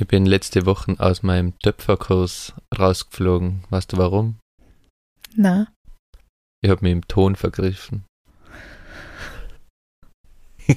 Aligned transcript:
Ich 0.00 0.08
bin 0.08 0.24
letzte 0.24 0.64
Woche 0.64 0.96
aus 0.98 1.22
meinem 1.22 1.58
Töpferkurs 1.58 2.54
rausgeflogen. 2.76 3.64
Weißt 3.68 3.92
du 3.92 3.98
warum? 3.98 4.38
Na, 5.36 5.66
Ich 6.62 6.70
habe 6.70 6.80
mich 6.82 6.92
im 6.92 7.06
Ton 7.06 7.36
vergriffen. 7.36 8.06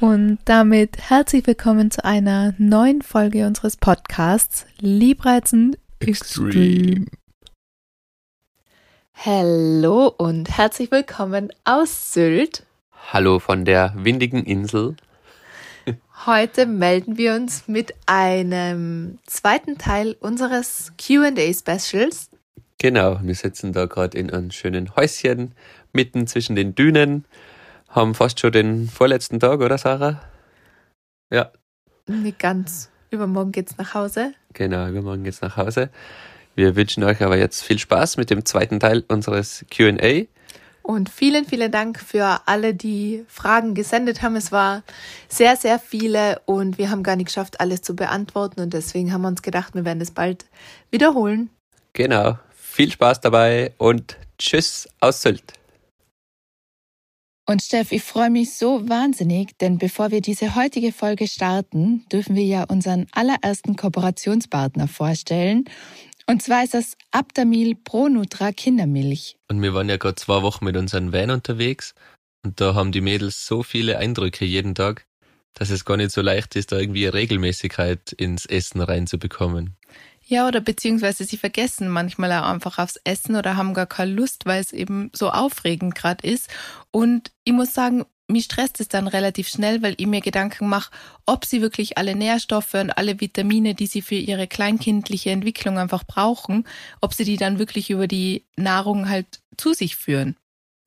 und 0.00 0.40
damit 0.44 0.98
herzlich 0.98 1.46
willkommen 1.46 1.92
zu 1.92 2.04
einer 2.04 2.52
neuen 2.58 3.00
Folge 3.00 3.46
unseres 3.46 3.76
Podcasts 3.76 4.66
Liebreizen 4.80 5.76
Extreme. 6.00 7.06
Hallo 9.14 10.08
und 10.18 10.50
herzlich 10.58 10.90
willkommen 10.90 11.52
aus 11.62 12.12
Sylt. 12.12 12.66
Hallo 13.12 13.38
von 13.38 13.64
der 13.64 13.94
windigen 13.96 14.42
Insel. 14.42 14.96
Heute 16.26 16.66
melden 16.66 17.16
wir 17.16 17.34
uns 17.34 17.66
mit 17.66 17.94
einem 18.06 19.18
zweiten 19.26 19.78
Teil 19.78 20.16
unseres 20.20 20.92
QA-Specials. 20.98 22.30
Genau, 22.78 23.18
wir 23.22 23.34
sitzen 23.34 23.72
da 23.72 23.86
gerade 23.86 24.18
in 24.18 24.30
einem 24.30 24.50
schönen 24.50 24.94
Häuschen 24.96 25.54
mitten 25.92 26.26
zwischen 26.26 26.56
den 26.56 26.74
Dünen. 26.74 27.24
Haben 27.88 28.14
fast 28.14 28.40
schon 28.40 28.52
den 28.52 28.88
vorletzten 28.88 29.40
Tag, 29.40 29.60
oder 29.60 29.78
Sarah? 29.78 30.22
Ja, 31.30 31.50
Nicht 32.06 32.38
ganz. 32.38 32.90
Übermorgen 33.10 33.50
geht's 33.52 33.76
nach 33.76 33.94
Hause. 33.94 34.34
genau, 34.52 34.88
übermorgen 34.88 35.24
geht's 35.24 35.40
nach 35.40 35.56
Hause. 35.56 35.90
Wir 36.54 36.76
wünschen 36.76 37.02
euch 37.04 37.22
aber 37.22 37.36
jetzt 37.38 37.62
viel 37.62 37.78
Spaß 37.78 38.16
mit 38.18 38.30
dem 38.30 38.44
zweiten 38.44 38.78
Teil 38.78 39.04
unseres 39.08 39.64
QA. 39.70 40.26
Und 40.90 41.08
vielen, 41.08 41.44
vielen 41.44 41.70
Dank 41.70 42.00
für 42.00 42.40
alle, 42.46 42.74
die 42.74 43.24
Fragen 43.28 43.74
gesendet 43.74 44.22
haben. 44.22 44.34
Es 44.34 44.50
war 44.50 44.82
sehr, 45.28 45.56
sehr 45.56 45.78
viele 45.78 46.42
und 46.46 46.78
wir 46.78 46.90
haben 46.90 47.04
gar 47.04 47.14
nicht 47.14 47.26
geschafft, 47.26 47.60
alles 47.60 47.82
zu 47.82 47.94
beantworten. 47.94 48.60
Und 48.60 48.74
deswegen 48.74 49.12
haben 49.12 49.22
wir 49.22 49.28
uns 49.28 49.42
gedacht, 49.42 49.76
wir 49.76 49.84
werden 49.84 50.00
es 50.00 50.10
bald 50.10 50.46
wiederholen. 50.90 51.48
Genau, 51.92 52.40
viel 52.52 52.90
Spaß 52.90 53.20
dabei 53.20 53.72
und 53.78 54.16
tschüss 54.36 54.88
aus 54.98 55.22
Sylt. 55.22 55.52
Und 57.46 57.62
Steff, 57.62 57.92
ich 57.92 58.02
freue 58.02 58.30
mich 58.30 58.54
so 58.54 58.88
wahnsinnig, 58.88 59.56
denn 59.58 59.78
bevor 59.78 60.10
wir 60.10 60.20
diese 60.20 60.56
heutige 60.56 60.90
Folge 60.90 61.28
starten, 61.28 62.04
dürfen 62.10 62.34
wir 62.34 62.44
ja 62.44 62.64
unseren 62.64 63.06
allerersten 63.12 63.76
Kooperationspartner 63.76 64.88
vorstellen. 64.88 65.66
Und 66.30 66.42
zwar 66.42 66.62
ist 66.62 66.74
das 66.74 66.96
Aptamil 67.10 67.74
Pro 67.74 68.08
Nutra 68.08 68.52
Kindermilch. 68.52 69.36
Und 69.48 69.60
wir 69.62 69.74
waren 69.74 69.88
ja 69.88 69.96
gerade 69.96 70.14
zwei 70.14 70.42
Wochen 70.42 70.64
mit 70.64 70.76
unserem 70.76 71.12
Van 71.12 71.32
unterwegs 71.32 71.92
und 72.44 72.60
da 72.60 72.76
haben 72.76 72.92
die 72.92 73.00
Mädels 73.00 73.44
so 73.44 73.64
viele 73.64 73.98
Eindrücke 73.98 74.44
jeden 74.44 74.76
Tag, 74.76 75.06
dass 75.54 75.70
es 75.70 75.84
gar 75.84 75.96
nicht 75.96 76.12
so 76.12 76.20
leicht 76.20 76.54
ist, 76.54 76.70
da 76.70 76.78
irgendwie 76.78 77.06
Regelmäßigkeit 77.06 78.12
ins 78.12 78.46
Essen 78.46 78.80
reinzubekommen. 78.80 79.74
Ja, 80.24 80.46
oder 80.46 80.60
beziehungsweise 80.60 81.24
sie 81.24 81.36
vergessen 81.36 81.88
manchmal 81.88 82.30
auch 82.30 82.48
einfach 82.48 82.78
aufs 82.78 83.00
Essen 83.02 83.34
oder 83.34 83.56
haben 83.56 83.74
gar 83.74 83.86
keine 83.86 84.12
Lust, 84.12 84.46
weil 84.46 84.60
es 84.60 84.70
eben 84.70 85.10
so 85.12 85.30
aufregend 85.30 85.96
gerade 85.96 86.24
ist. 86.24 86.48
Und 86.92 87.32
ich 87.42 87.52
muss 87.52 87.74
sagen, 87.74 88.04
mich 88.30 88.44
stresst 88.44 88.80
es 88.80 88.88
dann 88.88 89.06
relativ 89.06 89.48
schnell, 89.48 89.82
weil 89.82 89.94
ich 89.98 90.06
mir 90.06 90.20
Gedanken 90.20 90.68
mache, 90.68 90.90
ob 91.26 91.44
sie 91.44 91.60
wirklich 91.60 91.98
alle 91.98 92.14
Nährstoffe 92.14 92.74
und 92.74 92.90
alle 92.90 93.20
Vitamine, 93.20 93.74
die 93.74 93.86
sie 93.86 94.02
für 94.02 94.14
ihre 94.14 94.46
kleinkindliche 94.46 95.30
Entwicklung 95.30 95.78
einfach 95.78 96.04
brauchen, 96.04 96.66
ob 97.00 97.14
sie 97.14 97.24
die 97.24 97.36
dann 97.36 97.58
wirklich 97.58 97.90
über 97.90 98.06
die 98.06 98.44
Nahrung 98.56 99.08
halt 99.08 99.40
zu 99.56 99.74
sich 99.74 99.96
führen. 99.96 100.36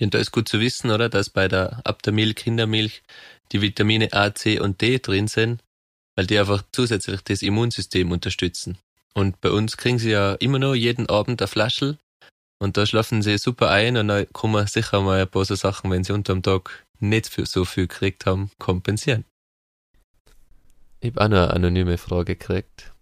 Und 0.01 0.13
da 0.13 0.19
ist 0.19 0.31
gut 0.31 0.49
zu 0.49 0.59
wissen, 0.59 0.91
oder, 0.91 1.07
dass 1.07 1.29
bei 1.29 1.47
der 1.47 1.81
Aptamil 1.85 2.33
Kindermilch 2.33 3.03
die 3.51 3.61
Vitamine 3.61 4.11
A, 4.11 4.33
C 4.33 4.59
und 4.59 4.81
D 4.81 4.99
drin 4.99 5.27
sind, 5.27 5.61
weil 6.15 6.27
die 6.27 6.37
einfach 6.37 6.63
zusätzlich 6.71 7.21
das 7.21 7.41
Immunsystem 7.41 8.11
unterstützen. 8.11 8.77
Und 9.13 9.39
bei 9.41 9.51
uns 9.51 9.77
kriegen 9.77 9.99
sie 9.99 10.11
ja 10.11 10.33
immer 10.33 10.59
noch 10.59 10.73
jeden 10.73 11.07
Abend 11.07 11.41
eine 11.41 11.47
Flasche 11.47 11.97
und 12.59 12.77
da 12.77 12.85
schlafen 12.85 13.21
sie 13.21 13.37
super 13.37 13.69
ein 13.69 13.97
und 13.97 14.07
da 14.07 14.25
kann 14.25 14.51
man 14.51 14.67
sicher 14.67 15.01
mal 15.01 15.21
ein 15.21 15.27
paar 15.27 15.45
so 15.45 15.55
Sachen, 15.55 15.91
wenn 15.91 16.03
sie 16.03 16.13
unterm 16.13 16.41
Tag 16.41 16.85
nicht 17.03 17.27
für 17.27 17.45
so 17.45 17.65
viel 17.65 17.87
gekriegt 17.87 18.25
haben, 18.25 18.49
kompensieren. 18.59 19.25
Ich 20.99 21.11
habe 21.11 21.21
auch 21.21 21.29
noch 21.29 21.37
eine 21.37 21.53
anonyme 21.53 21.97
Frage 21.97 22.35
gekriegt. 22.35 22.93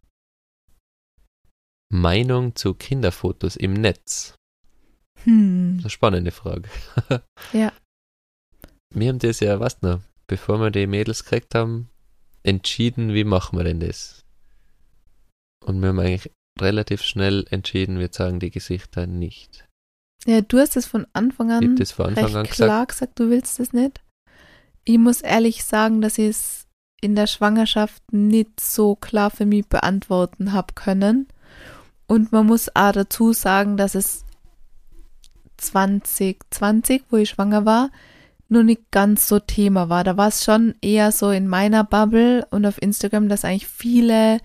Meinung 1.91 2.55
zu 2.55 2.73
Kinderfotos 2.73 3.55
im 3.55 3.73
Netz? 3.73 4.35
Hm. 5.23 5.77
Eine 5.79 5.89
spannende 5.89 6.31
Frage. 6.31 6.69
Ja. 7.53 7.73
Wir 8.93 9.09
haben 9.09 9.19
das 9.19 9.39
ja, 9.39 9.59
was 9.59 9.81
noch, 9.81 10.01
bevor 10.27 10.59
wir 10.59 10.69
die 10.69 10.87
Mädels 10.87 11.23
gekriegt 11.23 11.55
haben, 11.55 11.89
entschieden, 12.43 13.13
wie 13.13 13.23
machen 13.23 13.57
wir 13.57 13.63
denn 13.63 13.79
das? 13.79 14.21
Und 15.65 15.81
wir 15.81 15.89
haben 15.89 15.99
eigentlich 15.99 16.31
relativ 16.59 17.01
schnell 17.01 17.45
entschieden, 17.49 17.99
wir 17.99 18.11
zeigen 18.11 18.39
die 18.39 18.51
Gesichter 18.51 19.07
nicht. 19.07 19.67
Ja, 20.25 20.41
du 20.41 20.59
hast 20.59 20.77
es 20.77 20.85
von 20.85 21.07
Anfang 21.13 21.49
Ich 21.49 21.55
an 21.55 21.63
habe 21.63 21.75
das 21.75 21.91
von 21.91 22.07
Anfang 22.07 22.23
recht 22.25 22.35
an 22.35 22.43
gesagt. 22.43 22.55
klar 22.55 22.85
gesagt, 22.85 23.19
du 23.19 23.29
willst 23.29 23.59
es 23.59 23.73
nicht. 23.73 24.01
Ich 24.83 24.97
muss 24.97 25.21
ehrlich 25.21 25.63
sagen, 25.63 26.01
dass 26.01 26.17
ich 26.17 26.29
es 26.29 26.67
in 27.01 27.15
der 27.15 27.27
Schwangerschaft 27.27 28.03
nicht 28.11 28.59
so 28.59 28.95
klar 28.95 29.31
für 29.31 29.45
mich 29.45 29.67
beantworten 29.67 30.53
habe 30.53 30.73
können. 30.75 31.27
Und 32.07 32.31
man 32.31 32.45
muss 32.45 32.75
auch 32.75 32.91
dazu 32.91 33.33
sagen, 33.33 33.77
dass 33.77 33.95
es 33.95 34.25
2020, 35.57 37.03
wo 37.09 37.17
ich 37.17 37.29
schwanger 37.29 37.65
war, 37.65 37.89
nur 38.49 38.63
nicht 38.63 38.91
ganz 38.91 39.27
so 39.27 39.39
Thema 39.39 39.89
war. 39.89 40.03
Da 40.03 40.17
war 40.17 40.27
es 40.27 40.43
schon 40.43 40.75
eher 40.81 41.11
so 41.11 41.31
in 41.31 41.47
meiner 41.47 41.83
Bubble 41.83 42.45
und 42.51 42.65
auf 42.65 42.81
Instagram, 42.81 43.29
dass 43.29 43.45
eigentlich 43.45 43.67
viele 43.67 44.39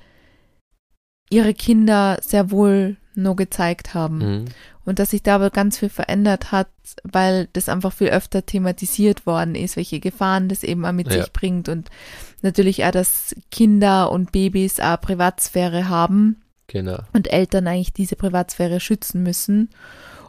ihre 1.29 1.55
Kinder 1.55 2.19
sehr 2.23 2.51
wohl 2.51 2.97
nur 3.17 3.37
gezeigt 3.37 3.95
haben. 3.95 4.19
Mhm. 4.19 4.45
Und 4.85 4.99
dass 4.99 5.11
sich 5.11 5.23
da 5.23 5.35
aber 5.37 5.51
ganz 5.51 5.79
viel 5.79 5.89
verändert 5.89 6.53
hat, 6.53 6.69
weil 7.03 7.49
das 7.53 7.69
einfach 7.69 7.93
viel 7.93 8.09
öfter 8.09 8.47
thematisiert 8.47 9.27
worden 9.27 9.55
ist, 9.57 9.77
welche 9.77 9.99
Gefahren 10.01 10.49
das 10.49 10.63
eben 10.63 10.85
auch 10.87 10.93
mit 10.93 11.13
Ja. 11.13 11.23
sich 11.23 11.33
bringt 11.33 11.69
und 11.69 11.91
natürlich 12.43 12.85
auch, 12.85 12.93
dass 12.93 13.35
Kinder 13.51 14.13
und 14.13 14.31
Babys 14.33 14.79
auch 14.79 15.01
Privatsphäre 15.01 15.89
haben 15.89 16.43
Genau. 16.69 16.99
und 17.13 17.33
Eltern 17.33 17.67
eigentlich 17.67 17.93
diese 17.93 18.17
Privatsphäre 18.17 18.79
schützen 18.81 19.23
müssen. 19.23 19.71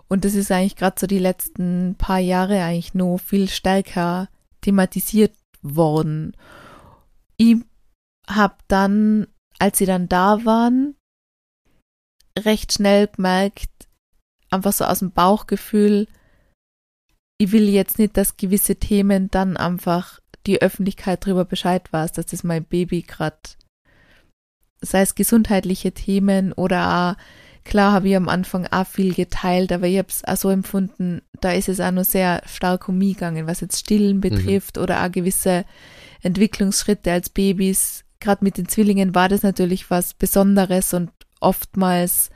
Und 0.08 0.26
das 0.26 0.34
ist 0.36 0.52
eigentlich 0.52 0.76
gerade 0.76 0.96
so 1.00 1.06
die 1.06 1.20
letzten 1.20 1.96
paar 1.98 2.20
Jahre 2.20 2.62
eigentlich 2.64 2.94
noch 2.94 3.18
viel 3.20 3.50
stärker 3.50 4.30
thematisiert 4.62 5.34
worden. 5.62 6.34
Ich 7.38 7.58
habe 8.28 8.56
dann, 8.68 9.28
als 9.60 9.78
sie 9.78 9.86
dann 9.86 10.10
da 10.10 10.46
waren, 10.46 10.96
recht 12.38 12.74
schnell 12.74 13.08
gemerkt, 13.08 13.70
einfach 14.50 14.74
so 14.74 14.86
aus 14.86 15.00
dem 15.00 15.12
Bauchgefühl, 15.12 16.08
ich 17.38 17.52
will 17.52 17.70
jetzt 17.70 18.00
nicht, 18.00 18.18
dass 18.18 18.38
gewisse 18.38 18.76
Themen 18.76 19.30
dann 19.30 19.58
einfach 19.58 20.20
die 20.46 20.62
Öffentlichkeit 20.62 21.26
darüber 21.26 21.46
Bescheid 21.46 21.92
weiß, 21.92 22.14
dass 22.14 22.28
das 22.28 22.44
mein 22.44 22.64
Baby 22.64 23.04
gerade, 23.04 23.38
sei 24.82 25.02
es 25.02 25.16
gesundheitliche 25.16 25.92
Themen 25.92 26.54
oder 26.54 27.16
auch, 27.18 27.24
klar 27.64 27.92
habe 27.92 28.10
ich 28.10 28.16
am 28.16 28.30
Anfang 28.30 28.66
auch 28.68 28.88
viel 28.88 29.14
geteilt, 29.14 29.72
aber 29.72 29.88
ich 29.88 29.98
habe 29.98 30.08
es 30.10 30.24
auch 30.24 30.38
so 30.38 30.50
empfunden, 30.50 31.22
da 31.42 31.52
ist 31.52 31.70
es 31.70 31.80
auch 31.80 31.92
noch 31.92 32.06
sehr 32.06 32.42
stark 32.46 32.88
um 32.88 32.98
mich 32.98 33.16
gegangen, 33.16 33.46
was 33.46 33.60
jetzt 33.60 33.80
Stillen 33.80 34.22
betrifft 34.22 34.78
oder 34.78 35.04
auch 35.04 35.12
gewisse 35.12 35.66
Entwicklungsschritte 36.22 37.12
als 37.12 37.30
Babys. 37.30 38.04
Gerade 38.20 38.44
mit 38.44 38.58
den 38.58 38.68
Zwillingen 38.68 39.14
war 39.14 39.30
das 39.30 39.44
natürlich 39.44 39.92
was 39.92 40.14
Besonderes 40.16 40.94
und 40.94 41.12
oftmals 41.42 42.30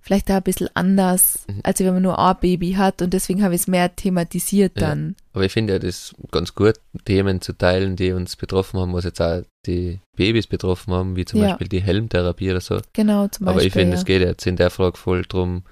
vielleicht 0.00 0.30
auch 0.30 0.36
ein 0.36 0.42
bisschen 0.44 0.68
anders, 0.74 1.44
Mhm. 1.48 1.60
als 1.64 1.80
wenn 1.80 1.92
man 1.92 2.02
nur 2.02 2.16
ein 2.18 2.36
Baby 2.40 2.74
hat 2.74 3.02
und 3.02 3.12
deswegen 3.12 3.42
habe 3.42 3.54
ich 3.56 3.62
es 3.62 3.66
mehr 3.66 3.94
thematisiert 3.96 4.72
Ja. 4.80 4.88
dann. 4.88 5.16
Aber 5.32 5.44
ich 5.44 5.52
finde 5.52 5.72
ja 5.74 5.78
das 5.80 6.14
ganz 6.30 6.54
gut, 6.54 6.74
Themen 7.04 7.40
zu 7.40 7.52
teilen, 7.54 7.96
die 7.96 8.12
uns 8.12 8.36
betroffen 8.36 8.78
haben, 8.78 8.92
was 8.92 9.04
jetzt 9.04 9.20
auch 9.20 9.42
die 9.66 9.98
Babys 10.16 10.46
betroffen 10.46 10.94
haben, 10.94 11.16
wie 11.16 11.24
zum 11.24 11.40
Ja. 11.40 11.48
Beispiel 11.48 11.66
die 11.68 11.82
Helmtherapie 11.82 12.50
oder 12.52 12.60
so. 12.60 12.80
Genau, 12.92 13.26
zum 13.26 13.48
Aber 13.48 13.54
Beispiel. 13.56 13.66
ich 13.66 13.72
finde, 13.72 13.94
ja. 13.94 13.98
es 13.98 14.04
geht 14.04 14.22
jetzt 14.22 14.46
in 14.46 14.54
der 14.56 14.70
Frage 14.70 14.96
voll 14.96 15.22
drum, 15.22 15.64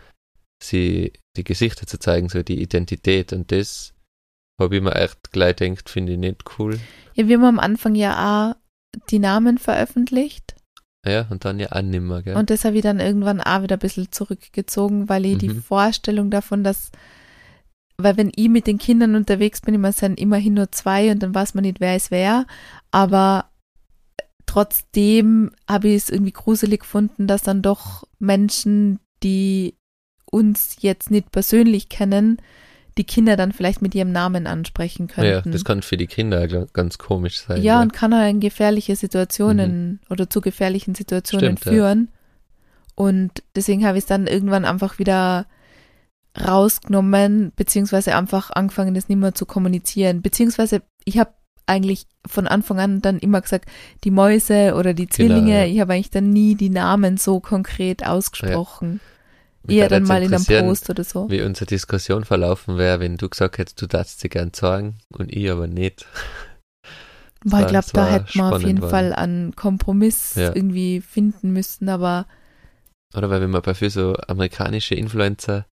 sie 0.62 1.12
die 1.37 1.44
Gesichter 1.44 1.87
zu 1.87 1.99
zeigen, 1.99 2.29
so 2.29 2.43
die 2.43 2.61
Identität. 2.61 3.33
Und 3.33 3.53
das 3.53 3.94
habe 4.61 4.77
ich 4.77 4.83
mir 4.83 4.94
echt 4.97 5.31
gleich 5.31 5.56
gedacht, 5.56 5.89
finde 5.89 6.12
ich 6.12 6.19
nicht 6.19 6.43
cool. 6.59 6.81
Ja, 7.15 7.29
wir 7.29 7.37
haben 7.37 7.44
am 7.44 7.59
Anfang 7.61 7.94
ja 7.94 8.53
auch 8.53 8.56
die 9.11 9.19
Namen 9.21 9.59
veröffentlicht 9.59 10.55
Ja, 11.05 11.27
und 11.31 11.45
dann 11.45 11.61
ja 11.61 11.71
auch 11.73 11.83
nimmer, 11.83 12.23
gell? 12.23 12.37
und 12.37 12.51
das 12.51 12.65
habe 12.65 12.77
ich 12.77 12.83
dann 12.83 13.01
irgendwann 13.01 13.41
auch 13.41 13.62
wieder 13.62 13.77
ein 13.77 13.81
bisschen 13.81 14.11
zurückgezogen, 14.11 15.09
weil 15.09 15.27
ich 15.27 15.39
die 15.39 15.49
Mhm. 15.51 15.62
Vorstellung 15.62 16.31
davon, 16.31 16.65
dass, 16.65 16.91
weil 17.99 18.17
wenn 18.17 18.33
ich 18.35 18.49
mit 18.49 18.67
den 18.67 18.79
Kindern 18.79 19.15
unterwegs 19.15 19.61
bin, 19.61 19.75
immer 19.75 19.93
sind 19.93 20.19
immerhin 20.19 20.55
nur 20.55 20.73
zwei 20.73 21.11
und 21.11 21.23
dann 21.23 21.35
weiß 21.35 21.55
man 21.55 21.62
nicht, 21.62 21.81
wer 21.81 21.95
es 21.95 22.11
wer, 22.11 22.47
aber 22.91 23.51
trotzdem 24.47 25.51
habe 25.69 25.89
ich 25.89 25.97
es 25.97 26.11
irgendwie 26.11 26.33
gruselig 26.33 26.81
gefunden, 26.81 27.27
dass 27.27 27.43
dann 27.43 27.62
doch 27.62 28.05
Menschen, 28.19 29.01
die 29.23 29.75
uns 30.31 30.77
jetzt 30.81 31.11
nicht 31.11 31.31
persönlich 31.33 31.89
kennen, 31.89 32.39
die 32.96 33.05
Kinder 33.05 33.37
dann 33.37 33.52
vielleicht 33.52 33.82
mit 33.82 33.94
ihrem 33.94 34.12
Namen 34.12 34.46
ansprechen 34.46 35.08
Ja, 35.08 35.14
könnten. 35.14 35.52
das 35.52 35.64
kann 35.64 35.82
für 35.82 35.96
die 35.96 36.06
Kinder 36.06 36.46
ganz 36.67 36.99
komisch 36.99 37.41
sein. 37.41 37.61
Ja, 37.62 37.82
und 37.82 37.93
kann 37.93 38.12
er 38.12 38.29
in 38.29 38.38
gefährliche 38.41 38.94
Situationen 38.96 40.00
oder 40.11 40.31
zu 40.31 40.41
gefährlichen 40.41 40.94
Situationen 40.94 41.52
Mhm. 41.52 41.56
Stimmt, 41.56 41.64
ja. 41.67 41.73
führen. 41.73 42.08
Und 42.94 43.43
deswegen 43.56 43.85
habe 43.85 43.99
ich 43.99 44.05
es 44.05 44.08
dann 44.08 44.29
irgendwann 44.29 44.64
einfach 44.64 44.99
wieder 45.00 45.46
rausgenommen, 46.41 47.52
beziehungsweise 47.56 48.17
einfach 48.17 48.50
angefangen, 48.50 48.94
das 48.94 49.08
nicht 49.08 49.19
mehr 49.19 49.35
zu 49.35 49.46
kommunizieren. 49.46 50.23
Beziehungsweise 50.23 50.82
ich 51.05 51.19
habe 51.19 51.31
eigentlich 51.67 52.06
von 52.26 52.46
Anfang 52.46 52.79
an 52.79 53.00
dann 53.00 53.19
immer 53.19 53.41
gesagt, 53.41 53.69
die 54.05 54.11
Mäuse 54.11 54.75
oder 54.75 54.93
die 54.94 55.06
Genau, 55.06 55.14
Zwillinge, 55.14 55.61
ja. 55.61 55.73
ich 55.73 55.81
habe 55.81 55.94
eigentlich 55.94 56.11
dann 56.11 56.31
nie 56.31 56.55
die 56.56 56.70
Namen 56.70 57.17
so 57.17 57.41
konkret 57.41 58.05
ausgesprochen. 58.06 59.00
Mich 59.67 59.79
Eher 59.79 59.89
dann 59.89 60.03
mal 60.05 60.23
in 60.23 60.35
einem 60.35 60.45
Post 60.45 60.91
oder 60.91 61.05
so. 61.05 61.31
Wie 61.31 61.41
unsere 61.41 61.67
Diskussion 61.67 62.25
verlaufen 62.25 62.77
wäre, 62.77 63.01
wenn 63.01 63.17
du 63.17 63.29
gesagt 63.31 63.57
hättest, 63.57 63.81
du 63.81 63.87
darfst 63.87 64.21
sie 64.21 64.29
gern 64.29 64.53
sagen 64.53 64.99
und 65.09 65.33
ich 65.33 65.51
aber 65.51 65.67
nicht. 65.67 66.07
Weil 67.45 67.65
ich 67.65 67.69
glaube, 67.71 67.87
da 67.93 68.07
hätte 68.07 68.39
man 68.39 68.55
auf 68.55 68.63
jeden 68.63 68.81
worden. 68.81 68.91
Fall 68.91 69.13
einen 69.15 69.55
Kompromiss 69.57 70.35
Ja. 70.35 70.55
irgendwie 70.55 71.01
finden 71.01 71.53
müssen, 71.53 71.89
aber 71.89 72.27
Oder 73.15 73.29
weil 73.31 73.43
wenn 73.43 73.51
man 73.51 73.63
bei 73.63 73.75
für 73.75 73.91
so 73.91 74.15
amerikanische 74.29 74.95
Influencer, 74.95 75.67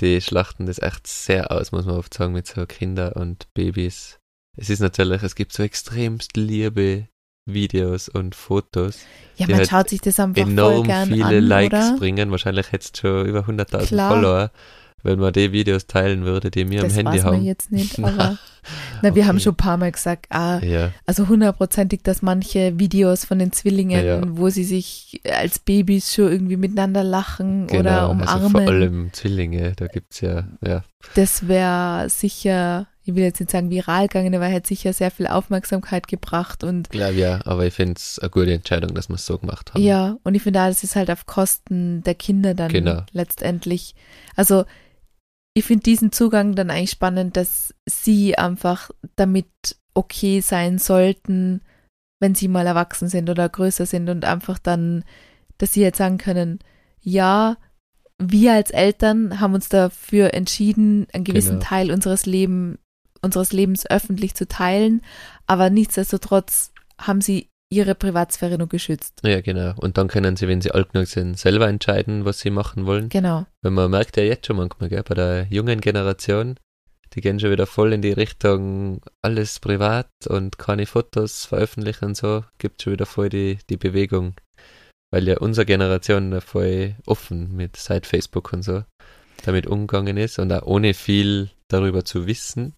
die 0.00 0.20
schlachten 0.20 0.66
das 0.66 0.80
echt 0.80 1.06
sehr 1.06 1.52
aus, 1.52 1.72
muss 1.72 1.86
man 1.86 1.96
oft 1.96 2.14
sagen, 2.14 2.32
mit 2.32 2.46
so 2.48 2.66
Kinder 2.66 3.16
und 3.16 3.46
Babys. 3.54 4.18
Es 4.56 4.70
ist 4.70 4.80
natürlich, 4.80 5.22
es 5.22 5.36
gibt 5.36 5.52
so 5.52 5.62
extremst 5.62 6.36
liebe 6.36 7.08
Videos 7.52 8.08
und 8.08 8.34
Fotos, 8.34 8.98
ja, 9.36 9.46
man 9.48 9.58
halt 9.58 9.68
schaut 9.68 9.88
sich 9.88 10.00
das 10.00 10.18
einfach 10.20 10.42
voll 10.42 10.50
enorm 10.52 10.86
gern 10.86 11.08
viele 11.08 11.24
an, 11.24 11.40
Likes 11.44 11.78
oder? 11.90 11.96
bringen. 11.98 12.30
Wahrscheinlich 12.30 12.72
hättest 12.72 12.96
du 13.02 13.08
schon 13.08 13.26
über 13.26 13.40
100.000 13.40 13.86
Klar. 13.86 14.10
Follower, 14.12 14.50
wenn 15.04 15.18
man 15.20 15.32
die 15.32 15.52
Videos 15.52 15.86
teilen 15.86 16.24
würde, 16.24 16.50
die 16.50 16.68
wir 16.68 16.82
Das 16.82 16.92
am 16.98 17.06
Handy 17.06 17.18
weiß 17.18 17.24
haben. 17.24 17.44
jetzt 17.44 17.70
nicht, 17.70 17.98
aber 18.04 18.36
na, 19.00 19.14
wir 19.14 19.26
haben 19.26 19.36
okay. 19.36 19.44
schon 19.44 19.52
ein 19.52 19.56
paar 19.56 19.76
Mal 19.76 19.92
gesagt, 19.92 20.26
ah, 20.30 20.58
Ja, 20.58 20.90
also 21.06 21.28
hundertprozentig, 21.28 22.02
dass 22.02 22.20
manche 22.20 22.78
Videos 22.80 23.24
von 23.24 23.38
den 23.38 23.52
Zwillingen, 23.52 24.04
Ja. 24.04 24.20
wo 24.26 24.50
sie 24.50 24.64
sich 24.64 25.20
als 25.30 25.60
Babys 25.60 26.12
schon 26.14 26.30
irgendwie 26.32 26.56
miteinander 26.56 27.04
lachen 27.04 27.68
genau. 27.68 27.80
oder 27.80 28.10
umarmen, 28.10 28.28
Also 28.28 28.48
vor 28.50 28.60
allem 28.60 29.10
Zwillinge, 29.12 29.72
da 29.76 29.86
gibt's 29.86 30.20
ja, 30.20 30.48
ja, 30.66 30.82
das 31.14 31.46
wäre 31.46 32.10
sicher, 32.10 32.88
ich 33.08 33.14
will 33.14 33.22
jetzt 33.22 33.40
nicht 33.40 33.50
sagen 33.50 33.70
viral 33.70 34.06
gegangen, 34.06 34.34
aber 34.34 34.44
hätte 34.46 34.68
sicher 34.68 34.92
sehr 34.92 35.10
viel 35.10 35.26
Aufmerksamkeit 35.26 36.08
gebracht 36.08 36.62
und 36.62 36.90
glaube 36.90 37.14
ja, 37.14 37.40
aber 37.46 37.64
ich 37.66 37.72
finde 37.72 37.94
es 37.96 38.18
eine 38.18 38.28
gute 38.28 38.52
Entscheidung, 38.52 38.92
dass 38.94 39.08
wir 39.08 39.14
es 39.14 39.24
so 39.24 39.38
gemacht 39.38 39.72
haben. 39.72 39.82
Ja, 39.82 40.18
und 40.24 40.34
ich 40.34 40.42
finde, 40.42 40.58
das 40.58 40.84
ist 40.84 40.94
halt 40.94 41.10
auf 41.10 41.24
Kosten 41.24 42.02
der 42.02 42.14
Kinder 42.14 42.52
dann 42.52 42.70
Genau. 42.70 43.02
letztendlich. 43.12 43.94
Also 44.36 44.64
ich 45.54 45.64
finde 45.64 45.84
diesen 45.84 46.12
Zugang 46.12 46.54
dann 46.54 46.68
eigentlich 46.70 46.90
spannend, 46.90 47.38
dass 47.38 47.74
sie 47.88 48.36
einfach 48.36 48.90
damit 49.16 49.48
okay 49.94 50.40
sein 50.40 50.78
sollten, 50.78 51.62
wenn 52.20 52.34
sie 52.34 52.48
mal 52.48 52.66
erwachsen 52.66 53.08
sind 53.08 53.30
oder 53.30 53.48
größer 53.48 53.86
sind 53.86 54.10
und 54.10 54.26
einfach 54.26 54.58
dann, 54.58 55.02
dass 55.56 55.72
sie 55.72 55.80
jetzt 55.80 55.98
sagen 55.98 56.18
können, 56.18 56.58
ja, 57.00 57.56
wir 58.20 58.52
als 58.52 58.70
Eltern 58.70 59.40
haben 59.40 59.54
uns 59.54 59.68
dafür 59.70 60.34
entschieden, 60.34 61.06
einen 61.14 61.24
gewissen 61.24 61.58
Genau. 61.58 61.64
Teil 61.64 61.90
unseres 61.90 62.26
Leben, 62.26 62.78
unseres 63.22 63.52
Lebens 63.52 63.88
öffentlich 63.88 64.34
zu 64.34 64.46
teilen, 64.46 65.02
aber 65.46 65.70
nichtsdestotrotz 65.70 66.72
haben 66.98 67.20
sie 67.20 67.48
ihre 67.70 67.94
Privatsphäre 67.94 68.58
nur 68.58 68.68
geschützt. 68.68 69.20
Ja, 69.24 69.40
genau. 69.40 69.74
Und 69.76 69.98
dann 69.98 70.08
können 70.08 70.36
sie, 70.36 70.48
wenn 70.48 70.60
sie 70.60 70.70
alt 70.70 70.92
genug 70.92 71.06
sind, 71.06 71.38
selber 71.38 71.68
entscheiden, 71.68 72.24
was 72.24 72.40
sie 72.40 72.50
machen 72.50 72.86
wollen. 72.86 73.08
Genau. 73.10 73.46
Weil 73.62 73.72
man 73.72 73.90
merkt 73.90 74.16
ja 74.16 74.22
jetzt 74.22 74.46
schon 74.46 74.56
manchmal, 74.56 74.88
gell, 74.88 75.02
bei 75.02 75.14
der 75.14 75.46
jungen 75.50 75.80
Generation, 75.80 76.56
die 77.12 77.20
gehen 77.20 77.38
schon 77.38 77.50
wieder 77.50 77.66
voll 77.66 77.92
in 77.92 78.02
die 78.02 78.12
Richtung, 78.12 79.02
alles 79.22 79.60
privat 79.60 80.08
und 80.26 80.58
keine 80.58 80.86
Fotos 80.86 81.44
veröffentlichen 81.44 82.06
und 82.06 82.16
so, 82.16 82.44
gibt 82.58 82.82
schon 82.82 82.94
wieder 82.94 83.06
voll 83.06 83.28
die, 83.28 83.58
die 83.68 83.76
Bewegung. 83.76 84.34
Weil 85.10 85.26
ja 85.26 85.38
unsere 85.38 85.64
Generation 85.64 86.40
voll 86.40 86.94
offen 87.06 87.54
mit 87.54 87.76
seit 87.76 88.06
Facebook 88.06 88.52
und 88.52 88.62
so 88.62 88.84
damit 89.44 89.66
umgegangen 89.66 90.16
ist 90.16 90.38
und 90.38 90.52
auch 90.52 90.66
ohne 90.66 90.94
viel 90.94 91.50
darüber 91.68 92.04
zu 92.04 92.26
wissen. 92.26 92.74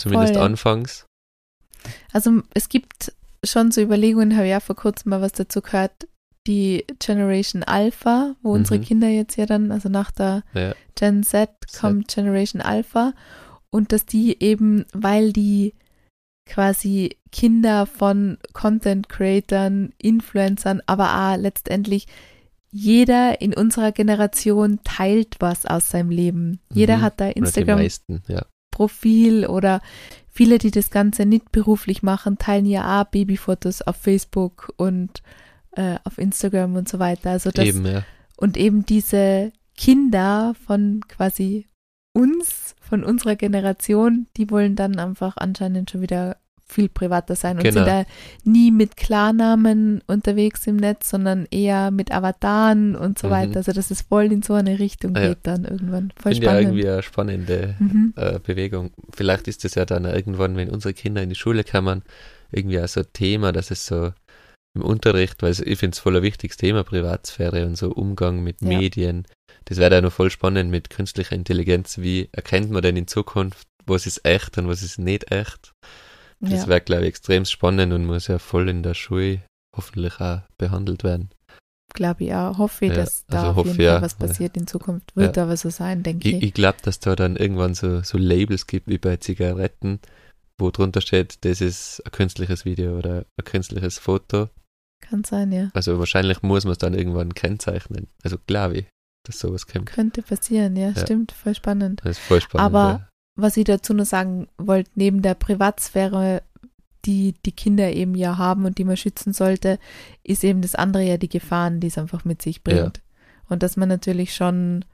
Zumindest 0.00 0.34
Voll, 0.34 0.42
anfangs. 0.42 1.06
Also 2.12 2.42
es 2.54 2.68
gibt 2.68 3.12
schon 3.44 3.70
so 3.70 3.80
Überlegungen, 3.80 4.34
habe 4.36 4.46
ich 4.46 4.50
ja 4.50 4.60
vor 4.60 4.76
kurzem 4.76 5.10
mal 5.10 5.20
was 5.20 5.32
dazu 5.32 5.60
gehört, 5.62 6.08
die 6.46 6.84
Generation 6.98 7.62
Alpha, 7.62 8.34
wo 8.42 8.52
unsere 8.52 8.78
Mhm. 8.80 8.84
Kinder 8.84 9.08
jetzt 9.08 9.36
ja 9.36 9.46
dann, 9.46 9.70
also 9.70 9.88
nach 9.88 10.10
der 10.10 10.42
Ja, 10.54 10.74
Gen 10.94 11.22
Z 11.22 11.50
kommt 11.78 12.08
Generation 12.08 12.62
Alpha 12.62 13.12
und 13.70 13.92
dass 13.92 14.06
die 14.06 14.42
eben, 14.42 14.86
weil 14.92 15.32
die 15.32 15.74
quasi 16.46 17.16
Kinder 17.30 17.86
von 17.86 18.38
Content 18.54 19.08
Creatern, 19.08 19.92
Influencern, 19.98 20.82
aber 20.86 21.14
auch 21.14 21.36
letztendlich 21.36 22.06
jeder 22.72 23.40
in 23.40 23.52
unserer 23.54 23.92
Generation 23.92 24.80
teilt 24.84 25.36
was 25.40 25.66
aus 25.66 25.90
seinem 25.90 26.10
Leben. 26.10 26.60
Jeder 26.72 26.98
Mhm. 26.98 27.02
hat 27.02 27.20
da 27.20 27.24
oder 27.26 27.32
die 27.34 27.38
Instagram 27.40 27.78
meisten, 27.78 28.22
ja. 28.28 28.44
Profil 28.80 29.44
oder 29.44 29.82
viele, 30.30 30.56
die 30.56 30.70
das 30.70 30.90
Ganze 30.90 31.26
nicht 31.26 31.52
beruflich 31.52 32.02
machen, 32.02 32.38
teilen 32.38 32.64
ja 32.64 33.02
auch 33.02 33.04
Babyfotos 33.04 33.82
auf 33.82 33.96
Facebook 33.96 34.72
und 34.78 35.22
äh, 35.72 35.96
auf 36.04 36.16
Instagram 36.16 36.76
und 36.76 36.88
so 36.88 36.98
weiter. 36.98 37.32
Also 37.32 37.50
das, 37.50 37.66
Eben, 37.66 37.84
ja. 37.84 38.04
und 38.38 38.56
eben 38.56 38.86
diese 38.86 39.52
Kinder 39.76 40.54
von 40.66 41.02
quasi 41.08 41.66
uns, 42.14 42.74
von 42.80 43.04
unserer 43.04 43.36
Generation, 43.36 44.28
die 44.38 44.50
wollen 44.50 44.76
dann 44.76 44.98
einfach 44.98 45.36
anscheinend 45.36 45.90
schon 45.90 46.00
wieder 46.00 46.38
viel 46.70 46.88
privater 46.88 47.36
sein 47.36 47.56
und 47.58 47.64
Genau. 47.64 47.84
sind 47.84 47.86
da 47.86 48.04
nie 48.44 48.70
mit 48.70 48.96
Klarnamen 48.96 50.02
unterwegs 50.06 50.66
im 50.66 50.76
Netz, 50.76 51.10
sondern 51.10 51.46
eher 51.50 51.90
mit 51.90 52.12
Avataren 52.12 52.96
und 52.96 53.18
so 53.18 53.26
Mhm. 53.26 53.32
weiter. 53.32 53.56
Also 53.58 53.72
dass 53.72 53.90
es 53.90 54.02
voll 54.02 54.32
in 54.32 54.42
so 54.42 54.54
eine 54.54 54.78
Richtung 54.78 55.16
Ah, 55.16 55.20
ja. 55.22 55.28
geht 55.30 55.38
dann 55.42 55.64
irgendwann. 55.64 56.12
Voll 56.16 56.32
Finde 56.32 56.46
ja 56.46 56.58
irgendwie 56.58 56.88
eine 56.88 57.02
spannende 57.02 57.74
mhm. 57.78 58.14
äh, 58.16 58.38
Bewegung. 58.38 58.90
Vielleicht 59.14 59.48
ist 59.48 59.64
es 59.64 59.74
ja 59.74 59.84
dann 59.84 60.04
irgendwann, 60.04 60.56
wenn 60.56 60.70
unsere 60.70 60.94
Kinder 60.94 61.22
in 61.22 61.28
die 61.28 61.34
Schule 61.34 61.64
kommen, 61.64 62.02
irgendwie 62.52 62.80
auch 62.80 62.88
so 62.88 63.00
ein 63.00 63.06
Thema, 63.12 63.52
dass 63.52 63.70
es 63.70 63.86
so 63.86 64.12
im 64.74 64.82
Unterricht, 64.82 65.42
weil 65.42 65.50
ich 65.50 65.78
finde 65.78 65.94
es 65.94 65.98
voll 65.98 66.16
ein 66.16 66.22
wichtiges 66.22 66.56
Thema, 66.56 66.84
Privatsphäre 66.84 67.66
und 67.66 67.76
so 67.76 67.90
Umgang 67.90 68.42
mit 68.44 68.60
Ja. 68.62 68.68
Medien. 68.78 69.26
Das 69.64 69.78
wäre 69.78 69.94
ja 69.96 70.00
noch 70.00 70.12
voll 70.12 70.30
spannend 70.30 70.70
mit 70.70 70.90
künstlicher 70.90 71.34
Intelligenz. 71.34 71.98
Wie 71.98 72.28
erkennt 72.32 72.70
man 72.70 72.82
denn 72.82 72.96
in 72.96 73.08
Zukunft, 73.08 73.66
was 73.86 74.06
ist 74.06 74.24
echt 74.24 74.58
und 74.58 74.68
was 74.68 74.82
ist 74.82 74.98
nicht 74.98 75.32
echt? 75.32 75.72
Das 76.40 76.62
Ja. 76.62 76.66
wäre, 76.68 76.80
glaube 76.80 77.02
ich, 77.02 77.08
extrem 77.08 77.44
spannend 77.44 77.92
und 77.92 78.06
muss 78.06 78.26
ja 78.28 78.38
voll 78.38 78.68
in 78.68 78.82
der 78.82 78.94
Schule 78.94 79.42
hoffentlich 79.76 80.20
auch 80.20 80.40
behandelt 80.58 81.04
werden. 81.04 81.30
glaube 81.92 82.22
ich 82.24 82.32
auch. 82.34 82.56
Hoffe, 82.58 82.86
Ja, 82.86 82.94
dass 82.94 83.26
da 83.26 83.38
also 83.38 83.50
auf 83.50 83.56
hoffe, 83.56 83.68
jeden 83.70 83.76
Fall 83.78 83.84
ja. 83.96 84.00
was 84.02 84.14
passiert 84.14 84.56
in 84.56 84.66
Zukunft. 84.68 85.14
Wird 85.16 85.36
aber 85.36 85.56
so 85.56 85.70
sein, 85.70 86.02
denke 86.04 86.28
Ich, 86.28 86.36
ich. 86.36 86.42
ich 86.44 86.54
glaube, 86.54 86.78
dass 86.82 87.00
da 87.00 87.16
dann 87.16 87.34
irgendwann 87.36 87.74
so, 87.74 88.00
so 88.02 88.16
Labels 88.16 88.66
gibt 88.68 88.86
wie 88.88 88.98
bei 88.98 89.16
Zigaretten, 89.16 89.98
wo 90.56 90.70
drunter 90.70 91.00
steht, 91.00 91.44
das 91.44 91.60
ist 91.60 92.00
ein 92.06 92.12
künstliches 92.12 92.64
Video 92.64 92.96
oder 92.96 93.24
ein 93.36 93.44
künstliches 93.44 93.98
Foto. 93.98 94.48
Kann 95.02 95.24
sein, 95.24 95.50
ja. 95.50 95.70
Also 95.74 95.98
wahrscheinlich 95.98 96.42
muss 96.42 96.64
man 96.64 96.72
es 96.72 96.78
dann 96.78 96.94
irgendwann 96.94 97.34
kennzeichnen. 97.34 98.06
Also 98.22 98.36
glaube 98.46 98.76
ich, 98.78 98.86
dass 99.26 99.40
sowas 99.40 99.66
kommt. 99.66 99.86
Könnte 99.86 100.22
passieren, 100.22 100.76
ja, 100.76 100.90
Ja. 100.90 101.00
stimmt, 101.02 101.32
voll 101.32 101.54
spannend. 101.56 102.02
Das 102.04 102.18
ist 102.18 102.24
voll 102.24 102.40
spannend. 102.40 102.66
Aber- 102.66 103.08
Was 103.40 103.56
ich 103.56 103.64
dazu 103.64 103.94
noch 103.94 104.04
sagen 104.06 104.48
wollte, 104.58 104.90
neben 104.94 105.22
der 105.22 105.34
Privatsphäre, 105.34 106.42
die 107.04 107.34
die 107.46 107.52
Kinder 107.52 107.90
eben 107.92 108.14
ja 108.14 108.36
haben 108.36 108.64
und 108.66 108.78
die 108.78 108.84
man 108.84 108.96
schützen 108.96 109.32
sollte, 109.32 109.78
ist 110.22 110.44
eben 110.44 110.60
das 110.62 110.74
andere 110.74 111.02
ja 111.02 111.16
die 111.16 111.28
Gefahren, 111.28 111.80
die 111.80 111.86
es 111.86 111.98
einfach 111.98 112.24
mit 112.24 112.42
sich 112.42 112.62
bringt. 112.62 113.00
Und 113.48 113.62
dass 113.62 113.76
man 113.76 113.88
natürlich 113.88 114.34
schon, 114.34 114.84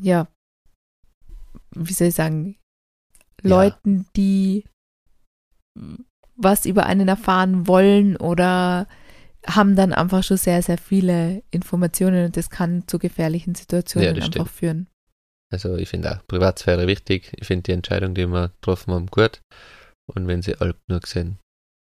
ja, 0.00 0.26
wie 1.74 1.92
soll 1.92 2.08
ich 2.08 2.14
sagen, 2.14 2.56
Ja. 3.42 3.50
Leuten, 3.50 4.06
die 4.16 4.64
was 6.36 6.64
über 6.66 6.86
einen 6.86 7.08
erfahren 7.08 7.66
wollen 7.66 8.16
oder 8.16 8.88
haben 9.46 9.76
dann 9.76 9.92
einfach 9.92 10.22
schon 10.24 10.36
sehr, 10.38 10.62
sehr 10.62 10.78
viele 10.78 11.42
Informationen 11.50 12.26
und 12.26 12.36
das 12.36 12.50
kann 12.50 12.88
zu 12.88 12.98
gefährlichen 12.98 13.54
Situationen 13.54 14.08
Ja, 14.08 14.14
einfach 14.14 14.26
stimmt. 14.26 14.48
führen. 14.48 14.86
Also 15.52 15.76
ich 15.76 15.88
finde 15.88 16.12
auch 16.12 16.26
Privatsphäre 16.26 16.86
wichtig. 16.86 17.32
Ich 17.36 17.46
finde 17.46 17.64
die 17.64 17.72
Entscheidung, 17.72 18.14
die 18.14 18.26
wir 18.26 18.48
getroffen 18.48 18.92
haben, 18.92 19.06
gut. 19.06 19.40
Und 20.06 20.26
wenn 20.26 20.42
sie 20.42 20.56
alt 20.56 20.76
genug 20.86 21.06
sind, 21.06 21.38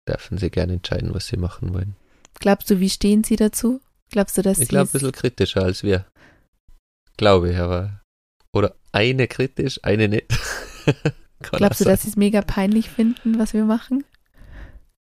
dürfen 0.08 0.38
sie 0.38 0.50
gerne 0.50 0.74
entscheiden, 0.74 1.14
was 1.14 1.26
sie 1.26 1.36
machen 1.36 1.74
wollen. 1.74 1.96
Glaubst 2.40 2.70
du, 2.70 2.80
wie 2.80 2.90
stehen 2.90 3.24
sie 3.24 3.36
dazu? 3.36 3.80
Glaubst 4.10 4.36
du, 4.36 4.42
dass 4.42 4.58
Ich 4.58 4.68
glaube, 4.68 4.88
ein 4.88 4.92
bisschen 4.92 5.12
kritischer 5.12 5.62
als 5.62 5.82
wir. 5.82 6.06
Glaube 7.16 7.50
ich, 7.50 7.56
aber. 7.58 8.00
Oder 8.52 8.74
eine 8.90 9.28
kritisch, 9.28 9.80
eine 9.82 10.08
nicht. 10.08 10.26
Glaubst 11.40 11.80
du, 11.80 11.84
sein. 11.84 11.92
dass 11.92 12.02
sie 12.02 12.08
es 12.08 12.16
mega 12.16 12.42
peinlich 12.42 12.88
finden, 12.90 13.38
was 13.38 13.52
wir 13.52 13.64
machen? 13.64 14.04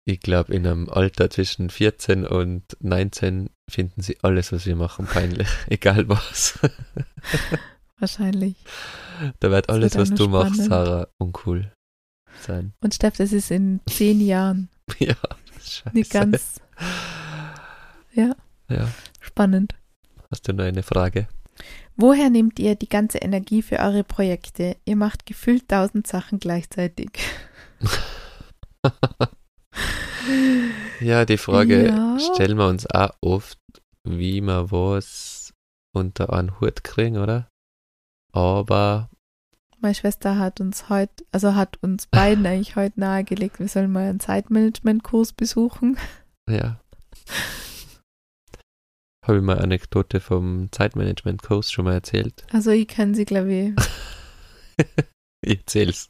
Ich 0.08 0.20
glaube, 0.20 0.54
in 0.54 0.68
einem 0.68 0.90
Alter 0.90 1.30
zwischen 1.30 1.70
14 1.70 2.26
und 2.26 2.64
19 2.80 3.50
finden 3.70 4.02
sie 4.02 4.18
alles, 4.22 4.52
was 4.52 4.66
wir 4.66 4.76
machen, 4.76 5.08
peinlich. 5.08 5.48
Egal 5.68 6.08
was. 6.08 6.60
Wahrscheinlich. 8.00 8.56
Da 9.40 9.52
wird 9.52 9.70
alles, 9.70 9.94
wird 9.96 10.02
was 10.12 10.18
du 10.18 10.26
noch 10.26 10.32
machst, 10.32 10.56
spannend. 10.56 10.70
Sarah, 10.70 11.08
uncool 11.18 11.72
sein. 12.42 12.74
Und 12.82 12.94
Steff, 12.94 13.16
das 13.18 13.32
ist 13.32 13.52
in 13.52 13.80
zehn 13.90 14.20
Jahren. 14.20 14.70
ja, 15.00 15.16
scheiße. 15.62 15.90
Nicht 15.94 16.12
ganz 16.12 16.60
Ja, 18.14 18.36
spannend. 19.22 19.76
hast 20.32 20.48
du 20.48 20.54
noch 20.54 20.66
eine 20.66 20.84
Frage? 20.84 21.28
Woher 21.96 22.30
nehmt 22.30 22.60
ihr 22.60 22.76
die 22.76 22.90
ganze 22.90 23.20
Energie 23.20 23.62
für 23.62 23.80
eure 23.80 24.04
Projekte? 24.04 24.76
Ihr 24.84 24.98
macht 24.98 25.26
gefühlt 25.26 25.70
tausend 25.70 26.06
Sachen 26.08 26.40
gleichzeitig. 26.40 27.12
Ja, 31.02 31.26
die 31.26 31.38
Frage 31.38 31.88
Ja. 31.88 32.18
stellen 32.20 32.58
wir 32.58 32.68
uns 32.68 32.88
auch 32.88 33.12
oft, 33.22 33.60
wie 34.04 34.42
wir 34.42 34.72
was 34.72 35.54
unter 35.94 36.34
einen 36.34 36.60
Hut 36.60 36.84
kriegen, 36.84 37.18
oder? 37.18 37.48
Aber 38.36 39.10
Meine 39.80 39.96
Schwester 39.96 40.38
hat 40.38 40.60
uns 40.60 40.90
heute, 40.90 41.24
also 41.32 41.56
hat 41.56 41.82
uns 41.82 42.08
beiden 42.08 42.46
eigentlich 42.46 42.76
heute 42.76 43.00
nahegelegt, 43.00 43.60
wir 43.60 43.68
sollen 43.70 43.92
mal 43.92 44.10
einen 44.10 44.20
Zeitmanagement-Kurs 44.20 45.34
besuchen. 45.34 45.98
ja. 46.50 46.80
Habe 49.26 49.38
ich 49.38 49.44
mal 49.44 49.54
eine 49.54 49.64
Anekdote 49.64 50.20
vom 50.20 50.68
Zeitmanagement-Kurs 50.72 51.72
schon 51.72 51.86
mal 51.86 51.94
erzählt? 51.94 52.46
Also 52.52 52.72
ich 52.72 52.88
kann 52.88 53.16
sie, 53.16 53.26
glaube 53.26 53.54
ich. 53.54 53.74
Ich 55.42 55.60
erzähl's. 55.60 56.10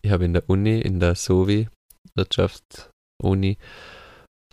Ich 0.00 0.12
habe 0.12 0.24
in 0.24 0.32
der 0.32 0.48
Uni, 0.48 0.80
in 0.80 1.00
der 1.00 1.16
SOVI, 1.16 1.68
Wirtschaftsuni, 2.14 3.58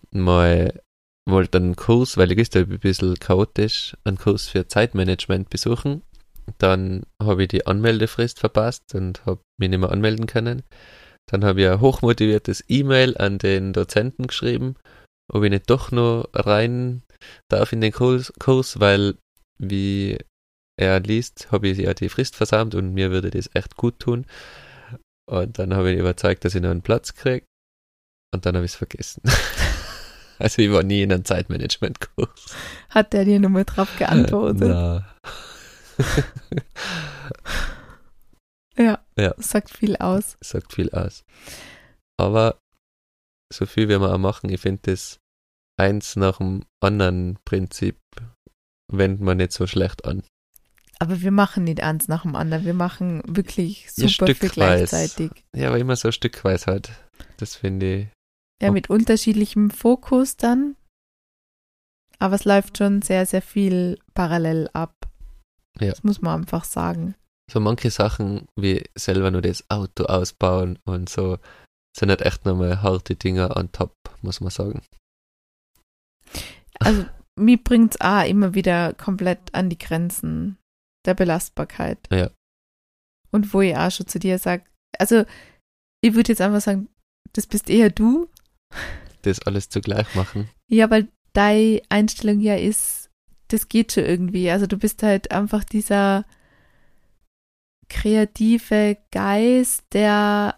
mal 0.10 0.82
wollte 1.28 1.60
einen 1.60 1.76
Kurs, 1.76 2.18
weil 2.18 2.32
ich 2.32 2.50
bin 2.50 2.64
ein 2.64 2.80
bisschen 2.80 3.14
chaotisch, 3.20 3.96
einen 4.04 4.18
Kurs 4.18 4.48
für 4.48 4.68
Zeitmanagement 4.68 5.52
besuchen. 5.52 6.02
Dann 6.58 7.04
habe 7.22 7.44
ich 7.44 7.50
die 7.50 7.66
Anmeldefrist 7.66 8.40
verpasst 8.40 8.96
und 8.96 9.26
habe 9.26 9.42
mich 9.60 9.70
nicht 9.70 9.80
mehr 9.80 9.92
anmelden 9.92 10.26
können. 10.26 10.64
Dann 11.30 11.46
habe 11.46 11.62
ich 11.62 11.68
ein 11.68 11.82
hochmotiviertes 11.82 12.64
E-Mail 12.68 13.18
an 13.18 13.38
den 13.38 13.74
Dozenten 13.74 14.28
geschrieben, 14.28 14.76
ob 15.32 15.44
ich 15.44 15.52
nicht 15.52 15.70
doch 15.70 15.92
noch 15.92 16.28
rein 16.34 17.04
darf 17.50 17.72
in 17.72 17.82
den 17.82 17.92
Kurs, 17.92 18.34
Kurs 18.40 18.80
weil 18.80 19.16
wie 19.60 20.18
er 20.78 21.00
liest, 21.02 21.52
habe 21.52 21.68
ich 21.68 21.78
ja 21.78 21.94
die 21.94 22.10
Frist 22.10 22.36
versammelt 22.36 22.74
und 22.74 22.94
mir 22.94 23.12
würde 23.12 23.30
das 23.30 23.50
echt 23.54 23.76
gut 23.76 24.00
tun. 24.00 24.26
Und 25.30 25.60
dann 25.60 25.76
habe 25.76 25.90
ich 25.90 25.96
ihn 25.96 26.00
überzeugt, 26.00 26.46
dass 26.46 26.56
ich 26.56 26.62
noch 26.62 26.72
einen 26.72 26.82
Platz 26.82 27.14
kriege. 27.14 27.46
Und 28.34 28.46
dann 28.46 28.56
habe 28.56 28.66
ich 28.66 28.72
es 28.72 28.78
vergessen. 28.78 29.22
also 30.40 30.62
ich 30.62 30.72
war 30.72 30.84
nie 30.84 31.04
in 31.04 31.12
einem 31.12 31.26
Zeitmanagement-Kurs. 31.26 32.56
Hat 32.90 33.14
der 33.14 33.26
dir 33.26 33.40
nochmal 33.40 33.66
drauf 33.66 33.90
geantwortet? 33.98 34.70
Na. 34.70 35.16
Ja. 38.78 39.04
Ja. 39.18 39.32
Das 39.36 39.50
sagt 39.50 39.72
viel 39.72 39.98
aus. 39.98 40.38
sagt 40.42 40.74
viel 40.74 40.90
aus. 40.92 41.26
Aber 42.18 42.58
so 43.52 43.66
viel 43.66 43.90
wie 43.90 44.00
wir 44.00 44.14
auch 44.14 44.18
machen, 44.18 44.50
ich 44.50 44.62
finde 44.62 44.92
das 44.92 45.20
eins 45.78 46.16
nach 46.16 46.38
dem 46.38 46.64
anderen 46.82 47.38
Prinzip 47.44 48.00
wendet 48.90 49.20
man 49.22 49.38
nicht 49.38 49.52
so 49.52 49.68
schlecht 49.68 50.06
an. 50.06 50.24
Aber 51.00 51.22
wir 51.22 51.32
machen 51.32 51.64
nicht 51.66 51.82
eins 51.82 52.08
nach 52.08 52.22
dem 52.24 52.36
anderen. 52.36 52.66
Wir 52.66 52.74
machen 52.74 53.22
wirklich 53.26 53.86
Ja, 53.98 54.08
super 54.08 54.28
viel 54.28 54.36
stückweise. 54.36 54.86
gleichzeitig. 54.86 55.32
Ja, 55.56 55.70
aber 55.70 55.80
immer 55.80 55.96
so 55.96 56.12
stückweise 56.12 56.66
halt. 56.68 56.92
Das 57.38 57.56
finde 57.56 57.96
ich. 57.96 58.08
Ja, 58.62 58.72
mit 58.72 58.90
unterschiedlichem 58.90 59.72
Fokus 59.72 60.36
dann. 60.38 60.76
Aber 62.18 62.36
es 62.36 62.44
läuft 62.44 62.78
schon 62.78 63.02
sehr, 63.02 63.26
sehr 63.26 63.42
viel 63.42 63.98
parallel 64.14 64.70
ab. 64.74 64.94
Ja. 65.80 65.90
Das 65.90 66.04
muss 66.04 66.22
man 66.22 66.42
einfach 66.42 66.64
sagen. 66.64 67.16
So 67.52 67.60
manche 67.60 67.90
Sachen 67.90 68.48
wie 68.56 68.84
selber 68.96 69.32
nur 69.32 69.42
das 69.42 69.70
Auto 69.70 70.06
ausbauen 70.06 70.80
und 70.86 71.10
so 71.10 71.38
sind 71.98 72.10
halt 72.10 72.22
echt 72.22 72.46
nochmal 72.46 72.82
harte 72.82 73.16
Dinge 73.16 73.56
on 73.56 73.72
top, 73.72 73.96
muss 74.22 74.42
man 74.42 74.52
sagen. 74.52 74.82
Also, 76.80 77.06
mir 77.36 77.58
bringt 77.58 77.96
es 77.96 78.02
auch 78.02 78.26
immer 78.26 78.54
wieder 78.54 78.94
komplett 78.94 79.54
an 79.54 79.70
die 79.70 79.78
Grenzen 79.78 80.58
der 81.06 81.14
Belastbarkeit. 81.14 82.00
Ja. 82.12 82.30
Und 83.32 83.54
wo 83.54 83.62
ich 83.62 83.76
auch 83.76 83.92
schon 83.92 84.08
zu 84.08 84.20
dir 84.20 84.38
sage, 84.38 84.64
also, 84.98 85.24
ich 86.02 86.14
würde 86.14 86.32
jetzt 86.32 86.42
einfach 86.42 86.62
sagen, 86.62 86.90
das 87.34 87.48
bist 87.48 87.70
eher 87.70 87.90
du. 87.90 88.30
Das 89.22 89.42
alles 89.42 89.70
zugleich 89.70 90.14
machen. 90.16 90.50
Ja, 90.68 90.90
weil 90.90 91.10
deine 91.34 91.82
Einstellung 91.90 92.40
ja 92.40 92.56
ist, 92.56 93.09
das 93.50 93.70
geht 93.70 93.94
schon 93.94 94.06
irgendwie. 94.06 94.50
Also, 94.50 94.68
du 94.68 94.78
bist 94.78 95.04
halt 95.04 95.32
einfach 95.32 95.64
dieser 95.64 96.26
kreative 97.90 98.98
Geist, 99.12 99.84
der, 99.94 100.56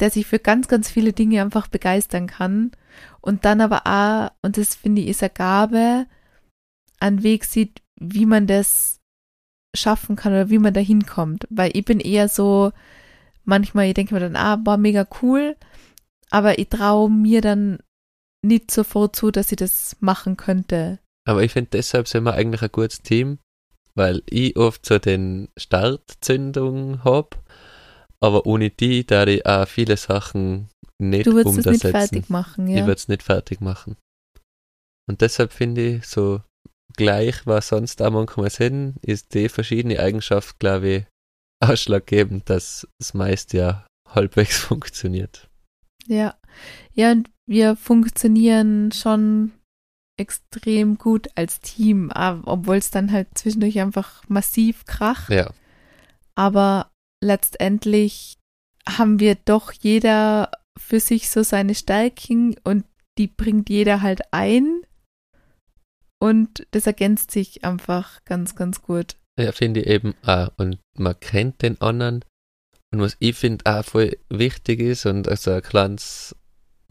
der 0.00 0.10
sich 0.10 0.26
für 0.26 0.38
ganz, 0.38 0.68
ganz 0.68 0.90
viele 0.90 1.12
Dinge 1.12 1.42
einfach 1.42 1.68
begeistern 1.68 2.26
kann 2.26 2.72
und 3.20 3.44
dann 3.44 3.60
aber 3.60 3.86
auch, 3.86 4.30
und 4.42 4.56
das 4.58 4.74
finde 4.74 5.02
ich 5.02 5.08
ist 5.08 5.22
eine 5.22 5.30
Gabe, 5.30 6.06
einen 7.00 7.22
Weg 7.22 7.44
sieht, 7.44 7.82
wie 7.98 8.26
man 8.26 8.46
das 8.46 9.00
schaffen 9.74 10.16
kann 10.16 10.32
oder 10.32 10.50
wie 10.50 10.58
man 10.58 10.74
da 10.74 10.80
hinkommt. 10.80 11.46
Weil 11.50 11.70
ich 11.74 11.84
bin 11.84 12.00
eher 12.00 12.28
so, 12.28 12.72
manchmal, 13.44 13.86
ich 13.86 13.94
denke 13.94 14.14
mir 14.14 14.20
dann, 14.20 14.36
ah, 14.36 14.60
war 14.64 14.76
mega 14.76 15.06
cool, 15.22 15.56
aber 16.30 16.58
ich 16.58 16.68
traue 16.68 17.10
mir 17.10 17.40
dann 17.40 17.78
nicht 18.44 18.70
sofort 18.70 19.16
zu, 19.16 19.30
dass 19.30 19.52
ich 19.52 19.56
das 19.56 19.96
machen 20.00 20.36
könnte. 20.36 20.98
Aber 21.28 21.42
ich 21.42 21.52
finde, 21.52 21.70
deshalb 21.72 22.08
sind 22.08 22.24
wir 22.24 22.34
eigentlich 22.34 22.62
ein 22.62 22.72
gutes 22.72 23.02
Team, 23.02 23.38
weil 23.94 24.22
ich 24.28 24.56
oft 24.56 24.84
so 24.84 24.98
den 24.98 25.48
Startzündung 25.56 27.04
habe, 27.04 27.36
aber 28.20 28.46
ohne 28.46 28.70
die 28.70 29.06
da 29.06 29.26
ich 29.26 29.44
auch 29.46 29.66
viele 29.68 29.96
Sachen 29.96 30.68
nicht 30.98 31.26
Du 31.26 31.34
würdest 31.34 31.58
es 31.58 31.66
nicht 31.66 31.82
fertig 31.82 32.28
machen, 32.28 32.68
Ich 32.68 32.76
ja. 32.76 32.86
würde 32.86 32.98
es 32.98 33.08
nicht 33.08 33.22
fertig 33.22 33.60
machen. 33.60 33.96
Und 35.08 35.20
deshalb 35.20 35.52
finde 35.52 35.96
ich, 35.96 36.06
so 36.06 36.40
gleich, 36.96 37.46
was 37.46 37.68
sonst 37.68 38.00
auch 38.02 38.10
manchmal 38.10 38.50
sind, 38.50 38.96
ist 39.02 39.34
die 39.34 39.48
verschiedene 39.48 39.98
Eigenschaft, 39.98 40.58
glaube 40.58 40.88
ich, 40.88 41.04
ausschlaggebend, 41.60 42.48
dass 42.48 42.86
das 42.98 43.14
meiste 43.14 43.56
ja 43.56 43.86
halbwegs 44.08 44.58
funktioniert. 44.60 45.48
Ja. 46.06 46.36
Ja, 46.94 47.12
und 47.12 47.30
wir 47.46 47.76
funktionieren 47.76 48.92
schon 48.92 49.52
extrem 50.22 50.96
gut 50.96 51.28
als 51.34 51.60
Team, 51.60 52.10
obwohl 52.14 52.76
es 52.76 52.90
dann 52.90 53.12
halt 53.12 53.28
zwischendurch 53.34 53.80
einfach 53.80 54.22
massiv 54.28 54.84
kracht. 54.86 55.30
Ja, 55.30 55.52
Aber 56.34 56.90
letztendlich 57.22 58.38
haben 58.88 59.20
wir 59.20 59.34
doch 59.34 59.72
jeder 59.72 60.50
für 60.78 61.00
sich 61.00 61.30
so 61.30 61.42
seine 61.42 61.74
Stärken 61.74 62.56
und 62.64 62.84
die 63.18 63.26
bringt 63.26 63.68
jeder 63.68 64.00
halt 64.00 64.22
ein. 64.32 64.82
Und 66.18 66.66
das 66.70 66.86
ergänzt 66.86 67.30
sich 67.30 67.64
einfach 67.64 68.24
ganz, 68.24 68.54
ganz 68.54 68.80
gut. 68.80 69.16
ja 69.38 69.52
finde 69.52 69.80
ich 69.80 69.86
eben 69.88 70.14
auch. 70.24 70.48
Und 70.56 70.78
man 70.96 71.18
kennt 71.18 71.62
den 71.62 71.80
anderen. 71.80 72.24
Und 72.92 73.00
was 73.00 73.16
ich 73.18 73.36
finde 73.36 73.66
auch 73.66 73.84
voll 73.84 74.16
wichtig 74.28 74.80
ist 74.80 75.06
und 75.06 75.26
also 75.26 75.50
ein 75.50 75.62
kleines 75.62 76.36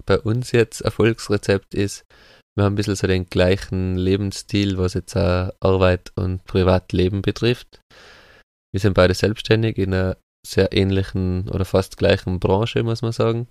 bei 0.05 0.19
uns 0.19 0.51
jetzt 0.51 0.81
Erfolgsrezept 0.81 1.73
ist, 1.73 2.05
wir 2.55 2.65
haben 2.65 2.73
ein 2.73 2.75
bisschen 2.75 2.95
so 2.95 3.07
den 3.07 3.25
gleichen 3.25 3.95
Lebensstil, 3.95 4.77
was 4.77 4.93
jetzt 4.93 5.15
auch 5.15 5.51
Arbeit 5.59 6.11
und 6.15 6.43
Privatleben 6.45 7.21
betrifft. 7.21 7.79
Wir 8.73 8.79
sind 8.79 8.93
beide 8.93 9.13
selbstständig 9.13 9.77
in 9.77 9.93
einer 9.93 10.17
sehr 10.45 10.73
ähnlichen 10.73 11.49
oder 11.49 11.65
fast 11.65 11.97
gleichen 11.97 12.39
Branche, 12.39 12.83
muss 12.83 13.01
man 13.01 13.11
sagen. 13.11 13.47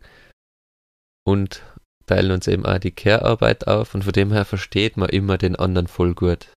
Und 1.27 1.63
teilen 2.07 2.33
uns 2.33 2.49
eben 2.49 2.67
auch 2.67 2.79
die 2.79 2.91
Care-Arbeit 2.91 3.69
auf 3.69 3.95
und 3.95 4.03
von 4.03 4.13
dem 4.13 4.33
her 4.33 4.45
versteht 4.45 4.97
man 4.97 5.09
immer 5.09 5.39
den 5.39 5.57
anderen 5.57 5.87
voll 5.87 6.15
gut. 6.15 6.53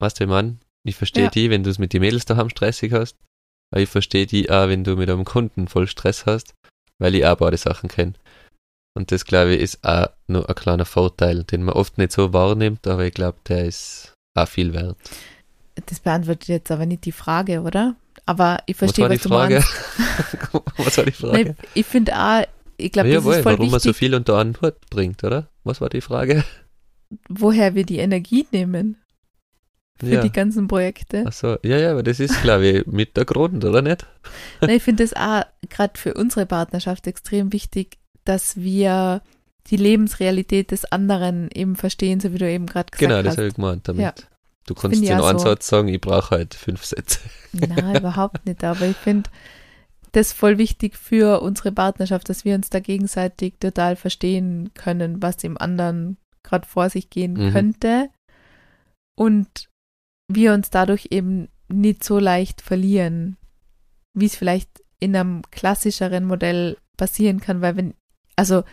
Weißt 0.00 0.20
du, 0.20 0.26
Mann? 0.26 0.60
Ich 0.84 0.96
verstehe 0.96 1.24
Ja. 1.24 1.30
die, 1.30 1.50
wenn 1.50 1.62
du 1.62 1.70
es 1.70 1.78
mit 1.78 1.92
den 1.92 2.00
Mädels 2.00 2.24
daheim 2.24 2.50
stressig 2.50 2.92
hast, 2.92 3.16
aber 3.72 3.82
ich 3.82 3.88
verstehe 3.88 4.26
die 4.26 4.50
auch, 4.50 4.68
wenn 4.68 4.84
du 4.84 4.96
mit 4.96 5.08
einem 5.08 5.24
Kunden 5.24 5.68
voll 5.68 5.86
Stress 5.86 6.26
hast, 6.26 6.54
weil 6.98 7.14
ich 7.14 7.24
auch 7.24 7.36
beide 7.36 7.56
Sachen 7.56 7.88
kenne. 7.88 8.14
Und 8.94 9.12
das, 9.12 9.24
glaube 9.24 9.54
ich, 9.54 9.60
ist 9.60 9.84
auch 9.84 10.08
nur 10.26 10.48
ein 10.48 10.54
kleiner 10.54 10.84
Vorteil, 10.84 11.44
den 11.44 11.62
man 11.62 11.74
oft 11.74 11.96
nicht 11.98 12.12
so 12.12 12.32
wahrnimmt, 12.32 12.86
aber 12.86 13.04
ich 13.04 13.14
glaube, 13.14 13.38
der 13.48 13.64
ist 13.66 14.14
auch 14.34 14.48
viel 14.48 14.72
wert. 14.72 14.96
Das 15.86 16.00
beantwortet 16.00 16.48
jetzt 16.48 16.70
aber 16.70 16.86
nicht 16.86 17.04
die 17.04 17.12
Frage, 17.12 17.62
oder? 17.62 17.94
Aber 18.26 18.58
ich 18.66 18.74
Was 18.80 18.92
verstehe, 18.92 19.04
war 19.04 19.08
die 19.10 19.16
was, 19.16 19.22
du 19.22 19.28
Frage? 19.28 19.54
meinst. 19.54 20.68
Was 20.78 20.98
war 20.98 21.04
die 21.04 21.12
Frage? 21.12 21.44
Nein, 21.44 21.56
ich 21.74 21.86
finde 21.86 22.16
auch, 22.18 22.44
ich 22.76 22.92
glaube, 22.92 23.08
das 23.08 23.14
Jawohl, 23.14 23.34
ist 23.36 23.42
voll 23.42 23.52
warum 23.52 23.70
man 23.70 23.80
so 23.80 23.88
wichtig, 23.90 23.96
viel 23.98 24.14
unter 24.14 24.38
einen 24.38 24.60
Hut 24.60 24.74
bringt, 24.90 25.22
oder? 25.24 25.48
Was 25.64 25.80
war 25.80 25.88
die 25.88 26.00
Frage? 26.00 26.44
woher 27.28 27.74
wir 27.74 27.84
die 27.84 27.98
Energie 27.98 28.46
nehmen 28.52 28.96
für 29.98 30.14
Ja. 30.14 30.22
die 30.22 30.30
ganzen 30.32 30.68
Projekte. 30.68 31.24
Ach 31.26 31.32
so, 31.32 31.56
ja, 31.62 31.76
ja, 31.76 31.90
aber 31.92 32.02
das 32.02 32.20
ist, 32.20 32.40
glaube 32.42 32.66
ich, 32.66 32.86
mit 32.86 33.16
der 33.16 33.24
Grund, 33.24 33.64
oder 33.64 33.82
nicht? 33.82 34.06
Nein, 34.60 34.70
ich 34.70 34.82
finde 34.82 35.02
es 35.04 35.14
auch 35.14 35.42
gerade 35.68 35.98
für 35.98 36.14
unsere 36.14 36.46
Partnerschaft 36.46 37.06
extrem 37.06 37.52
wichtig, 37.52 37.98
dass 38.30 38.56
wir 38.56 39.22
die 39.66 39.76
Lebensrealität 39.76 40.70
des 40.70 40.84
anderen 40.90 41.50
eben 41.52 41.76
verstehen, 41.76 42.20
so 42.20 42.32
wie 42.32 42.38
du 42.38 42.48
eben 42.50 42.66
gerade 42.66 42.90
gesagt 42.90 43.00
Genau, 43.00 43.22
das 43.22 43.32
hast. 43.32 43.38
habe 43.38 43.48
ich 43.48 43.54
gemeint 43.54 43.88
damit. 43.88 44.00
Ja. 44.02 44.14
Du 44.66 44.74
kannst 44.74 45.02
einem 45.10 45.38
so. 45.38 45.38
Satz 45.38 45.66
sagen, 45.66 45.88
ich 45.88 46.00
brauche 46.00 46.30
halt 46.30 46.54
fünf 46.54 46.84
Sätze. 46.84 47.18
Nein, 47.52 47.96
überhaupt 47.96 48.46
nicht. 48.46 48.62
Aber 48.62 48.86
ich 48.86 48.96
finde 48.96 49.28
das 50.12 50.32
voll 50.32 50.58
wichtig 50.58 50.96
für 50.96 51.40
unsere 51.42 51.72
Partnerschaft, 51.72 52.28
dass 52.28 52.44
wir 52.44 52.54
uns 52.54 52.70
da 52.70 52.78
gegenseitig 52.80 53.54
total 53.58 53.96
verstehen 53.96 54.70
können, 54.74 55.20
was 55.22 55.36
dem 55.36 55.58
anderen 55.58 56.16
gerade 56.42 56.66
vor 56.68 56.88
sich 56.88 57.10
gehen 57.10 57.32
Mhm. 57.34 57.52
könnte. 57.52 58.08
Und 59.16 59.68
wir 60.28 60.52
uns 60.54 60.70
dadurch 60.70 61.08
eben 61.10 61.48
nicht 61.68 62.04
so 62.04 62.18
leicht 62.18 62.60
verlieren, 62.60 63.36
wie 64.14 64.26
es 64.26 64.36
vielleicht 64.36 64.70
in 65.00 65.16
einem 65.16 65.42
klassischeren 65.50 66.24
Modell 66.24 66.76
passieren 66.96 67.40
kann, 67.40 67.60
weil 67.60 67.76
wenn, 67.76 67.94
also 68.40 68.64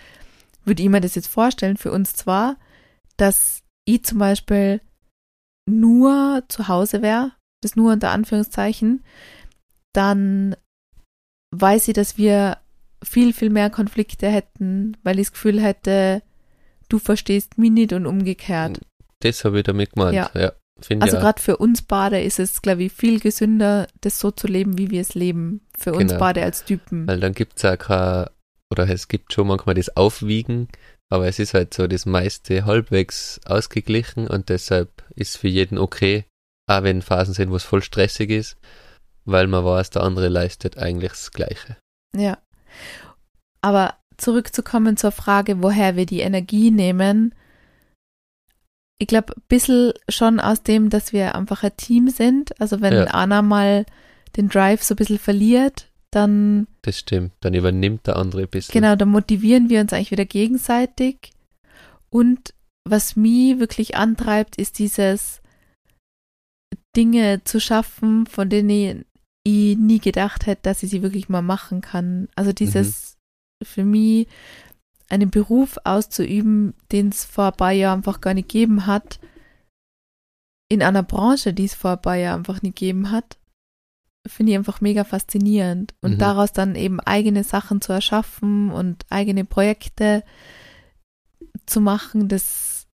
würde 0.66 0.82
ich 0.82 0.90
mir 0.90 1.02
das 1.02 1.16
jetzt 1.16 1.28
vorstellen, 1.28 1.78
für 1.78 1.92
uns 1.92 2.16
zwar, 2.16 2.56
dass 3.18 3.62
ich 3.86 4.04
zum 4.04 4.18
Beispiel 4.20 4.82
nur 5.70 6.44
zu 6.48 6.68
Hause 6.68 7.02
wäre, 7.02 7.34
das 7.62 7.76
nur 7.76 7.92
unter 7.92 8.12
Anführungszeichen, 8.12 9.04
dann 9.94 10.56
weiß 11.56 11.88
ich, 11.90 11.94
dass 11.94 12.18
wir 12.18 12.58
viel, 13.04 13.34
viel 13.34 13.50
mehr 13.50 13.70
Konflikte 13.70 14.28
hätten, 14.30 14.96
weil 15.04 15.20
ich 15.20 15.28
das 15.28 15.34
Gefühl 15.34 15.62
hätte, 15.62 16.22
du 16.90 17.00
verstehst 17.00 17.58
mich 17.58 17.72
nicht 17.72 17.94
und 17.94 18.06
umgekehrt. 18.06 18.80
Das 19.20 19.44
habe 19.44 19.60
ich 19.60 19.64
damit 19.64 19.94
gemeint. 19.94 20.16
Ja. 20.16 20.30
Ja, 20.34 20.52
Also 21.00 21.18
gerade 21.18 21.42
für 21.42 21.58
uns 21.58 21.82
beide 21.82 22.22
ist 22.22 22.40
es, 22.40 22.62
glaube 22.62 22.84
ich, 22.84 22.94
viel 22.94 23.20
gesünder, 23.20 23.88
das 24.02 24.20
so 24.20 24.32
zu 24.32 24.48
leben, 24.48 24.78
wie 24.78 24.92
wir 24.92 25.02
es 25.02 25.14
leben. 25.16 25.62
Für 25.78 25.94
uns 25.94 26.12
Genau. 26.12 26.20
beide 26.20 26.44
als 26.44 26.66
Typen. 26.66 27.08
Weil 27.08 27.20
dann 27.20 27.34
gibt's 27.34 27.66
auch 27.66 27.78
kein, 27.78 28.28
oder 28.72 28.90
es 28.90 29.08
gibt 29.08 29.34
schon 29.34 29.48
manchmal 29.48 29.76
das 29.76 29.96
Aufwiegen, 29.96 30.68
aber 31.10 31.28
es 31.28 31.40
ist 31.40 31.54
halt 31.54 31.74
so 31.74 31.88
das 31.88 32.06
meiste 32.06 32.66
halbwegs 32.66 33.40
ausgeglichen 33.46 34.28
und 34.28 34.50
deshalb 34.50 35.04
ist 35.16 35.38
für 35.38 35.48
jeden 35.48 35.78
okay, 35.78 36.26
auch 36.70 36.84
wenn 36.84 37.02
Phasen 37.02 37.34
sind, 37.34 37.50
wo 37.50 37.56
es 37.56 37.64
voll 37.64 37.82
stressig 37.82 38.30
ist, 38.30 38.58
weil 39.26 39.48
man 39.48 39.64
weiß, 39.64 39.90
der 39.92 40.04
andere 40.04 40.28
leistet 40.28 40.78
eigentlich 40.78 41.12
das 41.12 41.32
Gleiche. 41.32 41.78
Ja. 42.16 42.38
Aber 43.62 43.96
zurückzukommen 44.18 44.98
zur 44.98 45.12
Frage, 45.12 45.62
woher 45.62 45.96
wir 45.96 46.06
die 46.06 46.22
Energie 46.22 46.72
nehmen. 46.72 47.34
Ich 49.00 49.08
glaube, 49.08 49.34
ein 49.36 49.44
bisschen 49.48 49.94
schon 50.10 50.40
aus 50.40 50.64
dem, 50.64 50.90
dass 50.90 51.14
wir 51.14 51.36
einfach 51.36 51.64
ein 51.64 51.78
Team 51.78 52.10
sind. 52.10 52.60
Also 52.60 52.82
wenn 52.82 52.94
Ja. 52.94 53.04
einer 53.06 53.42
mal 53.42 53.86
den 54.36 54.50
Drive 54.50 54.84
so 54.84 54.94
ein 54.94 54.98
bisschen 54.98 55.20
verliert, 55.20 55.90
dann 56.18 56.68
Das 56.82 57.00
stimmt. 57.00 57.32
Dann 57.42 57.54
übernimmt 57.54 58.08
der 58.08 58.18
andere 58.18 58.42
ein 58.42 58.50
bisschen. 58.50 58.74
Genau, 58.74 58.96
da 58.96 59.06
motivieren 59.06 59.70
wir 59.70 59.80
uns 59.82 59.94
eigentlich 59.94 60.12
wieder 60.12 60.26
gegenseitig. 60.26 61.32
Und 62.10 62.54
was 62.84 63.16
mich 63.16 63.60
wirklich 63.60 63.96
antreibt, 63.96 64.58
ist 64.58 64.80
dieses 64.80 65.42
Dinge 66.96 67.44
zu 67.44 67.60
schaffen, 67.60 68.26
von 68.26 68.50
denen 68.50 68.70
ich, 68.70 69.06
ich 69.44 69.78
nie 69.78 70.00
gedacht 70.00 70.46
hätte, 70.46 70.64
dass 70.64 70.84
ich 70.84 70.90
sie 70.90 71.04
wirklich 71.04 71.30
mal 71.30 71.42
machen 71.42 71.82
kann. 71.82 72.28
Also 72.36 72.54
dieses 72.54 73.18
für 73.64 73.84
mich 73.84 74.28
einen 75.10 75.30
Beruf 75.30 75.78
auszuüben, 75.84 76.74
den 76.92 77.10
es 77.10 77.24
vor 77.26 77.48
ein 77.48 77.58
paar 77.58 77.72
Jahren 77.72 78.00
einfach 78.00 78.22
gar 78.22 78.34
nicht 78.34 78.50
gegeben 78.50 78.88
hat, 78.88 79.20
in 80.70 80.82
einer 80.82 81.04
Branche, 81.04 81.54
die 81.54 81.66
es 81.66 81.76
vor 81.76 81.92
ein 81.92 82.02
paar 82.02 82.16
Jahren 82.16 82.40
einfach 82.40 82.62
nicht 82.62 82.76
gegeben 82.76 83.12
hat, 83.12 83.37
finde 84.28 84.52
ich 84.52 84.58
einfach 84.58 84.82
mega 84.82 85.04
faszinierend. 85.04 85.94
Und 86.02 86.14
Mhm. 86.14 86.20
daraus 86.20 86.54
dann 86.54 86.76
eben 86.76 87.00
eigene 87.00 87.44
Sachen 87.44 87.82
zu 87.82 87.94
erschaffen 87.94 88.72
und 88.72 89.06
eigene 89.10 89.46
Projekte 89.46 90.24
zu 91.66 91.82
machen, 91.82 92.28
das 92.28 92.88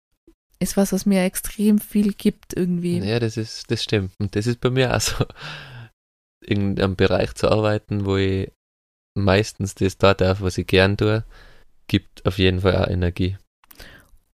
ist 0.59 0.77
was, 0.77 0.93
was 0.93 1.07
mir 1.07 1.25
extrem 1.25 1.79
viel 1.79 2.13
gibt 2.13 2.55
irgendwie. 2.55 2.99
Ja, 2.99 3.19
das 3.19 3.37
ist, 3.37 3.71
das 3.71 3.83
stimmt. 3.83 4.13
Und 4.19 4.37
das 4.37 4.47
ist 4.47 4.61
bei 4.61 4.71
mir 4.71 4.95
auch 4.95 5.01
so, 5.01 5.25
in 6.43 6.79
einem 6.81 6.97
Bereich 6.97 7.35
zu 7.35 7.51
arbeiten, 7.51 8.05
wo 8.05 8.17
ich 8.17 8.53
meistens 9.15 9.75
das 9.75 9.99
da 9.99 10.15
darf, 10.15 10.41
was 10.41 10.59
ich 10.59 10.67
gern 10.67 10.97
tue, 10.97 11.25
gibt 11.87 12.27
auf 12.27 12.39
jeden 12.39 12.61
Fall 12.61 12.77
auch 12.77 12.89
Energie. 12.89 13.37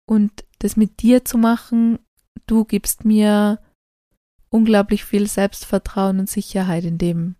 Und 0.06 0.44
das 0.60 0.76
mit 0.76 1.02
dir 1.02 1.26
zu 1.26 1.38
machen, 1.38 2.00
du 2.48 2.66
gibst 2.66 3.06
mir 3.06 3.60
unglaublich 4.56 5.04
viel 5.04 5.28
Selbstvertrauen 5.28 6.20
und 6.20 6.30
Sicherheit 6.30 6.86
in 6.86 6.98
dem. 6.98 7.36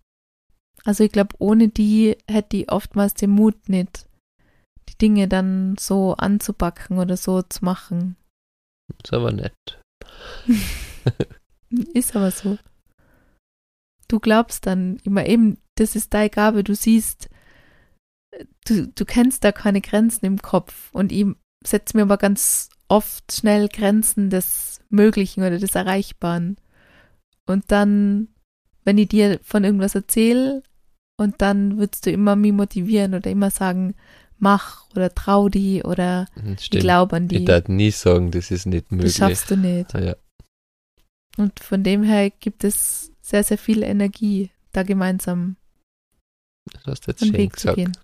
Also 0.84 1.06
ich 1.06 1.12
glaube, 1.12 1.34
ohne 1.40 1.70
die 1.70 2.18
hätte 2.30 2.58
ich 2.58 2.72
oftmals 2.72 3.14
den 3.14 3.30
Mut 3.30 3.70
nicht, 3.70 4.06
die 4.90 4.98
Dinge 4.98 5.30
dann 5.30 5.78
so 5.80 6.16
anzupacken 6.16 7.00
oder 7.00 7.16
so 7.16 7.42
zu 7.42 7.64
machen. 7.64 8.18
Ist 9.02 9.14
aber 9.14 9.32
nett. 9.32 9.82
Ist 11.94 12.16
aber 12.18 12.32
so. 12.32 12.58
Du 14.10 14.20
glaubst 14.20 14.68
dann 14.68 14.98
immer 15.04 15.26
eben, 15.26 15.58
das 15.76 15.96
ist 15.96 16.14
deine 16.14 16.30
Gabe, 16.30 16.64
du 16.64 16.76
siehst, 16.76 17.30
du, 18.68 18.88
du 18.88 19.06
kennst 19.06 19.44
da 19.44 19.52
keine 19.52 19.82
Grenzen 19.82 20.26
im 20.26 20.42
Kopf 20.42 20.90
und 20.94 21.12
ich 21.12 21.26
setze 21.66 21.98
mir 21.98 22.04
aber 22.04 22.18
ganz 22.18 22.70
oft 22.88 23.32
schnell 23.32 23.68
Grenzen 23.70 24.30
des 24.30 24.82
Möglichen 24.90 25.42
oder 25.42 25.58
des 25.58 25.74
Erreichbaren. 25.74 26.58
Und 27.48 27.72
dann, 27.72 28.30
wenn 28.84 28.98
ich 28.98 29.08
dir 29.10 29.40
von 29.44 29.64
irgendwas 29.64 29.96
erzähle 29.96 30.64
und 31.18 31.42
dann 31.42 31.78
würdest 31.78 32.06
du 32.06 32.12
immer 32.12 32.36
mich 32.36 32.52
motivieren 32.54 33.14
oder 33.14 33.30
immer 33.30 33.52
sagen, 33.52 33.96
mach 34.38 34.90
oder 34.92 35.14
trau 35.14 35.48
die 35.50 35.84
oder 35.84 36.28
Mhm, 36.36 36.54
ich 36.54 36.66
Stimmt. 36.66 36.82
glaube 36.82 37.16
an 37.18 37.28
die. 37.28 37.38
Ich 37.38 37.46
darf 37.46 37.68
nie 37.68 37.92
sagen, 37.92 38.32
das 38.32 38.52
ist 38.52 38.66
nicht 38.66 38.86
Das 38.90 38.92
möglich. 38.98 39.16
schaffst 39.16 39.50
du 39.52 39.58
nicht. 39.58 39.94
Ja, 39.94 40.16
Und 41.38 41.60
von 41.60 41.84
dem 41.84 42.04
her 42.04 42.30
gibt 42.32 42.64
es 42.64 43.12
sehr, 43.22 43.44
sehr 43.44 43.58
viel 43.58 43.84
Energie, 43.84 44.50
da 44.72 44.84
gemeinsam 44.84 45.56
das 46.72 46.84
hast 46.88 47.02
du 47.08 47.12
jetzt 47.12 47.22
einen 47.22 47.32
schön 47.32 47.40
Weg 47.40 47.60
zu 47.60 47.68
gesagt. 47.68 47.76
gehen. 47.78 47.98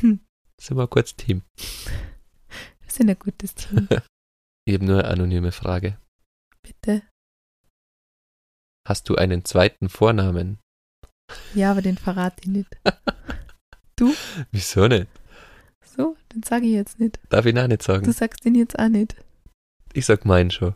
Hm, 0.00 0.20
Sind 0.60 0.76
wir 0.76 0.86
kurz 0.86 1.16
Team. 1.16 1.42
wir 1.56 2.90
sind 2.90 3.10
ein 3.10 3.18
gutes 3.18 3.54
Team, 3.56 3.88
Ich 4.64 4.74
habe 4.74 4.84
nur 4.84 5.00
eine 5.00 5.08
anonyme 5.08 5.50
Frage. 5.52 5.98
bitte. 6.62 7.02
Hast 8.88 9.08
du 9.08 9.14
einen 9.16 9.44
zweiten 9.44 9.88
Vornamen? 9.88 10.58
Ja, 11.54 11.70
aber 11.70 11.82
den 11.82 11.96
verrate 11.98 12.36
ich 12.42 12.48
nicht. 12.48 12.68
Wieso 14.50 14.88
nicht? 14.88 15.06
So, 15.84 16.16
den 16.34 16.42
sage 16.42 16.66
ich 16.66 16.72
jetzt 16.72 16.98
nicht. 16.98 17.20
Darf 17.28 17.46
ich 17.46 17.52
ihn 17.54 17.58
auch 17.58 17.68
nicht 17.68 17.82
sagen? 17.82 18.04
Du 18.04 18.12
sagst 18.12 18.44
den 18.44 18.54
jetzt 18.54 18.78
auch 18.78 18.88
nicht. 18.88 19.14
ich 19.92 20.06
sag 20.06 20.24
meinen 20.24 20.50
schon. 20.50 20.74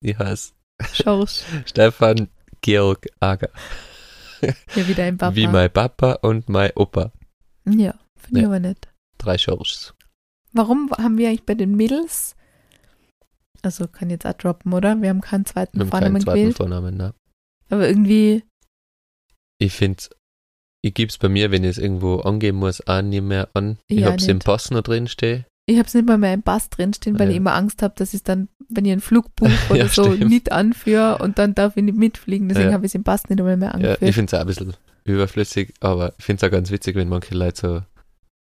Ich 0.00 0.18
heiße 0.18 0.52
Schorsch, 0.92 1.42
Stefan 1.66 2.28
Georg 2.60 3.06
Ager. 3.20 3.48
ja 4.42 4.86
wieder 4.88 5.04
ein 5.04 5.16
Papa. 5.18 5.34
Wie 5.34 5.46
mein 5.46 5.72
Papa 5.72 6.12
und 6.22 6.48
mein 6.48 6.70
Opa. 6.76 7.12
Ja, 7.64 7.94
finde 8.18 8.40
ich 8.40 8.42
Ja. 8.42 8.46
aber 8.48 8.60
nicht. 8.60 8.88
Drei 9.18 9.38
Schorschs. 9.38 9.94
Warum 10.52 10.90
haben 10.92 11.16
wir 11.18 11.28
eigentlich 11.28 11.46
bei 11.46 11.54
den 11.54 11.74
Mädels, 11.74 12.36
also 13.64 13.88
kann 13.88 14.10
jetzt 14.10 14.26
auch 14.26 14.32
droppen, 14.34 14.72
oder? 14.72 15.00
Wir 15.00 15.08
haben 15.10 15.20
keinen 15.20 15.44
zweiten 15.46 15.78
Wir 15.78 15.84
haben 15.84 15.90
Vornamen 15.90 16.14
keinen 16.14 16.22
zweiten 16.24 16.38
gewählt, 16.40 16.56
Vornamen, 16.56 16.96
ne? 16.96 17.14
aber 17.70 17.88
irgendwie, 17.88 18.42
Ich 19.58 19.72
finde, 19.72 20.02
ich 20.82 20.94
gib's 20.94 21.18
bei 21.18 21.28
mir, 21.28 21.50
wenn 21.50 21.64
ich 21.64 21.70
es 21.70 21.78
irgendwo 21.78 22.16
angeben 22.20 22.58
muss, 22.58 22.86
auch 22.86 23.02
nicht 23.02 23.22
mehr 23.22 23.48
an. 23.54 23.78
Ich 23.88 24.00
Ja, 24.00 24.10
hab's 24.12 24.26
im 24.28 24.36
nicht. 24.36 24.44
Pass 24.46 24.70
noch 24.70 24.82
drin 24.82 25.08
stehen. 25.08 25.44
ich 25.66 25.78
habe 25.78 25.86
es 25.88 25.94
nicht 25.94 26.06
mal 26.06 26.18
mehr 26.18 26.34
im 26.34 26.42
Pass 26.42 26.68
drinstehen, 26.68 27.18
weil 27.18 27.26
Ja. 27.28 27.30
ich 27.32 27.36
immer 27.38 27.54
Angst 27.54 27.80
habe, 27.82 27.94
dass 27.96 28.12
ich 28.12 28.22
dann, 28.22 28.48
wenn 28.68 28.84
ich 28.84 28.92
einen 28.92 29.00
Flug 29.00 29.34
buche 29.34 29.50
oder 29.70 29.78
Ja, 29.84 29.88
so, 29.88 30.14
stimmt. 30.14 30.30
nicht 30.30 30.52
anführe 30.52 31.18
und 31.18 31.38
dann 31.38 31.54
darf 31.54 31.76
ich 31.76 31.82
nicht 31.84 31.96
mitfliegen, 31.96 32.48
deswegen 32.48 32.68
Ja. 32.68 32.74
habe 32.74 32.84
ich 32.84 32.90
es 32.90 32.94
im 32.94 33.04
Pass 33.04 33.24
nicht 33.30 33.38
einmal 33.40 33.56
mehr 33.56 33.68
Ja, 33.68 33.74
angeführt. 33.74 34.02
ich 34.02 34.14
find's 34.14 34.34
auch 34.34 34.40
ein 34.40 34.46
bisschen 34.46 34.74
überflüssig, 35.04 35.72
aber 35.80 36.12
ich 36.18 36.24
find's 36.24 36.44
auch 36.44 36.50
ganz 36.50 36.70
witzig, 36.70 36.96
wenn 36.96 37.08
manche 37.08 37.34
Leute 37.34 37.60
so 37.60 37.82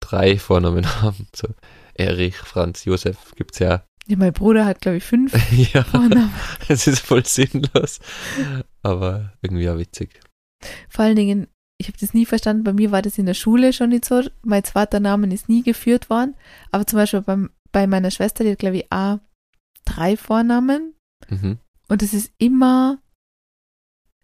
drei 0.00 0.38
Vornamen 0.38 0.84
haben. 1.02 1.26
So 1.34 1.48
Erich, 1.94 2.36
Franz, 2.36 2.84
Josef 2.84 3.32
gibt's 3.34 3.58
ja. 3.58 3.84
Ja, 4.08 4.16
mein 4.16 4.32
Bruder 4.32 4.64
hat, 4.64 4.80
glaube 4.80 4.96
ich, 4.96 5.04
fünf 5.04 5.32
ja, 5.74 5.84
Vornamen. 5.84 6.32
es 6.68 6.86
ist 6.86 7.00
voll 7.00 7.24
sinnlos, 7.26 8.00
aber 8.82 9.32
irgendwie 9.42 9.68
auch 9.68 9.76
witzig. 9.78 10.20
Vor 10.88 11.04
allen 11.04 11.16
Dingen, 11.16 11.46
ich 11.76 11.88
habe 11.88 11.98
das 12.00 12.14
nie 12.14 12.26
verstanden, 12.26 12.64
bei 12.64 12.72
mir 12.72 12.90
war 12.90 13.02
das 13.02 13.18
in 13.18 13.26
der 13.26 13.34
Schule 13.34 13.72
schon 13.72 13.90
nicht 13.90 14.04
so. 14.04 14.22
Mein 14.42 14.64
zweiter 14.64 14.98
Name 14.98 15.32
ist 15.32 15.48
nie 15.48 15.62
geführt 15.62 16.10
worden. 16.10 16.34
Aber 16.72 16.86
zum 16.86 16.96
Beispiel 16.98 17.20
beim, 17.20 17.50
bei 17.70 17.86
meiner 17.86 18.10
Schwester, 18.10 18.42
die 18.44 18.50
hat, 18.52 18.58
glaube 18.58 18.78
ich, 18.78 18.86
auch 18.90 19.18
drei 19.84 20.16
Vornamen. 20.16 20.94
Mhm. 21.28 21.58
Und 21.88 22.02
es 22.02 22.14
ist 22.14 22.32
immer 22.38 22.98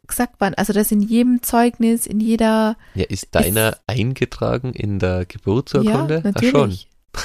gesagt 0.06 0.40
worden. 0.40 0.54
Also 0.56 0.72
das 0.72 0.90
in 0.92 1.00
jedem 1.00 1.42
Zeugnis, 1.42 2.06
in 2.06 2.20
jeder. 2.20 2.76
Ja, 2.94 3.04
ist 3.04 3.34
deiner 3.34 3.78
eingetragen 3.86 4.72
in 4.72 4.98
der 4.98 5.24
Geburtsurkunde? 5.26 6.22
Ja, 6.24 6.32
Ah, 6.34 6.42
schon. 6.42 6.78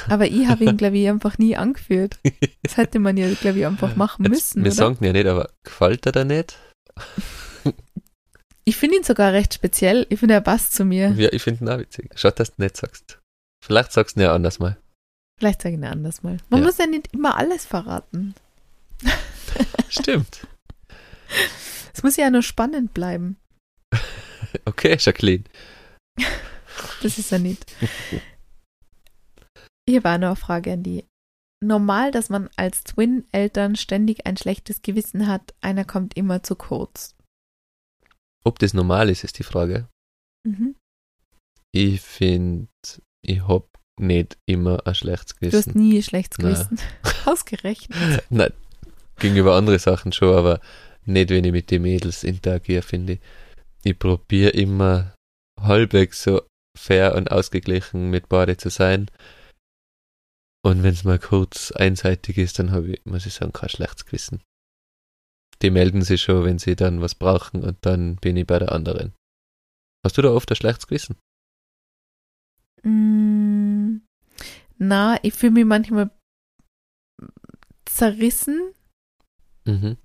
Aber 0.08 0.26
ich 0.26 0.46
habe 0.46 0.64
ihn, 0.64 0.76
glaube 0.76 0.98
ich, 0.98 1.08
einfach 1.08 1.38
nie 1.38 1.56
angeführt. 1.56 2.18
Das 2.62 2.76
hätte 2.76 2.98
man 2.98 3.16
ja, 3.16 3.28
glaube 3.34 3.58
ich, 3.58 3.66
einfach 3.66 3.96
machen 3.96 4.24
Jetzt, 4.24 4.30
müssen. 4.32 4.64
wir 4.64 4.70
oder? 4.70 4.76
sagen 4.76 5.04
ja 5.04 5.12
nicht, 5.12 5.26
aber 5.26 5.50
gefällt 5.64 6.06
er 6.06 6.12
da 6.12 6.24
nicht? 6.24 6.58
Ich 8.64 8.76
finde 8.76 8.96
ihn 8.98 9.04
sogar 9.04 9.32
recht 9.32 9.54
speziell. 9.54 10.06
Ich 10.10 10.20
finde, 10.20 10.34
er 10.34 10.40
passt 10.42 10.74
zu 10.74 10.84
mir. 10.84 11.10
Ja, 11.16 11.32
ich 11.32 11.42
finde 11.42 11.64
ihn 11.64 11.68
auch 11.68 11.78
witzig. 11.78 12.10
Schade, 12.14 12.36
dass 12.36 12.54
du 12.54 12.62
nicht 12.62 12.76
sagst. 12.76 13.18
Vielleicht 13.64 13.92
sagst 13.92 14.16
du 14.16 14.20
ihn 14.20 14.24
ja 14.24 14.34
anders 14.34 14.58
mal. 14.58 14.76
Vielleicht 15.38 15.62
sage 15.62 15.74
ich 15.74 15.80
ihn 15.80 15.84
anders 15.84 16.22
mal. 16.22 16.36
Man 16.50 16.60
Ja. 16.60 16.66
muss 16.66 16.78
ja 16.78 16.86
nicht 16.86 17.12
immer 17.12 17.36
alles 17.36 17.64
verraten. 17.64 18.34
Stimmt. 19.88 20.46
Es 21.94 22.02
muss 22.02 22.16
ja 22.16 22.30
nur 22.30 22.42
spannend 22.42 22.94
bleiben. 22.94 23.36
Okay, 24.64 24.96
Jacqueline. 24.98 25.44
Das 27.02 27.18
ist 27.18 27.30
ja 27.30 27.38
nicht. 27.38 27.64
Hier 29.90 30.04
war 30.04 30.18
noch 30.18 30.28
eine 30.28 30.36
Frage 30.36 30.72
an 30.74 30.84
die. 30.84 31.04
Normal, 31.62 32.12
dass 32.12 32.30
man 32.30 32.48
als 32.56 32.84
Twin-Eltern 32.84 33.74
ständig 33.74 34.24
ein 34.24 34.36
schlechtes 34.36 34.82
Gewissen 34.82 35.26
hat, 35.26 35.52
einer 35.60 35.84
kommt 35.84 36.16
immer 36.16 36.44
zu 36.44 36.54
kurz. 36.54 37.16
Ob 38.44 38.60
das 38.60 38.72
normal 38.72 39.10
ist, 39.10 39.24
ist 39.24 39.38
die 39.40 39.42
Frage. 39.42 39.88
Mhm. 40.48 40.76
Ich 41.72 42.00
finde, 42.00 42.68
ich 43.26 43.46
hab 43.46 43.66
nicht 44.00 44.38
immer 44.46 44.86
ein 44.86 44.94
schlechtes 44.94 45.36
Du 45.40 45.46
hast 45.46 45.52
Gewissen. 45.52 45.78
nie 45.80 45.98
ein 45.98 46.02
schlechtes 46.02 46.38
Nein. 46.38 46.54
Gewissen. 46.54 46.78
Ausgerechnet. 47.26 48.24
Nein, 48.30 48.52
gegenüber 49.18 49.56
andere 49.56 49.80
Sachen 49.80 50.12
schon, 50.12 50.34
aber 50.34 50.60
nicht, 51.04 51.30
wenn 51.30 51.44
ich 51.44 51.52
mit 51.52 51.70
den 51.72 51.82
Mädels 51.82 52.22
interagiere, 52.22 52.82
finde 52.82 53.14
ich. 53.14 53.20
Ich 53.82 53.98
probiere 53.98 54.50
immer 54.50 55.14
halbwegs 55.60 56.22
so 56.22 56.42
fair 56.78 57.16
und 57.16 57.32
ausgeglichen 57.32 58.08
mit 58.08 58.28
beide 58.28 58.56
zu 58.56 58.70
sein. 58.70 59.10
Und 60.62 60.82
wenn 60.82 60.92
es 60.92 61.04
mal 61.04 61.18
kurz 61.18 61.72
einseitig 61.72 62.36
ist, 62.36 62.58
dann 62.58 62.70
habe 62.70 62.92
ich, 62.92 63.04
muss 63.06 63.26
ich 63.26 63.34
sagen, 63.34 63.52
kein 63.52 63.70
schlechtes 63.70 64.04
Gewissen. 64.04 64.42
Die 65.62 65.70
melden 65.70 66.02
sich 66.02 66.22
schon, 66.22 66.44
wenn 66.44 66.58
sie 66.58 66.76
dann 66.76 67.00
was 67.00 67.14
brauchen 67.14 67.62
und 67.64 67.78
dann 67.82 68.16
bin 68.16 68.36
ich 68.36 68.46
bei 68.46 68.58
der 68.58 68.72
anderen. 68.72 69.12
Hast 70.04 70.16
du 70.18 70.22
da 70.22 70.30
oft 70.30 70.50
ein 70.50 70.56
schlechtes 70.56 70.86
Gewissen? 70.86 71.16
Mm, 72.82 74.00
na, 74.78 75.18
ich 75.22 75.34
fühle 75.34 75.52
mich 75.52 75.64
manchmal 75.66 76.10
zerrissen, 77.84 78.72
Mhm. 79.66 79.96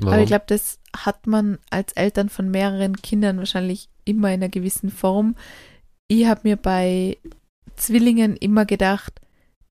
aber 0.00 0.20
ich 0.20 0.26
glaube, 0.26 0.46
das 0.48 0.80
hat 0.96 1.26
man 1.26 1.58
als 1.70 1.92
Eltern 1.92 2.30
von 2.30 2.50
mehreren 2.50 2.96
Kindern 2.96 3.38
wahrscheinlich 3.38 3.90
immer 4.04 4.28
in 4.28 4.34
einer 4.34 4.48
gewissen 4.48 4.90
Form. 4.90 5.36
Ich 6.08 6.26
habe 6.26 6.40
mir 6.44 6.56
bei 6.56 7.18
Zwillingen 7.76 8.36
immer 8.36 8.64
gedacht, 8.64 9.20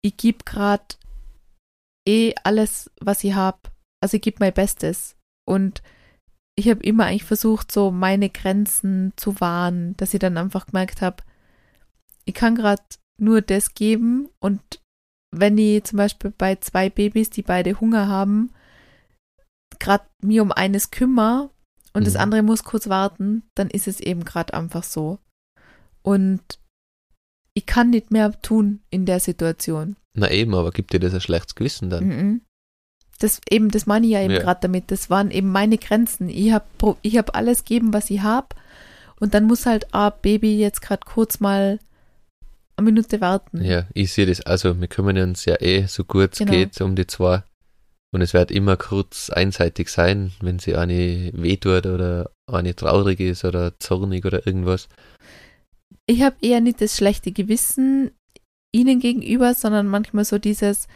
ich 0.04 0.18
gebe 0.18 0.44
gerade 0.46 0.96
eh 2.08 2.34
alles, 2.44 2.90
was 3.00 3.24
ich 3.24 3.34
habe. 3.34 3.60
Also 4.02 4.18
ich 4.18 4.24
gebe 4.24 4.38
mein 4.40 4.54
Bestes. 4.54 5.16
Und 5.48 5.82
ich 6.58 6.70
habe 6.70 6.84
immer 6.84 7.06
eigentlich 7.06 7.24
versucht, 7.24 7.72
so 7.72 7.92
meine 7.92 8.30
Grenzen 8.30 9.14
zu 9.16 9.40
wahren, 9.40 9.96
dass 9.98 10.14
ich 10.14 10.20
dann 10.20 10.38
einfach 10.38 10.68
gemerkt 10.68 11.02
habe, 11.02 11.24
ich 12.26 12.34
kann 12.34 12.56
gerade 12.56 12.82
nur 13.20 13.42
das 13.42 13.74
geben 13.74 14.30
und 14.40 14.62
wenn 15.34 15.58
ich 15.58 15.84
zum 15.86 15.98
Beispiel 15.98 16.32
bei 16.32 16.56
zwei 16.58 16.90
Babys, 16.90 17.30
die 17.30 17.42
beide 17.42 17.80
Hunger 17.80 18.08
haben, 18.08 18.52
gerade 19.80 20.06
mir 20.22 20.42
um 20.44 20.52
eines 20.52 20.92
kümmere 20.92 21.50
und 21.94 22.06
das 22.06 22.16
Mhm. 22.16 22.20
andere 22.20 22.44
muss 22.44 22.64
kurz 22.64 22.90
warten, 22.90 23.44
dann 23.56 23.70
ist 23.70 23.88
es 23.88 24.00
eben 24.00 24.26
gerade 24.26 24.54
einfach 24.54 24.84
so. 24.84 25.20
Und 26.04 26.60
ich 27.54 27.66
kann 27.66 27.90
nicht 27.90 28.12
mehr 28.12 28.32
tun 28.42 28.82
in 28.90 29.06
der 29.06 29.20
Situation. 29.20 29.96
Na 30.14 30.30
eben, 30.32 30.54
aber 30.56 30.72
gibt 30.72 30.94
dir 30.94 31.00
das 31.00 31.14
ein 31.14 31.22
schlechtes 31.22 31.56
Gewissen 31.56 31.90
dann? 31.90 32.06
Mhm. 32.06 32.42
Das 33.20 33.40
eben, 33.50 33.70
das 33.70 33.86
meine 33.86 34.06
ich 34.08 34.14
ja 34.14 34.22
eben 34.22 34.34
Ja. 34.34 34.40
gerade 34.40 34.62
damit. 34.62 34.90
Das 34.90 35.10
waren 35.10 35.30
eben 35.32 35.50
meine 35.52 35.78
Grenzen. 35.78 36.28
Ich 36.30 36.52
habe 36.52 36.66
ich 37.02 37.18
hab 37.18 37.36
alles 37.36 37.60
gegeben, 37.66 37.94
was 37.94 38.10
ich 38.10 38.22
habe. 38.22 38.48
Und 39.20 39.34
dann 39.36 39.46
muss 39.46 39.66
halt 39.68 39.94
ein 39.94 40.12
Baby 40.22 40.60
jetzt 40.60 40.82
gerade 40.82 41.06
kurz 41.06 41.40
mal 41.40 41.80
eine 42.78 42.86
Minute 42.86 43.22
warten. 43.22 43.64
Ja, 43.64 43.86
ich 43.94 44.12
sehe 44.12 44.26
das. 44.26 44.42
Also, 44.42 44.80
wir 44.80 44.88
kümmern 44.88 45.18
uns 45.20 45.46
ja 45.46 45.62
eh 45.62 45.86
so 45.86 46.04
gut 46.04 46.32
es 46.34 46.40
Genau. 46.40 46.52
geht 46.52 46.82
um 46.82 46.96
die 46.96 47.06
zwei. 47.06 47.44
Und 48.14 48.22
es 48.22 48.34
wird 48.34 48.50
immer 48.52 48.76
kurz 48.76 49.30
einseitig 49.30 49.90
sein, 49.90 50.32
wenn 50.42 50.58
sie 50.60 50.76
eine 50.76 51.30
wehtut 51.34 51.86
oder 51.86 52.32
eine 52.48 52.76
traurig 52.76 53.20
ist 53.20 53.46
oder 53.46 53.78
zornig 53.80 54.26
oder 54.26 54.46
irgendwas. 54.48 54.90
Ich 56.06 56.21
habe 56.21 56.36
eher 56.41 56.62
nicht 56.62 56.82
das 56.82 56.95
schlechte 56.97 57.32
Gewissen 57.32 58.12
ihnen 58.71 58.99
gegenüber, 58.99 59.54
sondern 59.54 59.88
manchmal 59.88 60.25
so 60.25 60.38
dieses, 60.38 60.88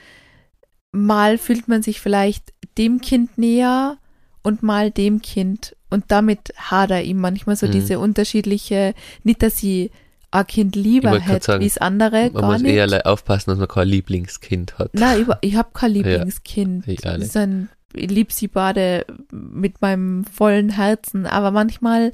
mal 0.92 1.38
fühlt 1.38 1.68
man 1.68 1.82
sich 1.82 2.00
vielleicht 2.00 2.54
dem 2.78 3.02
Kind 3.02 3.38
näher 3.38 3.98
und 4.44 4.64
mal 4.64 4.92
dem 4.92 5.22
Kind. 5.22 5.76
Und 5.90 6.06
damit 6.10 6.54
hader 6.58 7.02
ich 7.04 7.14
manchmal 7.14 7.56
so 7.56 7.68
Mhm. 7.68 7.72
diese 7.72 8.00
unterschiedliche, 8.00 8.94
nicht, 9.24 9.42
dass 9.44 9.62
ich 9.64 9.92
ein 10.32 10.48
Kind 10.48 10.76
lieber 10.76 11.18
hätte 11.20 11.60
wie 11.60 11.66
das 11.68 11.78
andere, 11.78 12.30
Man 12.34 12.46
muss 12.46 12.62
nicht. 12.62 12.74
eher 12.76 13.06
aufpassen, 13.06 13.52
dass 13.52 13.60
man 13.60 13.68
kein 13.70 13.88
Lieblingskind 13.88 14.78
hat. 14.78 14.94
Nein, 14.94 15.26
ich 15.42 15.56
habe 15.56 15.70
kein 15.74 15.92
Lieblingskind. 15.92 16.88
ich 16.88 17.00
Das 17.02 17.18
nicht. 17.18 17.28
ist 17.28 17.38
ein, 17.38 17.70
ich 17.94 18.10
liebe 18.12 18.34
sie 18.34 18.48
beide 18.50 19.06
mit 19.32 19.82
meinem 19.82 20.26
vollen 20.26 20.70
Herzen, 20.72 21.26
aber 21.26 21.52
manchmal 21.52 22.12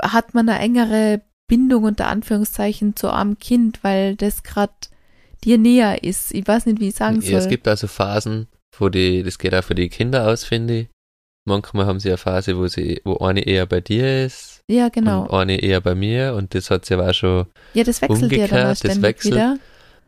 hat 0.00 0.32
man 0.34 0.48
eine 0.48 0.58
engere 0.58 1.22
Bindung 1.48 1.84
unter 1.84 2.08
Anführungszeichen 2.08 2.96
zu 2.96 3.12
einem 3.12 3.38
Kind, 3.38 3.82
weil 3.82 4.16
das 4.16 4.42
gerade 4.42 4.72
dir 5.44 5.58
näher 5.58 6.02
ist. 6.02 6.34
Ich 6.34 6.46
weiß 6.46 6.66
nicht, 6.66 6.80
wie 6.80 6.88
ich 6.88 6.94
sagen 6.96 7.20
soll. 7.20 7.32
Ja, 7.32 7.38
es 7.38 7.48
gibt 7.48 7.68
also 7.68 7.86
Phasen, 7.86 8.48
wo 8.78 8.88
die, 8.88 9.22
das 9.22 9.38
geht 9.38 9.54
auch 9.54 9.64
für 9.64 9.74
die 9.74 9.88
Kinder 9.88 10.28
aus, 10.28 10.44
finde 10.44 10.80
ich. 10.80 10.88
Manchmal 11.44 11.86
haben 11.86 12.00
sie 12.00 12.08
eine 12.08 12.18
Phase, 12.18 12.56
wo 12.56 12.66
sie, 12.66 13.00
wo 13.04 13.18
eine 13.18 13.46
eher 13.46 13.66
bei 13.66 13.80
dir 13.80 14.26
ist 14.26 14.56
ja, 14.68 14.88
genau. 14.88 15.22
und 15.22 15.30
eine 15.32 15.60
eher 15.60 15.80
bei 15.80 15.94
mir 15.94 16.34
und 16.34 16.54
das 16.54 16.70
hat 16.70 16.84
sie 16.84 16.94
aber 16.94 17.10
auch 17.10 17.14
schon, 17.14 17.46
Ja, 17.72 17.84
das 17.84 18.02
wechselt 18.02 18.32
ja 18.32 18.48
dann 18.48 18.70
umgekehrt, 18.70 18.84
das 18.84 19.02
wechselt. 19.02 19.34
wieder. 19.34 19.58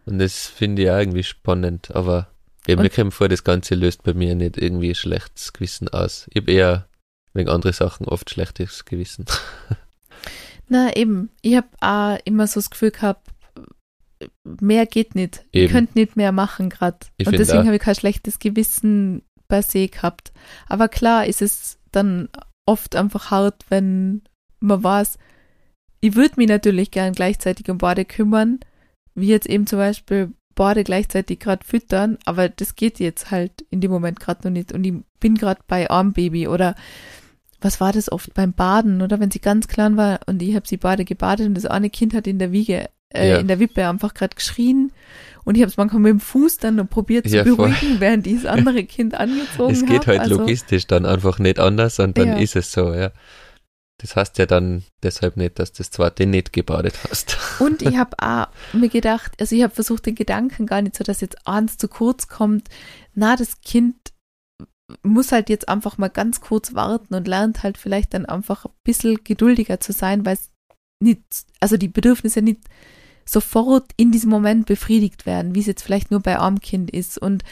und 0.06 0.18
das 0.18 0.48
finde 0.48 0.82
ich 0.82 0.90
auch 0.90 0.98
irgendwie 0.98 1.22
spannend, 1.22 1.94
aber 1.94 2.26
eben, 2.66 2.82
mir 2.82 2.90
kommt 2.90 3.14
vor, 3.14 3.28
das 3.28 3.44
Ganze 3.44 3.76
löst 3.76 4.02
bei 4.02 4.14
mir 4.14 4.34
nicht 4.34 4.58
irgendwie 4.58 4.96
schlechtes 4.96 5.52
Gewissen 5.52 5.88
aus. 5.88 6.26
Ich 6.30 6.42
habe 6.42 6.50
eher 6.50 6.88
wegen 7.34 7.48
andere 7.48 7.72
Sachen 7.72 8.06
oft 8.06 8.30
schlechtes 8.30 8.84
Gewissen. 8.84 9.26
Na 10.68 10.94
eben, 10.96 11.30
ich 11.42 11.56
habe 11.56 11.68
auch 11.80 12.18
immer 12.24 12.46
so 12.46 12.60
das 12.60 12.70
Gefühl 12.70 12.90
gehabt, 12.90 13.28
mehr 14.44 14.86
geht 14.86 15.14
nicht. 15.14 15.44
Eben. 15.52 15.72
könnt 15.72 15.96
nicht 15.96 16.16
mehr 16.16 16.32
machen 16.32 16.70
gerade. 16.70 16.98
Ich 17.16 17.26
Und 17.26 17.38
deswegen 17.38 17.66
habe 17.66 17.76
ich 17.76 17.82
kein 17.82 17.94
schlechtes 17.94 18.38
Gewissen 18.38 19.22
per 19.48 19.62
se 19.62 19.88
gehabt. 19.88 20.32
Aber 20.68 20.88
klar 20.88 21.26
ist 21.26 21.42
es 21.42 21.78
dann 21.92 22.28
oft 22.66 22.96
einfach 22.96 23.30
hart, 23.30 23.64
wenn 23.70 24.22
man 24.60 24.82
weiß, 24.82 25.18
ich 26.00 26.14
würde 26.14 26.34
mich 26.36 26.48
natürlich 26.48 26.90
gern 26.90 27.12
gleichzeitig 27.12 27.68
um 27.70 27.78
beide 27.78 28.04
kümmern, 28.04 28.60
wie 29.14 29.28
jetzt 29.28 29.48
eben 29.48 29.66
zum 29.66 29.78
Beispiel 29.78 30.32
beide 30.54 30.84
gleichzeitig 30.84 31.38
gerade 31.38 31.64
füttern, 31.64 32.18
aber 32.24 32.48
das 32.48 32.74
geht 32.74 32.98
jetzt 32.98 33.30
halt 33.30 33.64
in 33.70 33.80
dem 33.80 33.90
Moment 33.90 34.18
gerade 34.18 34.46
noch 34.46 34.52
nicht 34.52 34.72
und 34.72 34.84
ich 34.84 34.94
bin 35.20 35.36
gerade 35.36 35.60
bei 35.68 35.88
Armbaby 35.88 36.48
oder 36.48 36.74
was 37.60 37.80
war 37.80 37.92
das 37.92 38.10
oft 38.12 38.34
beim 38.34 38.52
Baden 38.52 39.02
oder 39.02 39.18
wenn 39.20 39.30
sie 39.30 39.40
ganz 39.40 39.68
klein 39.68 39.96
war 39.96 40.20
und 40.26 40.40
ich 40.42 40.54
habe 40.54 40.66
sie 40.68 40.76
beide 40.76 41.04
gebadet 41.04 41.46
und 41.46 41.54
das 41.54 41.66
eine 41.66 41.90
Kind 41.90 42.14
hat 42.14 42.26
in 42.26 42.38
der 42.38 42.52
Wiege, 42.52 42.88
äh, 43.10 43.30
Ja. 43.30 43.36
in 43.38 43.48
der 43.48 43.58
Wippe 43.58 43.88
einfach 43.88 44.14
gerade 44.14 44.34
geschrien 44.36 44.92
und 45.44 45.56
ich 45.56 45.62
habe 45.62 45.70
es 45.70 45.76
manchmal 45.76 46.02
mit 46.02 46.10
dem 46.10 46.20
Fuß 46.20 46.58
dann 46.58 46.76
noch 46.76 46.88
probiert 46.88 47.28
zu 47.28 47.36
Ja, 47.36 47.44
voll. 47.44 47.56
beruhigen, 47.56 48.00
während 48.00 48.26
ich 48.26 48.42
das 48.42 48.46
andere 48.46 48.84
Kind 48.84 49.14
angezogen 49.14 49.72
es 49.72 49.82
habe. 49.82 49.92
geht 49.92 50.06
halt 50.06 50.20
also, 50.20 50.38
logistisch 50.38 50.86
dann 50.86 51.04
einfach 51.06 51.38
nicht 51.38 51.58
anders 51.58 51.98
und 51.98 52.16
dann 52.18 52.28
Ja. 52.28 52.36
ist 52.38 52.54
es 52.56 52.70
so, 52.72 52.92
ja. 52.94 53.10
Das 54.00 54.14
heißt 54.14 54.38
ja 54.38 54.46
dann 54.46 54.84
deshalb 55.02 55.36
nicht, 55.36 55.58
dass 55.58 55.72
du 55.72 55.78
das 55.78 55.90
zweite 55.90 56.24
nicht 56.24 56.52
gebadet 56.52 56.94
hast. 57.10 57.36
Und 57.58 57.82
ich 57.82 57.96
habe 57.96 58.16
auch 58.20 58.46
mir 58.72 58.88
gedacht, 58.90 59.32
also 59.40 59.56
ich 59.56 59.64
habe 59.64 59.74
versucht, 59.74 60.06
den 60.06 60.14
Gedanken 60.14 60.66
gar 60.66 60.82
nicht 60.82 60.94
so, 60.96 61.02
dass 61.02 61.20
jetzt 61.20 61.48
eins 61.48 61.78
zu 61.78 61.88
kurz 61.88 62.28
kommt. 62.28 62.68
Na, 63.16 63.34
das 63.34 63.60
Kind 63.60 63.96
muss 65.02 65.32
halt 65.32 65.50
jetzt 65.50 65.68
einfach 65.68 65.98
mal 65.98 66.08
ganz 66.08 66.40
kurz 66.40 66.74
warten 66.74 67.14
und 67.14 67.28
lernt 67.28 67.62
halt 67.62 67.78
vielleicht 67.78 68.14
dann 68.14 68.26
einfach 68.26 68.64
ein 68.64 68.72
bisschen 68.84 69.22
geduldiger 69.24 69.80
zu 69.80 69.92
sein, 69.92 70.24
weil 70.24 70.34
es 70.34 70.50
nicht, 71.00 71.22
also 71.60 71.76
die 71.76 71.88
Bedürfnisse 71.88 72.42
nicht 72.42 72.60
sofort 73.24 73.92
in 73.96 74.10
diesem 74.10 74.30
Moment 74.30 74.66
befriedigt 74.66 75.26
werden, 75.26 75.54
wie 75.54 75.60
es 75.60 75.66
jetzt 75.66 75.82
vielleicht 75.82 76.10
nur 76.10 76.20
bei 76.20 76.38
armem 76.38 76.60
Kind 76.60 76.90
ist 76.90 77.18
und 77.18 77.44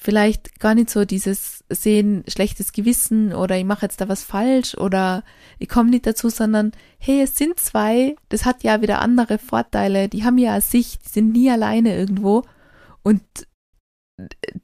vielleicht 0.00 0.60
gar 0.60 0.74
nicht 0.74 0.90
so 0.90 1.04
dieses 1.04 1.64
sehen, 1.70 2.24
schlechtes 2.28 2.72
Gewissen 2.72 3.32
oder 3.32 3.56
ich 3.56 3.64
mache 3.64 3.86
jetzt 3.86 4.00
da 4.00 4.08
was 4.08 4.22
falsch 4.22 4.76
oder 4.76 5.24
ich 5.58 5.68
komme 5.68 5.90
nicht 5.90 6.06
dazu, 6.06 6.28
sondern 6.28 6.72
hey, 6.98 7.22
es 7.22 7.36
sind 7.36 7.58
zwei, 7.58 8.16
das 8.28 8.44
hat 8.44 8.64
ja 8.64 8.82
wieder 8.82 9.00
andere 9.00 9.38
Vorteile, 9.38 10.08
die 10.08 10.24
haben 10.24 10.36
ja 10.36 10.60
Sicht, 10.60 11.06
die 11.06 11.10
sind 11.10 11.32
nie 11.32 11.50
alleine 11.50 11.96
irgendwo 11.96 12.42
und 13.02 13.22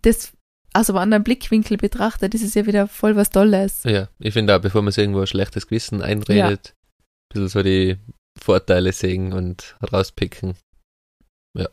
das 0.03 0.33
aus 0.73 0.89
einem 0.89 0.99
anderen 0.99 1.25
Blickwinkel 1.25 1.77
betrachtet, 1.77 2.35
ist 2.35 2.43
es 2.45 2.55
ja 2.55 2.67
wieder 2.67 2.87
voll 2.87 3.17
was 3.17 3.31
Tolles. 3.31 3.83
Ja, 3.85 4.09
ich 4.19 4.33
finde 4.33 4.55
auch, 4.57 4.61
bevor 4.61 4.83
man 4.83 4.93
sich 4.93 5.03
irgendwo 5.03 5.21
ein 5.21 5.27
schlechtes 5.27 5.67
Gewissen 5.67 6.03
einredet, 6.03 6.75
ein 6.75 7.35
bisschen 7.35 7.49
so 7.49 7.63
die 7.63 7.97
Vorteile 8.39 8.93
sehen 8.93 9.33
und 9.33 9.77
rauspicken. 9.93 10.55
Ja. 11.59 11.67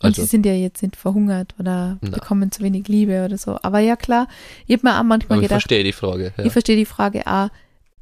Und 0.00 0.04
Also, 0.04 0.22
sie 0.22 0.28
sind 0.28 0.44
ja 0.44 0.52
jetzt 0.52 0.82
nicht 0.82 0.96
verhungert 0.96 1.54
oder 1.58 1.98
Na. 2.00 2.10
bekommen 2.10 2.52
zu 2.52 2.62
wenig 2.62 2.88
Liebe 2.88 3.24
oder 3.24 3.38
so. 3.38 3.58
Aber 3.62 3.78
ja 3.78 3.96
klar, 3.96 4.28
ich 4.66 4.76
habe 4.76 4.88
mir 4.88 4.98
auch 4.98 5.04
manchmal 5.04 5.38
aber 5.38 5.42
ich 5.42 5.48
gedacht, 5.48 5.62
verstehe 5.62 5.84
die 5.84 5.92
Frage. 5.92 6.32
Ja. 6.36 6.44
ich 6.44 6.52
verstehe 6.52 6.76
die 6.76 6.84
Frage 6.84 7.26
auch, 7.26 7.48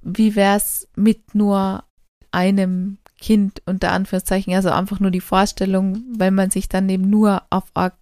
wie 0.03 0.35
wär's 0.35 0.89
mit 0.97 1.35
nur 1.35 1.85
einem 2.33 2.99
Kind 3.19 3.63
unter 3.65 3.93
Anführungszeichen, 3.93 4.53
also 4.55 4.71
einfach 4.71 5.01
nur 5.01 5.11
die 5.11 5.21
Vorstellung, 5.21 6.05
weil 6.19 6.33
man 6.33 6.51
sich 6.51 6.69
dann 6.69 6.89
eben 6.89 7.09
nur 7.09 7.43
auf 7.51 7.65
ein 7.75 7.93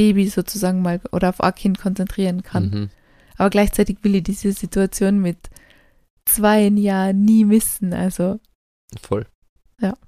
Baby 0.00 0.30
sozusagen 0.30 0.80
mal 0.80 0.98
oder 1.12 1.28
auf 1.28 1.42
ein 1.42 1.54
Kind 1.54 1.78
konzentrieren 1.78 2.42
kann. 2.42 2.70
Mhm. 2.70 2.90
Aber 3.36 3.50
gleichzeitig 3.50 3.98
will 4.00 4.14
ich 4.14 4.22
diese 4.22 4.50
Situation 4.52 5.18
mit 5.18 5.50
zwei 6.24 6.68
Jahren 6.68 7.22
nie 7.26 7.44
missen. 7.44 7.92
Also 7.92 8.40
Voll. 8.98 9.26
Ja. 9.78 9.98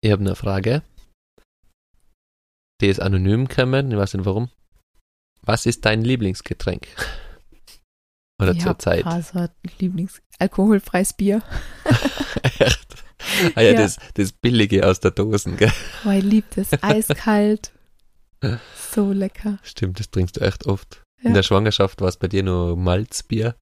Ich 0.00 0.12
habe 0.12 0.20
eine 0.20 0.36
Frage. 0.36 0.82
Die 2.80 2.86
ist 2.86 3.00
anonym 3.00 3.48
gekommen, 3.48 3.90
ich 3.90 3.98
weiß 3.98 4.14
nicht 4.14 4.26
warum. 4.26 4.48
Was 5.42 5.66
ist 5.66 5.84
dein 5.86 6.02
Lieblingsgetränk? 6.02 6.86
Oder 8.40 8.52
ich 8.52 8.62
zur 8.62 8.78
Zeit? 8.78 9.04
Lieblings 9.80 10.22
alkoholfreies 10.38 11.14
Bier. 11.14 11.42
Echt? 12.60 13.04
Ah 13.56 13.60
ja, 13.60 13.72
Ja. 13.72 13.82
Das, 13.82 13.98
das 14.14 14.30
Billige 14.30 14.86
aus 14.86 15.00
der 15.00 15.10
Dosen, 15.10 15.56
gell? 15.56 15.72
Oh, 16.04 16.10
ich 16.10 16.22
liebe 16.22 16.46
das. 16.54 16.80
Eiskalt. 16.80 17.72
So 18.92 19.12
lecker. 19.12 19.58
Stimmt, 19.62 20.00
das 20.00 20.10
trinkst 20.10 20.36
du 20.36 20.40
echt 20.40 20.66
oft. 20.66 21.02
Ja. 21.22 21.28
In 21.28 21.34
der 21.34 21.42
Schwangerschaft 21.42 22.00
war 22.00 22.08
es 22.08 22.16
bei 22.16 22.28
dir 22.28 22.42
nur 22.42 22.76
Malzbier. 22.76 23.54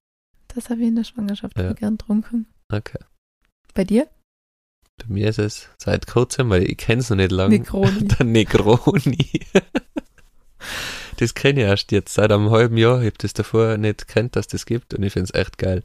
Das 0.47 0.69
habe 0.69 0.81
ich 0.81 0.87
in 0.87 0.95
der 0.95 1.03
Schwangerschaft 1.03 1.57
Ja. 1.57 1.73
gern 1.73 1.97
getrunken. 1.97 2.47
Okay. 2.71 2.99
Bei 3.73 3.83
dir? 3.83 4.09
Bei 4.97 5.05
mir 5.07 5.29
ist 5.29 5.39
es 5.39 5.69
seit 5.77 6.07
kurzem, 6.07 6.49
weil 6.49 6.63
ich 6.63 6.77
kenne 6.77 7.01
es 7.01 7.09
noch 7.09 7.17
nicht 7.17 7.31
lange. 7.31 7.57
Negroni. 7.59 8.07
Der 8.07 8.25
Negroni. 8.25 9.41
das 11.17 11.33
kenne 11.35 11.61
ich 11.61 11.65
erst 11.67 11.91
jetzt 11.91 12.13
seit 12.13 12.31
einem 12.31 12.49
halben 12.49 12.77
Jahr. 12.77 12.99
Ich 13.01 13.07
habe 13.07 13.17
das 13.17 13.33
davor 13.33 13.77
nicht 13.77 14.07
kennt, 14.07 14.35
dass 14.35 14.47
das 14.47 14.65
gibt 14.65 14.93
und 14.93 15.03
ich 15.03 15.13
finde 15.13 15.25
es 15.31 15.33
echt 15.39 15.57
geil. 15.57 15.83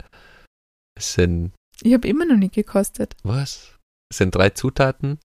Es 0.97 1.15
sind, 1.15 1.53
Ich 1.83 1.93
habe 1.93 2.07
immer 2.09 2.25
noch 2.25 2.37
nicht 2.37 2.55
gekostet. 2.55 3.17
was? 3.23 3.77
Es 4.11 4.19
sind 4.19 4.35
drei 4.35 4.51
Zutaten. 4.51 5.19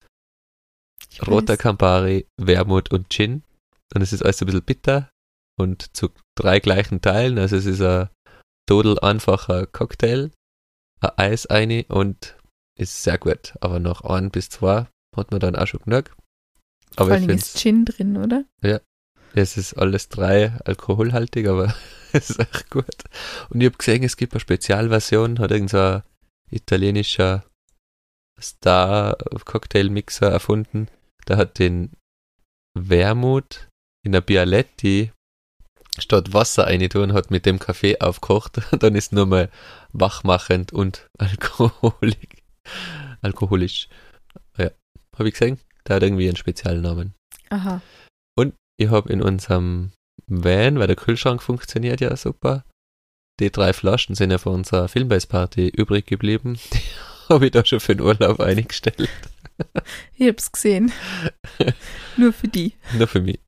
Ich 1.11 1.25
Roter 1.27 1.53
weiß. 1.53 1.59
Campari, 1.59 2.25
Wermut 2.37 2.91
und 2.91 3.09
Gin. 3.09 3.43
Und 3.95 4.01
es 4.01 4.13
ist 4.13 4.23
alles 4.23 4.41
ein 4.41 4.45
bisschen 4.45 4.63
bitter 4.63 5.09
und 5.59 5.95
zu 5.95 6.09
drei 6.35 6.59
gleichen 6.59 7.01
Teilen. 7.01 7.37
Also 7.39 7.55
es 7.55 7.65
ist 7.65 7.81
ein 7.81 8.09
total 8.67 8.99
einfacher 8.99 9.65
Cocktail, 9.65 10.31
ein 10.99 11.11
Eis 11.17 11.45
eine 11.45 11.85
und 11.85 12.37
ist 12.77 13.03
sehr 13.03 13.17
gut. 13.17 13.53
Aber 13.61 13.79
nach 13.79 14.01
ein 14.01 14.29
bis 14.29 14.49
zwei 14.49 14.87
hat 15.15 15.31
man 15.31 15.39
dann 15.39 15.55
auch 15.55 15.67
schon 15.67 15.81
genug. 15.81 16.15
Vor 16.95 17.05
Aber 17.05 17.15
Dingen 17.15 17.29
finde 17.29 17.35
ist 17.35 17.57
Gin 17.57 17.85
drin, 17.85 18.17
oder? 18.17 18.45
es 19.33 19.57
ist 19.57 19.73
alles 19.73 20.09
drei 20.09 20.51
alkoholhaltig, 20.65 21.47
aber 21.47 21.73
es 22.13 22.29
ist 22.31 22.39
echt 22.39 22.69
gut. 22.69 23.03
Und 23.49 23.61
ich 23.61 23.67
habe 23.67 23.77
gesehen, 23.77 24.03
es 24.03 24.17
gibt 24.17 24.33
eine 24.33 24.39
Spezialversion, 24.39 25.39
hat 25.39 25.51
irgend 25.51 25.69
so 25.69 25.79
ein 25.79 26.03
italienischer 26.49 27.45
Star-Cocktail-Mixer 28.39 30.29
erfunden. 30.29 30.87
Der 31.27 31.37
hat 31.37 31.59
den 31.59 31.91
Wermut 32.73 33.67
in 34.03 34.11
der 34.11 34.21
Bialetti 34.21 35.11
statt 35.99 36.33
Wasser 36.33 36.67
reintun, 36.67 37.13
hat 37.13 37.31
mit 37.31 37.45
dem 37.45 37.59
Kaffee 37.59 37.99
aufgekocht. 37.99 38.61
Dann 38.79 38.95
ist 38.95 39.13
nur 39.13 39.25
mal 39.25 39.49
wachmachend 39.93 40.73
und 40.73 41.07
alkoholig. 41.17 42.43
alkoholisch. 43.21 43.89
Ja, 44.57 44.71
habe 45.17 45.29
ich 45.29 45.33
gesehen. 45.33 45.59
Der 45.87 45.97
hat 45.97 46.03
irgendwie 46.03 46.27
einen 46.27 46.35
Spezialnamen. 46.35 47.13
Aha. 47.49 47.81
Ich 48.79 48.89
habe 48.89 49.11
in 49.11 49.23
unserem 49.23 49.91
Van, 50.27 50.77
weil 50.77 50.87
der 50.87 50.95
Kühlschrank 50.95 51.41
funktioniert 51.41 51.99
ja 51.99 52.15
super, 52.15 52.63
die 53.39 53.51
drei 53.51 53.73
Flaschen 53.73 54.15
sind 54.15 54.31
ja 54.31 54.37
von 54.37 54.53
unserer 54.53 54.87
Filmbase-Party 54.87 55.69
übrig 55.69 56.05
geblieben. 56.05 56.59
Die 56.73 57.33
habe 57.33 57.47
ich 57.47 57.51
da 57.51 57.65
schon 57.65 57.79
für 57.79 57.95
den 57.95 58.05
Urlaub 58.05 58.39
eingestellt. 58.39 59.09
Ich 60.15 60.27
hab's 60.27 60.51
gesehen. 60.51 60.91
Nur 62.15 62.31
für 62.31 62.47
die. 62.47 62.73
Nur 62.93 63.07
für 63.07 63.21
mich. 63.21 63.39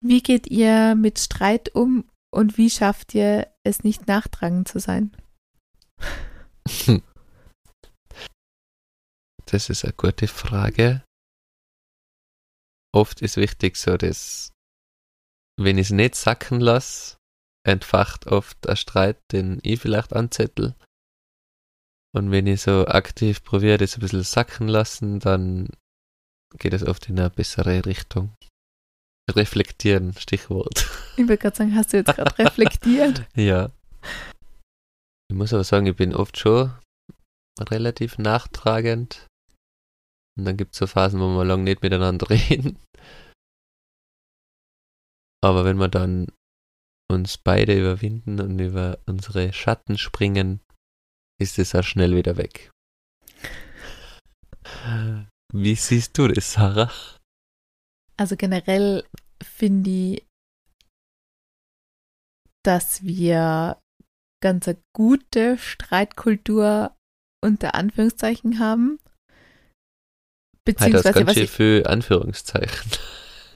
Wie 0.00 0.22
geht 0.22 0.46
ihr 0.46 0.94
mit 0.94 1.18
Streit 1.18 1.74
um 1.74 2.08
und 2.30 2.56
wie 2.56 2.70
schafft 2.70 3.14
ihr 3.14 3.52
es 3.64 3.84
nicht 3.84 4.06
nachtragend 4.06 4.68
zu 4.68 4.78
sein? 4.78 5.16
Das 9.50 9.70
ist 9.70 9.82
eine 9.82 9.94
gute 9.94 10.28
Frage. 10.28 11.02
Oft 12.94 13.22
ist 13.22 13.38
wichtig 13.38 13.78
so, 13.78 13.96
dass, 13.96 14.52
wenn 15.58 15.78
ich 15.78 15.86
es 15.86 15.90
nicht 15.90 16.16
sacken 16.16 16.60
lasse, 16.60 17.16
entfacht 17.66 18.26
oft 18.26 18.68
ein 18.68 18.76
Streit, 18.76 19.18
den 19.32 19.58
ich 19.62 19.80
vielleicht 19.80 20.12
anzettel. 20.12 20.74
Und 22.14 22.30
wenn 22.30 22.46
ich 22.46 22.60
so 22.60 22.86
aktiv 22.86 23.42
probiere, 23.42 23.78
das 23.78 23.96
ein 23.96 24.00
bisschen 24.00 24.22
sacken 24.22 24.68
lassen, 24.68 25.18
dann 25.18 25.70
geht 26.58 26.74
es 26.74 26.82
oft 26.82 27.08
in 27.08 27.18
eine 27.18 27.30
bessere 27.30 27.86
Richtung. 27.86 28.34
Reflektieren, 29.28 30.14
Stichwort. 30.14 30.86
Ich 31.16 31.28
würde 31.28 31.38
gerade 31.38 31.56
sagen, 31.56 31.74
hast 31.74 31.92
du 31.92 31.98
jetzt 31.98 32.14
gerade 32.14 32.38
reflektiert? 32.38 33.26
Ja. 33.34 33.70
Ich 35.30 35.36
muss 35.36 35.52
aber 35.52 35.64
sagen, 35.64 35.86
ich 35.86 35.96
bin 35.96 36.14
oft 36.14 36.38
schon 36.38 36.72
relativ 37.60 38.18
nachtragend. 38.18 39.26
Und 40.38 40.44
dann 40.44 40.56
gibt 40.56 40.72
es 40.72 40.78
so 40.78 40.86
Phasen, 40.86 41.20
wo 41.20 41.28
wir 41.28 41.44
lange 41.44 41.64
nicht 41.64 41.82
miteinander 41.82 42.30
reden. 42.30 42.78
Aber 45.42 45.64
wenn 45.64 45.78
wir 45.78 45.88
dann 45.88 46.28
uns 47.10 47.38
beide 47.38 47.78
überwinden 47.78 48.40
und 48.40 48.58
über 48.58 48.98
unsere 49.06 49.52
Schatten 49.52 49.98
springen, 49.98 50.60
ist 51.40 51.58
es 51.58 51.74
auch 51.74 51.84
schnell 51.84 52.14
wieder 52.16 52.36
weg. 52.36 52.70
Wie 55.52 55.74
siehst 55.74 56.16
du 56.18 56.28
das, 56.28 56.52
Sarah? 56.52 56.90
Also 58.18 58.36
generell 58.36 59.04
finde 59.42 59.90
ich, 59.90 60.26
dass 62.64 63.02
wir 63.04 63.80
ganz 64.42 64.68
eine 64.68 64.78
gute 64.94 65.58
Streitkultur 65.58 66.94
unter 67.44 67.74
Anführungszeichen 67.74 68.58
haben. 68.58 68.98
Halt 70.68 70.92
das 70.92 71.02
Beziehungsweise, 71.04 71.24
ganz 71.24 71.36
was 71.38 71.50
für 71.50 71.86
Anführungszeichen. 71.86 72.90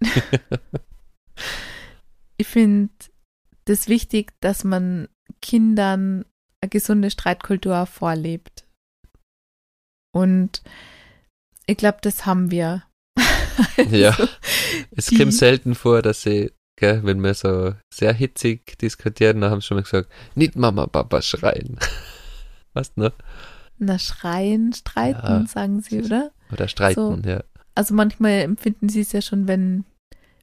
ich 2.38 2.46
finde 2.46 2.92
das 3.66 3.88
wichtig, 3.88 4.32
dass 4.40 4.64
man 4.64 5.08
Kindern 5.42 6.24
eine 6.62 6.70
gesunde 6.70 7.10
Streitkultur 7.10 7.86
vorlebt. 7.86 8.66
Und 10.14 10.62
ich 11.66 11.76
glaube, 11.76 11.98
das 12.00 12.26
haben 12.26 12.50
wir. 12.50 12.84
Ja. 13.90 14.16
Es 14.90 15.06
Die- 15.06 15.16
kommt 15.18 15.34
selten 15.34 15.74
vor, 15.74 16.02
dass 16.02 16.22
sie, 16.22 16.52
gell, 16.76 17.02
wenn 17.04 17.22
wir 17.22 17.34
so 17.34 17.74
sehr 17.92 18.12
hitzig 18.12 18.78
diskutieren, 18.78 19.40
dann 19.40 19.50
haben 19.50 19.60
sie 19.60 19.66
schon 19.68 19.76
mal 19.76 19.82
gesagt, 19.82 20.10
nicht 20.34 20.56
Mama, 20.56 20.86
Papa 20.86 21.22
schreien. 21.22 21.78
Was 22.74 22.96
ne? 22.96 23.12
Na, 23.78 23.98
schreien, 23.98 24.72
streiten, 24.72 25.26
Ja. 25.26 25.46
sagen 25.46 25.80
sie, 25.82 26.02
oder? 26.02 26.30
Oder 26.52 26.68
streiten, 26.68 27.22
ja. 27.26 27.42
Also 27.74 27.94
manchmal 27.94 28.40
empfinden 28.42 28.88
sie 28.88 29.00
es 29.00 29.12
ja 29.12 29.22
schon, 29.22 29.48
wenn, 29.48 29.84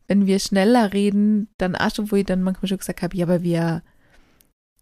wenn 0.08 0.26
wir 0.26 0.40
schneller 0.40 0.94
reden, 0.94 1.48
dann 1.58 1.76
auch 1.76 1.94
schon, 1.94 2.12
wo 2.12 2.16
ich 2.16 2.26
dann 2.26 2.42
manchmal 2.42 2.68
schon 2.70 2.80
gesagt 2.80 3.02
habe, 3.04 3.16
ja, 3.16 3.26
aber 3.26 3.44
wir, 3.44 3.84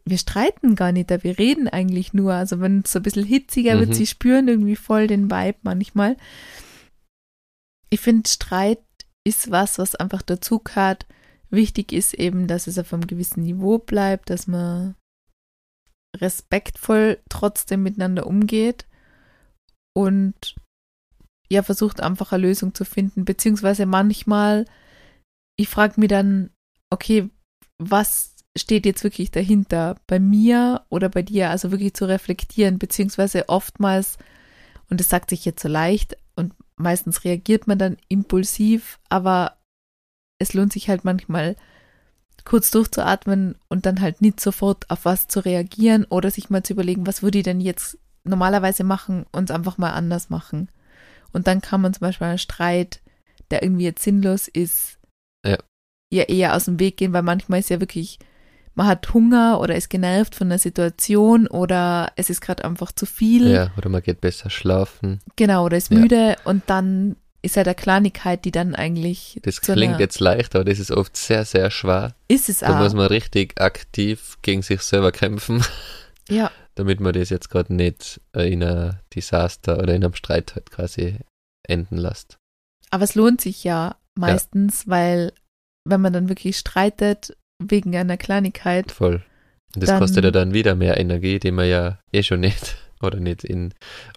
wir 0.05 0.17
streiten 0.17 0.75
gar 0.75 0.93
nicht, 0.93 1.11
da 1.11 1.21
wir 1.23 1.37
reden 1.37 1.67
eigentlich 1.67 2.13
nur. 2.13 2.33
Also 2.33 2.59
wenn 2.61 2.79
es 2.85 2.93
so 2.93 2.99
ein 2.99 3.03
bisschen 3.03 3.25
hitziger 3.25 3.77
wird, 3.79 3.89
Mhm. 3.89 3.93
sie 3.93 4.07
spüren 4.07 4.47
irgendwie 4.47 4.77
voll 4.77 5.07
den 5.07 5.29
Vibe 5.29 5.57
manchmal. 5.63 6.15
Ich 7.89 7.99
finde, 7.99 8.29
Streit 8.29 8.79
ist 9.27 9.51
was, 9.51 9.77
was 9.77 9.95
einfach 9.95 10.21
dazu 10.21 10.59
gehört. 10.59 11.05
Wichtig 11.49 11.91
ist 11.91 12.13
eben, 12.13 12.47
dass 12.47 12.67
es 12.67 12.79
auf 12.79 12.93
einem 12.93 13.07
gewissen 13.07 13.43
Niveau 13.43 13.77
bleibt, 13.77 14.29
dass 14.29 14.47
man 14.47 14.95
respektvoll 16.15 17.19
trotzdem 17.29 17.83
miteinander 17.83 18.25
umgeht 18.25 18.85
und 19.95 20.55
ja, 21.49 21.63
versucht 21.63 22.01
einfach 22.01 22.31
eine 22.31 22.43
Lösung 22.43 22.73
zu 22.73 22.85
finden, 22.85 23.25
beziehungsweise 23.25 23.85
manchmal, 23.85 24.65
ich 25.57 25.69
frage 25.69 25.99
mich 25.99 26.09
dann, 26.09 26.49
okay, 26.91 27.29
was 27.81 28.35
steht 28.57 28.85
jetzt 28.85 29.03
wirklich 29.03 29.31
dahinter, 29.31 29.97
bei 30.07 30.19
mir 30.19 30.85
oder 30.89 31.09
bei 31.09 31.21
dir, 31.21 31.49
also 31.49 31.71
wirklich 31.71 31.93
zu 31.93 32.05
reflektieren, 32.05 32.79
beziehungsweise 32.79 33.49
oftmals, 33.49 34.17
und 34.89 34.99
das 34.99 35.09
sagt 35.09 35.29
sich 35.29 35.45
jetzt 35.45 35.61
so 35.61 35.69
leicht 35.69 36.17
meistens 36.77 37.23
reagiert 37.23 37.67
man 37.67 37.77
dann 37.79 37.97
impulsiv, 38.07 38.99
aber 39.09 39.57
es 40.39 40.53
lohnt 40.53 40.73
sich 40.73 40.89
halt 40.89 41.03
manchmal 41.03 41.55
kurz 42.45 42.71
durchzuatmen 42.71 43.55
und 43.67 43.85
dann 43.85 43.99
halt 43.99 44.21
nicht 44.21 44.39
sofort 44.39 44.89
auf 44.89 45.03
was 45.05 45.27
zu 45.27 45.43
reagieren 45.43 46.05
oder 46.05 46.31
sich 46.31 46.49
mal 46.49 46.63
zu 46.63 46.73
überlegen, 46.73 47.05
was 47.05 47.21
würde 47.21 47.39
ich 47.39 47.43
denn 47.43 47.59
jetzt 47.59 47.97
normalerweise 48.23 48.83
machen 48.83 49.25
und 49.31 49.49
es 49.49 49.55
einfach 49.55 49.77
mal 49.77 49.91
anders 49.91 50.29
machen. 50.29 50.69
Und 51.33 51.47
dann 51.47 51.61
kann 51.61 51.81
man 51.81 51.93
zum 51.93 52.01
Beispiel 52.01 52.27
einen 52.27 52.37
Streit, 52.37 53.01
der 53.51 53.63
irgendwie 53.63 53.83
jetzt 53.85 54.03
sinnlos 54.03 54.47
ist, 54.47 54.97
Ja. 55.45 55.57
ja 56.11 56.23
eher 56.23 56.55
aus 56.55 56.65
dem 56.65 56.79
Weg 56.79 56.97
gehen, 56.97 57.13
weil 57.13 57.23
manchmal 57.23 57.59
ist 57.59 57.69
ja 57.69 57.79
wirklich, 57.79 58.19
man 58.77 58.87
hat 58.87 59.13
Hunger 59.13 59.59
oder 59.59 59.75
ist 59.75 59.89
genervt 59.89 60.35
von 60.35 60.49
der 60.49 60.59
Situation 60.59 61.47
oder 61.47 62.11
es 62.15 62.29
ist 62.29 62.41
gerade 62.41 62.63
einfach 62.63 62.91
zu 62.93 63.05
viel. 63.05 63.49
Ja, 63.51 63.71
oder 63.77 63.89
man 63.89 64.01
geht 64.03 64.21
besser 64.21 64.49
schlafen. 64.49 65.19
Genau, 65.35 65.65
oder 65.65 65.75
ist 65.77 65.91
Ja. 65.91 65.99
müde 65.99 66.35
und 66.45 66.63
dann 66.67 67.15
ist 67.41 67.55
halt 67.57 67.67
eine 67.67 67.75
Kleinigkeit, 67.75 68.45
die 68.45 68.51
dann 68.51 68.75
eigentlich. 68.75 69.39
Das 69.43 69.61
klingt 69.61 69.99
jetzt 69.99 70.19
leicht, 70.19 70.55
aber 70.55 70.65
das 70.65 70.79
ist 70.79 70.91
oft 70.91 71.15
sehr, 71.15 71.45
sehr 71.45 71.69
schwer. 71.71 72.15
Ist 72.27 72.49
es 72.49 72.59
Da 72.59 72.75
muss 72.81 72.93
auch. 72.93 72.97
man 72.97 73.07
richtig 73.07 73.59
aktiv 73.61 74.37
gegen 74.41 74.61
sich 74.61 74.81
selber 74.81 75.11
kämpfen, 75.11 75.63
Ja, 76.29 76.51
damit 76.75 76.99
man 76.99 77.13
das 77.13 77.29
jetzt 77.29 77.49
gerade 77.49 77.73
nicht 77.73 78.19
äh, 78.35 78.51
in 78.51 78.63
einem 78.63 78.95
Desaster 79.15 79.77
oder 79.79 79.93
in 79.95 80.03
einem 80.03 80.13
Streit 80.13 80.55
halt 80.55 80.71
quasi 80.71 81.17
enden 81.67 81.97
lässt. 81.97 82.37
aber 82.91 83.03
es 83.05 83.15
lohnt 83.15 83.39
sich 83.41 83.63
ja 83.63 83.95
meistens, 84.15 84.87
weil 84.87 85.31
wenn 85.85 86.01
man 86.01 86.11
dann 86.11 86.27
wirklich 86.27 86.57
streitet 86.57 87.36
wegen 87.59 87.95
einer 87.95 88.17
Kleinigkeit, 88.17 88.91
Voll. 88.91 89.23
Und 89.75 89.83
das 89.83 89.99
kostet 89.99 90.23
ja 90.23 90.31
dann 90.31 90.53
wieder 90.53 90.75
mehr 90.75 90.97
Energie, 90.97 91.39
die 91.39 91.51
man 91.51 91.67
ja 91.67 91.99
eh 92.11 92.23
schon 92.23 92.39
nicht 92.39 92.77
oder 93.01 93.19
nicht 93.19 93.43
in 93.43 93.73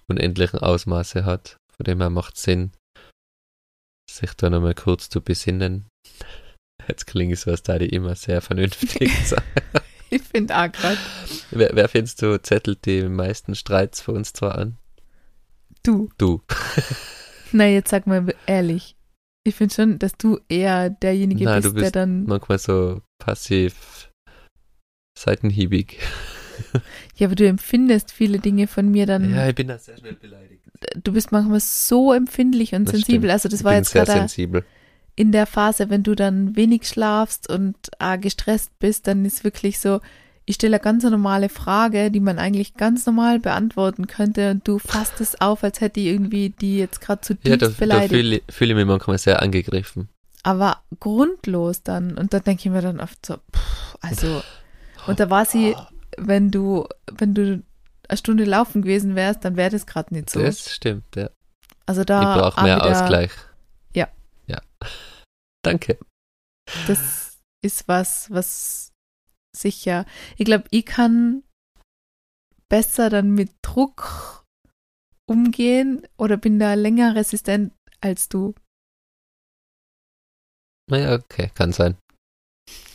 unendlichen 0.09 0.61
Ausmaße 0.61 1.25
hat. 1.25 1.57
Von 1.77 1.85
dem 1.85 2.01
her 2.01 2.11
macht 2.11 2.37
es 2.37 2.43
Sinn, 2.45 2.73
sich 4.11 4.33
da 4.35 4.49
nochmal 4.51 4.75
kurz 4.75 5.09
zu 5.09 5.21
besinnen. 5.21 5.89
Jetzt 6.89 7.07
klingt 7.07 7.33
es 7.33 7.47
als 7.47 7.63
da 7.63 7.79
die 7.79 7.89
immer 7.89 8.15
sehr 8.15 8.41
vernünftig 8.41 9.11
sein. 9.27 9.43
ich 10.09 10.23
finde 10.23 10.57
auch 10.57 10.73
gerade, 10.73 10.99
Wer, 11.51 11.71
wer 11.75 11.89
findest 11.89 12.23
du 12.23 12.41
zettelt 12.43 12.85
die 12.87 13.03
meisten 13.03 13.55
Streits 13.55 14.01
für 14.01 14.13
uns 14.13 14.33
zwar 14.33 14.57
an? 14.57 14.77
du. 15.83 16.09
Du. 16.19 16.43
Na, 17.53 17.67
jetzt 17.67 17.91
sag 17.91 18.07
mal 18.07 18.35
ehrlich. 18.47 18.97
Ich 19.45 19.55
finde 19.55 19.75
schon, 19.75 19.99
dass 19.99 20.13
du 20.13 20.39
eher 20.49 20.91
derjenige 20.91 21.45
Nein, 21.45 21.63
bist, 21.63 21.69
du 21.69 21.73
der 21.75 21.81
bist 21.83 21.97
dann. 21.97 22.25
Manchmal 22.25 22.59
so 22.59 23.01
passiv 23.19 24.11
seitenhiebig. 25.19 25.99
Ja, 27.17 27.27
aber 27.27 27.35
du 27.37 27.47
empfindest 27.49 28.13
viele 28.13 28.39
Dinge 28.39 28.67
von 28.67 28.91
mir 28.91 29.07
dann. 29.07 29.35
Ja, 29.35 29.49
ich 29.49 29.55
bin 29.55 29.69
da 29.69 29.79
sehr 29.79 29.97
schnell 29.97 30.13
beleidigt. 30.15 30.63
Du 31.03 31.15
bist 31.15 31.33
manchmal 31.33 31.61
so 31.61 32.13
empfindlich 32.13 32.75
und 32.75 32.85
Das 32.85 32.93
sensibel. 32.93 33.21
stimmt. 33.21 33.33
Also, 33.33 33.49
das 33.49 33.61
ich 33.61 33.65
war 33.65 33.75
jetzt 33.77 33.91
sehr 33.93 34.05
gerade 34.05 34.19
sensibel. 34.21 34.65
in 35.17 35.33
der 35.33 35.47
Phase, 35.47 35.89
wenn 35.89 36.03
du 36.03 36.15
dann 36.15 36.57
wenig 36.57 36.87
schlafst 36.87 37.49
und 37.51 37.77
äh, 37.99 38.19
gestresst 38.19 38.79
bist, 38.79 39.07
dann 39.07 39.25
ist 39.25 39.43
wirklich 39.43 39.79
so, 39.79 40.01
ich 40.51 40.57
stelle 40.57 40.77
eine 40.77 40.83
ganz 40.83 41.05
normale 41.05 41.49
Frage, 41.49 42.11
die 42.11 42.19
man 42.19 42.41
eigentlich 42.41 42.75
ganz 42.75 43.07
normal 43.07 43.39
beantworten 43.39 44.09
könnte 44.09 44.51
und 44.51 44.67
du 44.67 44.81
fasst 44.81 45.21
es 45.21 45.41
auf, 45.41 45.63
als 45.63 45.81
hätte 45.81 46.01
ich 46.01 46.07
irgendwie 46.07 46.51
die 46.51 46.77
jetzt 46.77 47.01
gerade 47.01 47.21
zu 47.21 47.35
Ja, 47.45 47.57
tief 47.57 47.59
da, 47.59 47.67
da 47.69 47.73
beleidigt. 47.79 48.11
fühle 48.13 48.37
ich, 48.39 48.43
fühle 48.53 48.71
ich 48.73 48.77
mich 48.77 48.87
manchmal 48.87 49.19
sehr 49.19 49.41
angegriffen. 49.43 50.09
aber 50.43 50.83
grundlos 50.99 51.85
dann. 51.85 52.19
Und 52.19 52.35
da 52.35 52.41
denke 52.41 52.63
ich 52.65 52.71
mir 52.73 52.83
dann 52.83 52.99
oft 52.99 53.25
so, 53.25 53.37
pff, 53.37 53.97
also, 54.01 54.43
und 55.07 55.21
da 55.21 55.31
war 55.31 55.45
sie, 55.45 55.77
wenn 56.19 56.51
du, 56.51 56.89
wenn 57.13 57.33
du 57.33 57.63
eine 58.09 58.17
Stunde 58.19 58.45
laufen 58.45 58.83
gewesen 58.83 59.15
wärst, 59.15 59.45
dann 59.45 59.57
wäre 59.57 59.71
das 59.71 59.87
gerade 59.87 60.13
nicht 60.13 60.31
so. 60.31 60.41
Das 60.41 60.69
stimmt, 60.69 61.15
ja. 61.15 61.31
also 61.87 62.03
da 62.03 62.23
ich 62.23 62.41
brauche 62.41 62.59
auch 62.59 62.63
mehr 62.65 62.85
Ausgleich. 62.85 63.31
Ja. 63.95 64.09
Ja. 64.49 64.61
Danke. 65.63 65.97
Das 66.89 67.39
ist 67.63 67.87
was, 67.87 68.29
was 68.33 68.91
sicher, 69.57 70.07
ich 70.37 70.45
glaube, 70.45 70.65
ich 70.71 70.87
kann 70.87 71.43
besser 72.69 73.11
dann 73.11 73.33
mit 73.33 73.51
Druck 73.63 74.45
umgehen 75.27 76.07
oder 76.17 76.37
bin 76.37 76.59
da 76.59 76.75
länger 76.75 77.15
resistent 77.15 77.73
als 78.01 78.29
du. 78.29 78.55
Naja, 80.91 81.15
okay, 81.15 81.51
kann 81.55 81.73
sein. 81.73 81.97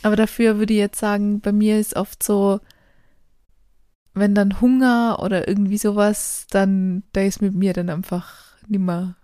Aber 0.02 0.16
dafür 0.16 0.58
würde 0.58 0.74
ich 0.74 0.78
jetzt 0.78 0.98
sagen, 0.98 1.40
bei 1.40 1.52
mir 1.52 1.78
ist 1.78 1.96
oft 1.96 2.22
so, 2.22 2.60
wenn 4.12 4.34
dann 4.34 4.60
Hunger 4.60 5.18
oder 5.20 5.48
irgendwie 5.48 5.78
sowas, 5.78 6.46
dann 6.50 7.04
da 7.12 7.22
ist 7.22 7.42
mit 7.42 7.54
mir 7.54 7.72
dann 7.72 7.90
einfach 7.90 8.56
nimmer 8.68 9.16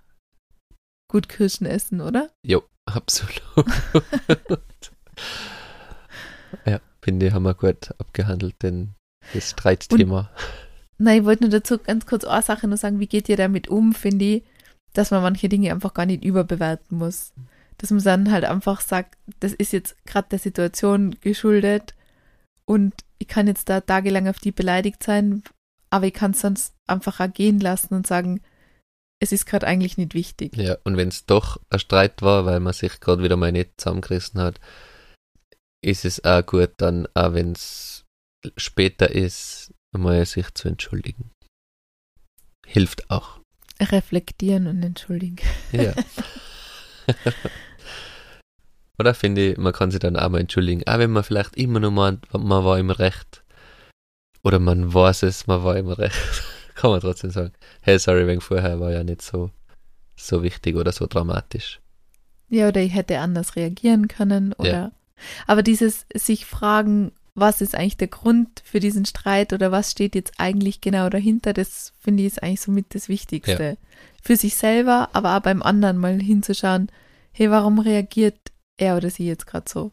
gut 1.08 1.28
Kirschen 1.28 1.66
essen, 1.66 2.00
oder? 2.00 2.30
Jo, 2.44 2.62
absolut. 2.86 3.36
ja, 6.66 6.80
finde 7.02 7.26
ich, 7.26 7.32
haben 7.32 7.44
wir 7.44 7.54
gut 7.54 7.90
abgehandelt, 7.98 8.56
denn 8.62 8.94
das 9.34 9.50
Streitthema. 9.50 10.30
Nein, 10.98 11.20
ich 11.20 11.24
wollte 11.24 11.44
nur 11.44 11.50
dazu 11.50 11.78
ganz 11.78 12.06
kurz 12.06 12.24
eine 12.24 12.42
Sache 12.42 12.68
nur 12.68 12.76
sagen, 12.76 13.00
wie 13.00 13.06
geht 13.06 13.28
ihr 13.28 13.36
damit 13.36 13.68
um, 13.68 13.92
finde 13.92 14.24
ich, 14.24 14.42
dass 14.92 15.10
man 15.10 15.22
manche 15.22 15.48
Dinge 15.48 15.72
einfach 15.72 15.94
gar 15.94 16.06
nicht 16.06 16.24
überbewerten 16.24 16.98
muss. 16.98 17.32
Dass 17.78 17.90
man 17.90 18.02
dann 18.02 18.30
halt 18.30 18.44
einfach 18.44 18.80
sagt, 18.80 19.16
das 19.40 19.52
ist 19.52 19.72
jetzt 19.72 19.96
gerade 20.06 20.28
der 20.30 20.38
Situation 20.38 21.16
geschuldet 21.20 21.94
und 22.64 22.94
ich 23.18 23.28
kann 23.28 23.46
jetzt 23.46 23.68
da 23.68 23.80
tagelang 23.80 24.28
auf 24.28 24.38
die 24.38 24.52
beleidigt 24.52 25.02
sein, 25.02 25.42
aber 25.90 26.06
ich 26.06 26.14
kann 26.14 26.32
es 26.32 26.40
sonst 26.40 26.74
einfach 26.86 27.20
auch 27.20 27.32
gehen 27.32 27.58
lassen 27.58 27.94
und 27.94 28.06
sagen, 28.06 28.40
es 29.18 29.32
ist 29.32 29.46
gerade 29.46 29.66
eigentlich 29.66 29.98
nicht 29.98 30.14
wichtig. 30.14 30.56
Ja, 30.56 30.76
und 30.84 30.96
wenn 30.96 31.08
es 31.08 31.26
doch 31.26 31.60
ein 31.70 31.78
Streit 31.78 32.22
war, 32.22 32.44
weil 32.44 32.60
man 32.60 32.72
sich 32.72 33.00
gerade 33.00 33.22
wieder 33.22 33.36
mal 33.36 33.52
nicht 33.52 33.80
zusammengerissen 33.80 34.40
hat, 34.40 34.60
ist 35.82 36.04
es 36.04 36.24
auch 36.24 36.44
gut, 36.46 36.70
dann 36.78 37.06
auch 37.14 37.34
wenn 37.34 37.52
es 37.52 38.04
später 38.56 39.10
ist, 39.10 39.72
mal 39.92 40.24
sich 40.24 40.52
zu 40.54 40.68
entschuldigen. 40.68 41.30
Hilft 42.66 43.10
auch. 43.10 43.40
Reflektieren 43.80 44.66
und 44.66 44.82
entschuldigen. 44.82 45.44
Ja. 45.72 45.94
Oder 48.98 49.14
finde 49.14 49.52
ich, 49.52 49.58
man 49.58 49.72
kann 49.72 49.90
sich 49.90 50.00
dann 50.00 50.16
auch 50.16 50.28
mal 50.28 50.40
entschuldigen. 50.40 50.82
Auch 50.86 50.98
wenn 50.98 51.10
man 51.10 51.24
vielleicht 51.24 51.56
immer 51.56 51.80
nur 51.80 51.90
meint, 51.90 52.32
man 52.32 52.64
war 52.64 52.78
im 52.78 52.90
Recht. 52.90 53.42
Oder 54.42 54.58
man 54.58 54.92
weiß 54.92 55.24
es, 55.24 55.46
man 55.46 55.64
war 55.64 55.76
im 55.76 55.88
Recht. 55.88 56.16
kann 56.74 56.90
man 56.90 57.00
trotzdem 57.00 57.30
sagen. 57.30 57.52
Hey, 57.80 57.98
sorry, 57.98 58.26
wegen 58.26 58.40
vorher 58.40 58.80
war 58.80 58.92
ja 58.92 59.04
nicht 59.04 59.22
so, 59.22 59.50
so 60.16 60.42
wichtig 60.42 60.76
oder 60.76 60.92
so 60.92 61.06
dramatisch. 61.06 61.80
Ja, 62.48 62.68
oder 62.68 62.80
ich 62.80 62.94
hätte 62.94 63.18
anders 63.18 63.56
reagieren 63.56 64.08
können 64.08 64.52
oder. 64.54 64.92
Aber 65.46 65.62
dieses 65.62 66.06
sich 66.14 66.46
fragen, 66.46 67.12
was 67.35 67.61
ist 67.61 67.74
eigentlich 67.74 67.96
der 67.96 68.08
Grund 68.08 68.62
für 68.64 68.80
diesen 68.80 69.06
Streit 69.06 69.52
oder 69.52 69.72
was 69.72 69.90
steht 69.90 70.14
jetzt 70.14 70.35
eigentlich 70.38 70.80
genau 70.80 71.08
dahinter, 71.08 71.52
das 71.52 71.92
finde 71.98 72.22
ich 72.22 72.28
ist 72.28 72.42
eigentlich 72.42 72.61
somit 72.61 72.94
das 72.94 73.08
Wichtigste. 73.08 73.78
Für 74.22 74.37
sich 74.37 74.56
selber, 74.56 75.08
aber 75.14 75.37
auch 75.37 75.40
beim 75.40 75.62
anderen 75.62 75.96
mal 75.98 76.20
hinzuschauen, 76.20 76.90
hey, 77.32 77.50
warum 77.50 77.78
reagiert 77.78 78.38
er 78.78 78.96
oder 78.96 79.11
sie 79.11 79.26
jetzt 79.26 79.46
gerade 79.46 79.68
so? 79.68 79.90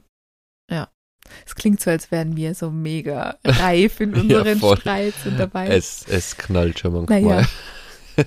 Ja. 0.69 0.89
Es 1.45 1.55
klingt 1.55 1.79
so, 1.79 1.89
als 1.89 2.11
wären 2.11 2.35
wir 2.35 2.55
so 2.55 2.71
mega 2.71 3.37
reif 3.45 3.99
in 3.99 4.13
Ja, 4.15 4.39
unseren 4.39 4.59
voll. 4.59 4.77
Streits 4.77 5.25
und 5.25 5.37
dabei. 5.37 5.67
Es, 5.67 6.05
es 6.07 6.37
knallt 6.37 6.79
schon 6.79 6.93
manchmal. 6.93 7.21
Naja. 7.21 7.47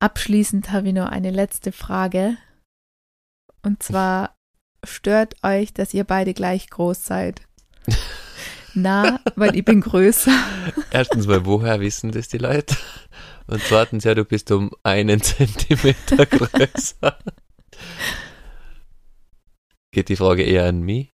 Abschließend 0.00 0.70
habe 0.70 0.88
ich 0.88 0.94
noch 0.94 1.08
eine 1.08 1.30
letzte 1.30 1.72
Frage. 1.72 2.36
Und 3.62 3.82
zwar, 3.82 4.36
stört 4.84 5.36
euch, 5.42 5.72
dass 5.72 5.94
ihr 5.94 6.04
beide 6.04 6.34
gleich 6.34 6.68
groß 6.70 7.04
seid? 7.04 7.42
Na, 8.74 9.20
weil 9.34 9.56
ich 9.56 9.64
bin 9.64 9.80
größer. 9.80 10.32
Erstens 10.90 11.26
mal, 11.26 11.44
woher 11.46 11.80
wissen 11.80 12.12
das 12.12 12.28
die 12.28 12.38
Leute? 12.38 12.76
Und 13.46 13.62
zweitens, 13.62 14.04
ja, 14.04 14.14
du 14.14 14.24
bist 14.24 14.50
um 14.50 14.70
einen 14.82 15.20
Zentimeter 15.22 16.26
größer. 16.26 17.18
Geht 19.92 20.08
die 20.10 20.16
Frage 20.16 20.42
eher 20.42 20.66
an 20.66 20.82
mich? 20.82 21.10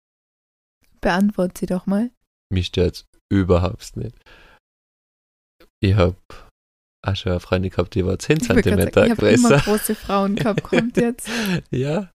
Beantwort 1.01 1.59
sie 1.59 1.67
doch 1.67 1.87
mal. 1.87 2.11
Mich 2.51 2.67
stört's 2.67 3.05
überhaupt 3.31 3.97
nicht. 3.97 4.17
Ich 5.81 5.95
hab 5.95 6.17
auch 7.05 7.17
schon 7.17 7.33
eine 7.33 7.41
Freundin 7.41 7.71
gehabt, 7.71 7.95
die 7.95 8.07
war 8.07 8.19
10 8.19 8.39
Ich 8.39 8.49
wollte 8.49 8.63
gerade 8.71 8.91
Zentimeter 8.93 9.01
sagen, 9.01 9.13
ich 9.13 9.19
habe 9.19 9.29
immer 9.31 9.49
größer. 9.51 9.65
große 9.65 9.95
Frauen 9.95 10.37
gehabt, 10.37 10.63
kommt 10.63 10.97
jetzt. 10.97 11.29
Ja, 11.71 12.11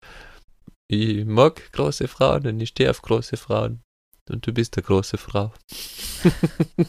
ich 0.93 1.25
mag 1.25 1.73
große 1.73 2.07
Frauen 2.09 2.47
und 2.47 2.61
ich 2.61 2.69
stehe 2.71 2.91
auf 2.91 3.01
große 3.03 3.37
Frauen. 3.37 3.81
Und 4.31 4.47
du 4.47 4.53
bist 4.53 4.77
eine 4.77 4.85
große 4.85 5.17
Frau. 5.19 5.53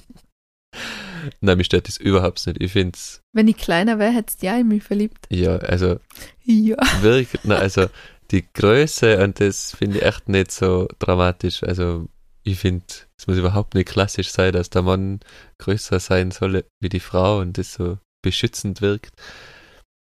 Nein, 1.39 1.57
mich 1.57 1.67
stört 1.67 1.87
das 1.87 1.97
überhaupt 1.97 2.45
nicht. 2.45 2.61
Ich 2.61 2.71
find's, 2.73 3.21
Wenn 3.33 3.47
ich 3.47 3.57
kleiner 3.57 3.97
wäre, 3.99 4.11
hättest 4.11 4.41
du 4.41 4.47
ja 4.47 4.57
in 4.57 4.67
mich 4.67 4.83
verliebt. 4.83 5.25
ja, 5.29 5.55
also 5.57 5.99
Ja. 6.43 6.75
wirklich, 7.01 7.39
na, 7.43 7.55
also 7.55 7.87
die 8.31 8.45
Größe 8.53 9.23
und 9.23 9.39
das 9.39 9.75
finde 9.75 9.99
ich 9.99 10.03
echt 10.03 10.27
nicht 10.27 10.51
so 10.51 10.87
dramatisch. 10.99 11.63
Also 11.63 12.07
ich 12.43 12.59
finde, 12.59 12.85
es 13.17 13.27
muss 13.27 13.37
überhaupt 13.37 13.73
nicht 13.73 13.87
klassisch 13.89 14.31
sein, 14.31 14.51
dass 14.53 14.69
der 14.69 14.82
Mann 14.82 15.21
größer 15.59 15.99
sein 15.99 16.32
soll 16.32 16.65
wie 16.82 16.89
die 16.89 16.99
Frau 16.99 17.39
und 17.39 17.57
das 17.57 17.73
so 17.73 17.97
beschützend 18.21 18.82
wirkt. 18.82 19.11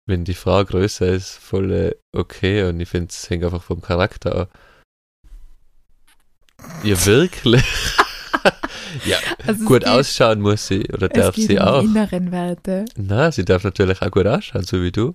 Wenn 0.06 0.24
die 0.24 0.34
Frau 0.34 0.62
größer 0.64 1.06
ist, 1.08 1.30
voll 1.38 1.72
äh, 1.72 1.94
okay 2.12 2.64
und 2.68 2.78
ich 2.80 2.88
finde, 2.88 3.08
es 3.10 3.28
hängt 3.30 3.44
einfach 3.44 3.62
vom 3.62 3.80
Charakter 3.80 4.36
an. 4.42 4.46
Ja, 6.82 7.04
wirklich. 7.06 7.64
ja, 9.06 9.18
Also 9.46 9.64
gut 9.64 9.80
geht- 9.80 9.88
ausschauen 9.88 10.40
muss 10.40 10.66
sie 10.66 10.84
oder 10.92 11.08
darf 11.08 11.34
sie 11.36 11.56
um 11.58 11.64
auch. 11.64 11.80
die 11.80 11.86
inneren 11.86 12.32
Werte. 12.32 12.84
Na, 12.96 13.32
sie 13.32 13.44
darf 13.44 13.64
natürlich 13.64 14.02
auch 14.02 14.10
gut 14.10 14.26
ausschauen, 14.26 14.64
so 14.64 14.82
wie 14.82 14.92
du. 14.92 15.14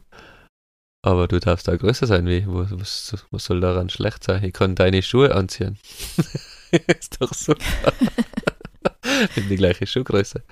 Aber 1.02 1.28
du 1.28 1.40
darfst 1.40 1.70
auch 1.70 1.78
größer 1.78 2.08
sein 2.08 2.26
wie 2.26 2.38
ich. 2.40 2.46
Was, 2.48 2.72
was, 3.14 3.26
was 3.32 3.46
soll 3.46 3.62
daran 3.62 3.90
schlecht 3.90 4.24
sein? 4.24 4.44
Ich 4.44 4.54
kann 4.54 4.76
deine 4.76 5.02
Schuhe 5.02 5.34
anziehen. 5.34 5.78
ist 6.72 7.22
doch 7.22 7.34
super. 7.34 7.94
Bin 9.36 9.48
die 9.50 9.56
gleiche 9.56 9.88
Schuhgröße. 9.88 10.44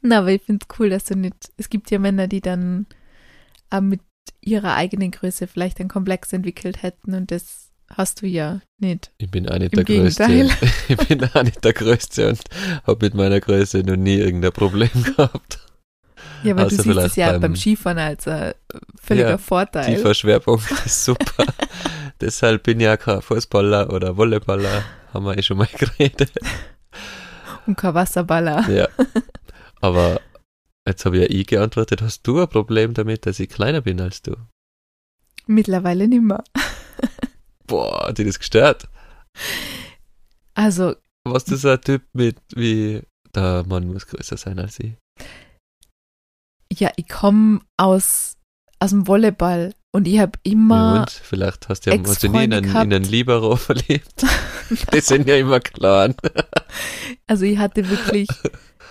Na, 0.00 0.18
aber 0.18 0.30
ich 0.32 0.42
finde 0.42 0.66
es 0.68 0.78
cool, 0.80 0.90
dass 0.90 1.04
du 1.04 1.14
nicht. 1.16 1.52
Es 1.56 1.68
gibt 1.70 1.90
ja 1.90 1.98
Männer, 1.98 2.26
die 2.26 2.40
dann 2.40 2.86
äh, 3.70 3.80
mit 3.80 4.00
ihrer 4.40 4.74
eigenen 4.74 5.10
Größe 5.10 5.46
vielleicht 5.46 5.80
einen 5.80 5.88
Komplex 5.88 6.32
entwickelt 6.32 6.82
hätten 6.82 7.14
und 7.14 7.30
das 7.30 7.70
hast 7.90 8.20
du 8.22 8.26
ja 8.26 8.60
nicht. 8.78 9.10
Ich 9.18 9.30
bin 9.30 9.48
auch 9.48 9.58
nicht 9.58 9.72
Im 9.76 9.84
der 9.84 9.96
Größte. 10.00 10.26
Gegenteil. 10.26 10.68
Ich 10.88 10.96
bin 11.08 11.24
auch 11.24 11.42
nicht 11.42 11.64
der 11.64 11.72
Größte 11.72 12.28
und 12.28 12.40
habe 12.86 13.06
mit 13.06 13.14
meiner 13.14 13.40
Größe 13.40 13.78
noch 13.80 13.96
nie 13.96 14.16
irgendein 14.16 14.52
Problem 14.52 14.90
gehabt. 15.16 15.58
Ja, 16.44 16.52
aber 16.52 16.66
Außer 16.66 16.76
du 16.76 16.82
siehst 16.82 16.98
es 16.98 17.16
ja 17.16 17.32
beim- 17.32 17.40
beim, 17.40 17.56
Skifahren 17.56 17.98
als 17.98 18.28
ein 18.28 18.52
völliger 19.02 19.30
Ja, 19.30 19.38
Vorteil. 19.38 19.94
Tiefer 19.96 20.14
Schwerpunkt 20.14 20.70
ist 20.84 21.04
super. 21.04 21.44
Deshalb 22.20 22.62
bin 22.64 22.78
ich 22.80 22.84
ja 22.84 22.96
kein 22.96 23.22
Fußballer 23.22 23.92
oder 23.92 24.16
Volleyballer, 24.16 24.82
haben 25.14 25.24
wir 25.24 25.36
eh 25.38 25.42
schon 25.42 25.56
mal 25.58 25.68
geredet. 25.78 26.32
Und 27.66 27.76
kein 27.76 27.94
Wasserballer. 27.94 28.68
Ja. 28.70 28.88
Aber 29.80 30.20
jetzt 30.88 31.04
habe 31.04 31.18
ich 31.18 31.22
ja 31.30 31.38
ich 31.40 31.46
geantwortet, 31.46 32.02
hast 32.02 32.22
du 32.26 32.40
ein 32.40 32.48
Problem 32.48 32.94
damit, 32.94 33.26
dass 33.26 33.38
ich 33.40 33.48
kleiner 33.48 33.80
bin 33.80 34.00
als 34.00 34.22
du? 34.22 34.34
Mittlerweile 35.46 36.08
nimmer. 36.08 36.44
Boah, 37.66 38.08
hat 38.08 38.18
dich 38.18 38.26
das 38.26 38.38
gestört? 38.38 38.88
Also, 40.54 40.94
Was 41.24 41.44
du 41.44 41.56
so 41.56 41.68
ein 41.70 41.80
Typ 41.80 42.02
mit 42.12 42.36
wie, 42.54 43.02
der 43.34 43.64
Mann 43.66 43.92
muss 43.92 44.06
größer 44.06 44.36
sein 44.36 44.58
als 44.58 44.80
ich. 44.80 44.94
ja, 46.72 46.90
ich 46.96 47.08
komme 47.08 47.60
aus, 47.76 48.36
aus 48.80 48.90
dem 48.90 49.06
Volleyball 49.06 49.74
und 49.92 50.06
ich 50.08 50.18
habe 50.18 50.38
Ja, 50.44 50.52
immer, 50.52 51.00
und 51.00 51.10
vielleicht 51.10 51.68
hast 51.68 51.86
du, 51.86 51.90
ja, 51.90 51.98
hast 52.06 52.22
du 52.22 52.28
nie 52.28 52.44
in 52.44 52.52
einen, 52.52 52.64
in 52.66 52.76
einen 52.76 53.04
Libero 53.04 53.56
verliebt. 53.68 54.24
Die 54.92 55.00
sind 55.00 55.26
ja 55.28 55.36
immer 55.36 55.60
klar. 55.60 56.14
also 57.26 57.44
ich 57.44 57.58
hatte 57.58 57.88
wirklich 57.88 58.28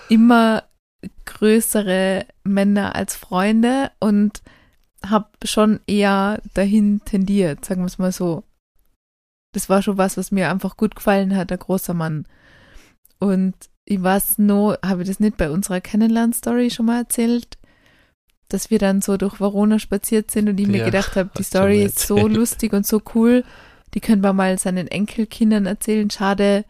immer 0.08 0.64
größere 1.24 2.26
Männer 2.44 2.94
als 2.96 3.16
Freunde 3.16 3.90
und 4.00 4.42
habe 5.06 5.28
schon 5.44 5.80
eher 5.86 6.40
dahin 6.54 7.00
tendiert, 7.04 7.64
sagen 7.64 7.82
wir 7.82 7.86
es 7.86 7.98
mal 7.98 8.12
so. 8.12 8.42
Das 9.52 9.68
war 9.68 9.82
schon 9.82 9.98
was, 9.98 10.16
was 10.16 10.30
mir 10.30 10.50
einfach 10.50 10.76
gut 10.76 10.96
gefallen 10.96 11.36
hat, 11.36 11.50
der 11.50 11.58
großer 11.58 11.94
Mann. 11.94 12.26
Und 13.18 13.54
ich 13.84 14.02
weiß 14.02 14.38
nur, 14.38 14.78
habe 14.84 15.02
ich 15.02 15.08
das 15.08 15.20
nicht 15.20 15.36
bei 15.36 15.50
unserer 15.50 15.80
Kennenlern-Story 15.80 16.70
schon 16.70 16.86
mal 16.86 16.98
erzählt, 16.98 17.58
dass 18.48 18.70
wir 18.70 18.78
dann 18.78 19.00
so 19.00 19.16
durch 19.16 19.40
Verona 19.40 19.78
spaziert 19.78 20.30
sind 20.30 20.48
und 20.48 20.58
ich 20.58 20.66
mir 20.66 20.78
Ja, 20.78 20.84
gedacht 20.86 21.16
habe, 21.16 21.30
die 21.36 21.42
Story 21.42 21.82
ist 21.82 22.00
so 22.00 22.26
lustig 22.28 22.72
und 22.72 22.86
so 22.86 23.00
cool, 23.14 23.44
die 23.94 24.00
können 24.00 24.22
wir 24.22 24.32
mal 24.32 24.58
seinen 24.58 24.88
Enkelkindern 24.88 25.66
erzählen. 25.66 26.10
Schade, 26.10 26.64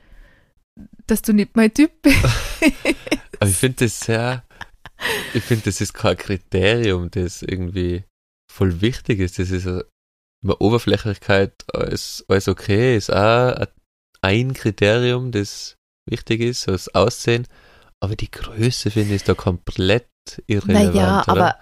dass 1.07 1.23
du 1.23 1.33
nicht 1.33 1.57
mein 1.57 1.73
Typ 1.73 1.91
bist. 2.03 2.19
Aber 3.41 3.51
ich 3.51 3.57
finde 3.57 3.85
das 3.85 4.01
sehr, 4.01 4.45
ich 5.35 5.43
finde, 5.43 5.65
das 5.65 5.81
ist 5.81 5.95
kein 5.95 6.17
Kriterium, 6.17 7.11
das 7.11 7.43
irgendwie 7.43 8.05
voll 8.51 8.81
wichtig 8.81 9.21
ist. 9.21 9.39
Das 9.39 9.51
ist 9.51 9.67
über 10.43 10.61
Oberflächlichkeit 10.61 11.65
alles, 11.73 12.25
alles 12.29 12.49
okay, 12.49 12.97
ist 12.97 13.13
auch 13.13 13.67
ein 14.21 14.53
Kriterium, 14.53 15.31
das 15.31 15.77
wichtig 16.09 16.41
ist, 16.41 16.63
so 16.63 16.73
das 16.73 16.95
Aussehen. 16.95 17.47
Aber 18.01 18.17
die 18.17 18.31
Größe, 18.31 18.91
finde 18.91 19.11
ich, 19.11 19.17
ist 19.17 19.29
da 19.29 19.35
komplett 19.35 20.09
irrelevant. 20.47 20.95
Naja, 20.95 21.23
oder? 21.23 21.29
aber 21.29 21.57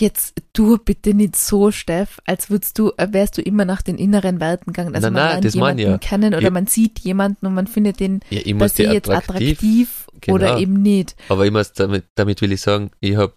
jetzt 0.00 0.34
tu 0.52 0.78
bitte 0.78 1.14
nicht 1.14 1.36
so, 1.36 1.70
Steff, 1.70 2.20
als 2.26 2.50
würdest 2.50 2.78
du, 2.78 2.92
äh, 2.96 3.08
wärst 3.10 3.36
du 3.38 3.42
immer 3.42 3.64
nach 3.64 3.82
den 3.82 3.96
inneren 3.98 4.40
Werten 4.40 4.72
gegangen. 4.72 4.94
Also 4.94 5.06
Nein, 5.06 5.12
man 5.14 5.22
nein, 5.22 5.30
lernt 5.32 5.44
das 5.44 5.54
meine 5.56 5.80
jemanden 5.80 6.00
ich 6.00 6.02
ja. 6.04 6.08
kennen 6.10 6.34
oder 6.34 6.42
Ja. 6.42 6.50
man 6.50 6.66
sieht 6.66 6.98
jemanden 7.00 7.46
und 7.46 7.54
man 7.54 7.66
findet 7.66 8.00
den 8.00 8.20
ja, 8.30 8.40
ich 8.44 8.56
per 8.56 8.68
se 8.68 8.84
jetzt 8.84 9.10
attraktiv, 9.10 9.58
attraktiv 9.58 10.06
oder 10.28 10.46
genau. 10.46 10.58
eben 10.58 10.82
nicht. 10.82 11.16
aber 11.28 11.44
ich 11.46 11.52
muss 11.52 11.72
damit, 11.72 12.04
damit 12.14 12.40
will 12.40 12.52
ich 12.52 12.60
sagen, 12.60 12.90
ich 13.00 13.16
habe 13.16 13.34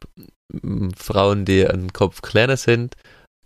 Frauen, 0.95 1.45
die 1.45 1.67
einen 1.67 1.91
Kopf 1.93 2.21
kleiner 2.21 2.57
sind, 2.57 2.95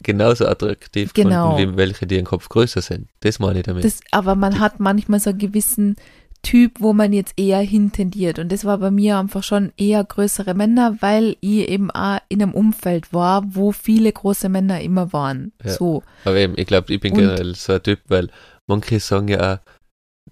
genauso 0.03 0.47
attraktiv 0.47 1.14
Genau. 1.14 1.51
gefunden, 1.55 1.74
wie 1.74 1.78
welche, 1.78 2.07
die 2.07 2.18
einen 2.18 2.26
Kopf 2.26 2.49
größer 2.49 2.82
sind. 2.82 3.07
Das 3.22 3.39
meine 3.39 3.59
ich 3.59 3.66
damit. 3.66 3.84
Das, 3.84 3.99
aber 4.12 4.36
man 4.36 4.59
hat 4.59 4.80
manchmal 4.80 5.20
so 5.20 5.30
einen 5.32 5.39
gewissen 5.39 5.95
Typ, 6.44 6.80
wo 6.80 6.92
man 6.94 7.14
jetzt 7.14 7.34
eher 7.38 7.60
hintendiert. 7.60 8.39
Und 8.39 8.52
das 8.52 8.66
war 8.66 8.80
bei 8.80 8.89
mir 8.89 9.20
einfach 9.20 9.44
schon 9.44 9.72
eher 9.78 10.04
größere 10.04 10.54
Männer, 10.56 10.98
weil 11.00 11.38
ich 11.39 11.70
eben 11.70 11.92
auch 11.92 12.18
in 12.30 12.42
einem 12.42 12.54
Umfeld 12.54 13.14
war, 13.14 13.44
wo 13.56 13.72
viele 13.72 14.12
große 14.12 14.50
Männer 14.50 14.82
immer 14.82 15.14
waren. 15.14 15.52
Ja. 15.64 15.72
So. 15.72 16.04
Aber 16.26 16.38
eben, 16.38 16.54
ich 16.58 16.66
glaube, 16.66 16.92
ich 16.94 17.00
bin 17.00 17.14
Und- 17.14 17.20
generell 17.20 17.54
so 17.56 17.74
ein 17.74 17.84
Typ, 17.84 18.00
weil 18.08 18.30
manche 18.68 19.00
sagen 19.00 19.28
ja 19.28 19.54
auch, 19.56 19.60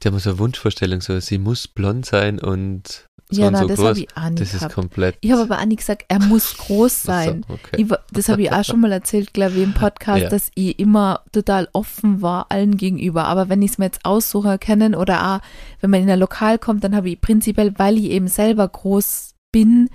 die 0.02 0.08
haben 0.08 0.18
so 0.20 0.32
eine 0.32 0.40
Wunschvorstellung, 0.40 1.02
so 1.02 1.20
sie 1.20 1.38
muss 1.38 1.68
blond 1.68 2.06
sein 2.06 2.40
und 2.40 3.08
ja, 3.32 3.52
na, 3.52 3.60
so 3.60 3.68
das 3.68 3.78
groß. 3.78 3.88
habe 3.90 4.00
ich 4.00 4.08
auch 4.18 4.30
nicht 4.30 4.42
das 4.42 4.54
ist 4.54 4.60
gehabt. 4.60 4.74
komplett. 4.76 5.18
Ich 5.22 5.32
habe 5.32 5.42
aber 5.44 5.60
auch 5.60 5.66
nicht 5.66 5.78
gesagt, 5.80 6.06
er 6.08 6.20
muss 6.20 6.58
groß 6.58 7.04
sein. 7.04 7.46
So, 7.48 7.54
okay. 7.54 7.82
Ich, 7.84 7.88
das 8.12 8.30
habe 8.30 8.42
ich 8.42 8.52
auch 8.52 8.64
schon 8.64 8.80
mal 8.80 8.92
erzählt, 8.92 9.34
glaube 9.34 9.54
ich, 9.56 9.64
im 9.64 9.74
Podcast, 9.74 10.22
Ja. 10.24 10.30
dass 10.30 10.50
ich 10.56 10.80
immer 10.80 11.22
total 11.32 11.68
offen 11.74 12.22
war 12.22 12.48
allen 12.50 12.78
gegenüber. 12.78 13.26
Aber 13.26 13.48
wenn 13.50 13.62
ich 13.62 13.72
es 13.72 13.78
mir 13.78 13.86
jetzt 13.86 14.04
aussuche 14.04 14.58
können 14.58 14.96
oder 14.96 15.36
auch, 15.36 15.40
wenn 15.82 15.90
man 15.92 16.02
in 16.02 16.10
ein 16.10 16.20
Lokal 16.20 16.58
kommt, 16.58 16.84
dann 16.84 16.96
habe 16.96 17.10
ich 17.10 17.22
prinzipiell, 17.22 17.74
weil 17.78 17.98
ich 17.98 18.06
eben 18.06 18.28
selber 18.28 18.68
groß 18.68 19.36
bin 19.52 19.90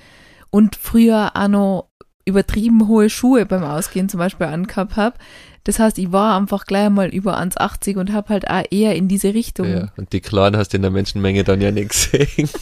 und 0.51 0.77
früher 0.77 1.33
auch 1.35 1.49
noch 1.49 1.89
übertrieben 2.27 2.89
hohe 2.89 3.11
Schuhe 3.11 3.45
beim 3.47 3.65
Ausgehen 3.65 4.09
zum 4.09 4.19
Beispiel 4.19 4.47
angehabt 4.47 4.97
habe. 4.97 5.17
Das 5.65 5.79
heißt, 5.79 5.99
ich 5.99 6.13
war 6.13 6.37
einfach 6.39 6.67
gleich 6.67 6.89
mal 6.91 7.09
über 7.09 7.39
1,80 7.39 7.97
und 7.99 8.13
habe 8.13 8.29
halt 8.29 8.49
auch 8.49 8.63
eher 8.71 8.95
in 8.97 9.09
diese 9.09 9.35
Richtung. 9.35 9.67
ja, 9.69 9.89
und 9.97 10.13
die 10.13 10.21
Kleinen 10.21 10.57
hast 10.57 10.73
du 10.73 10.77
in 10.77 10.83
der 10.83 10.91
Menschenmenge 10.91 11.43
dann 11.43 11.61
ja 11.61 11.71
nicht 11.71 11.91
gesehen. 11.91 12.49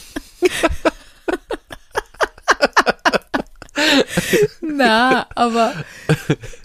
Na, 4.61 5.27
aber 5.35 5.73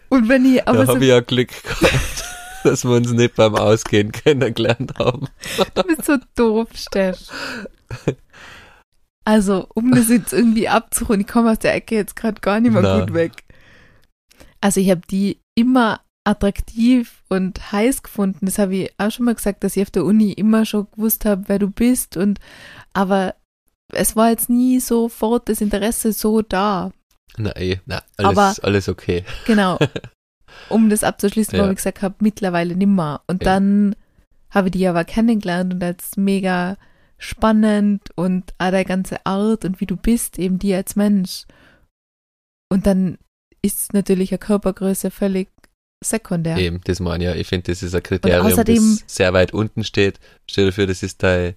und 0.08 0.28
wenn 0.28 0.44
ich, 0.44 0.66
aber 0.66 0.78
da 0.78 0.86
so 0.86 0.94
habe 0.94 1.04
ich 1.04 1.10
ja 1.10 1.20
Glück 1.20 1.50
gehabt, 1.62 2.24
dass 2.64 2.84
wir 2.84 2.92
uns 2.92 3.12
nicht 3.12 3.36
beim 3.36 3.54
Ausgehen 3.54 4.12
kennengelernt 4.12 4.94
haben. 4.98 5.28
Du 5.74 5.82
bist 5.82 6.04
so 6.04 6.16
doof, 6.34 6.68
Steff. 6.74 7.18
Also, 9.24 9.68
um 9.74 9.94
das 9.94 10.08
jetzt 10.08 10.32
irgendwie 10.32 10.68
abzurunden, 10.68 11.26
ich 11.26 11.32
komme 11.32 11.50
aus 11.50 11.58
der 11.58 11.74
Ecke 11.74 11.94
jetzt 11.94 12.16
gerade 12.16 12.40
gar 12.40 12.60
nicht 12.60 12.72
mehr 12.72 12.82
Na. 12.82 13.00
gut 13.00 13.12
weg. 13.12 13.32
Also, 14.60 14.80
ich 14.80 14.90
habe 14.90 15.02
die 15.10 15.40
immer 15.54 16.00
attraktiv 16.24 17.22
und 17.28 17.72
heiß 17.72 18.02
gefunden. 18.02 18.46
Das 18.46 18.58
habe 18.58 18.76
ich 18.76 18.92
auch 18.98 19.10
schon 19.10 19.26
mal 19.26 19.34
gesagt, 19.34 19.64
dass 19.64 19.76
ich 19.76 19.82
auf 19.82 19.90
der 19.90 20.04
Uni 20.04 20.32
immer 20.32 20.64
schon 20.64 20.88
gewusst 20.92 21.24
habe, 21.24 21.44
wer 21.46 21.58
du 21.58 21.70
bist. 21.70 22.16
Und 22.16 22.38
aber 22.92 23.34
es 23.92 24.16
war 24.16 24.30
jetzt 24.30 24.48
nie 24.50 24.80
sofort 24.80 25.48
das 25.48 25.60
Interesse 25.60 26.12
so 26.12 26.42
da. 26.42 26.92
Nein, 27.36 27.80
na, 27.86 28.02
alles, 28.16 28.38
Aber- 28.38 28.54
alles 28.62 28.88
okay. 28.88 29.24
Genau. 29.46 29.78
Um 30.68 30.90
das 30.90 31.04
abzuschließen, 31.04 31.56
Ja. 31.58 31.66
wo 31.66 31.70
ich 31.70 31.76
gesagt 31.76 32.02
habe, 32.02 32.16
mittlerweile 32.20 32.74
nimmer. 32.74 33.22
Und 33.26 33.42
Ja. 33.44 33.52
dann 33.54 33.94
habe 34.50 34.68
ich 34.68 34.72
die 34.72 34.86
aber 34.88 35.04
kennengelernt 35.04 35.74
und 35.74 35.82
als 35.84 36.16
mega 36.16 36.76
spannend 37.18 38.10
und 38.16 38.54
auch 38.58 38.70
der 38.70 38.84
ganze 38.84 39.24
Art 39.26 39.64
und 39.64 39.80
wie 39.80 39.86
du 39.86 39.96
bist, 39.96 40.38
eben 40.38 40.58
die 40.58 40.74
als 40.74 40.96
Mensch. 40.96 41.44
Und 42.72 42.86
dann 42.86 43.18
ist 43.62 43.92
natürlich 43.92 44.30
eine 44.30 44.38
Körpergröße 44.38 45.10
völlig 45.10 45.48
sekundär. 46.04 46.56
Eben, 46.58 46.80
das 46.84 47.00
meine 47.00 47.24
ich 47.24 47.30
ja. 47.30 47.36
Ich 47.36 47.48
finde, 47.48 47.72
das 47.72 47.82
ist 47.82 47.94
ein 47.94 48.02
Kriterium, 48.02 48.46
außerdem- 48.46 49.00
das 49.00 49.14
sehr 49.14 49.32
weit 49.32 49.52
unten 49.52 49.82
steht. 49.84 50.20
Stell 50.48 50.66
dir 50.66 50.72
vor, 50.72 50.86
das 50.86 51.02
ist 51.02 51.22
deine 51.22 51.54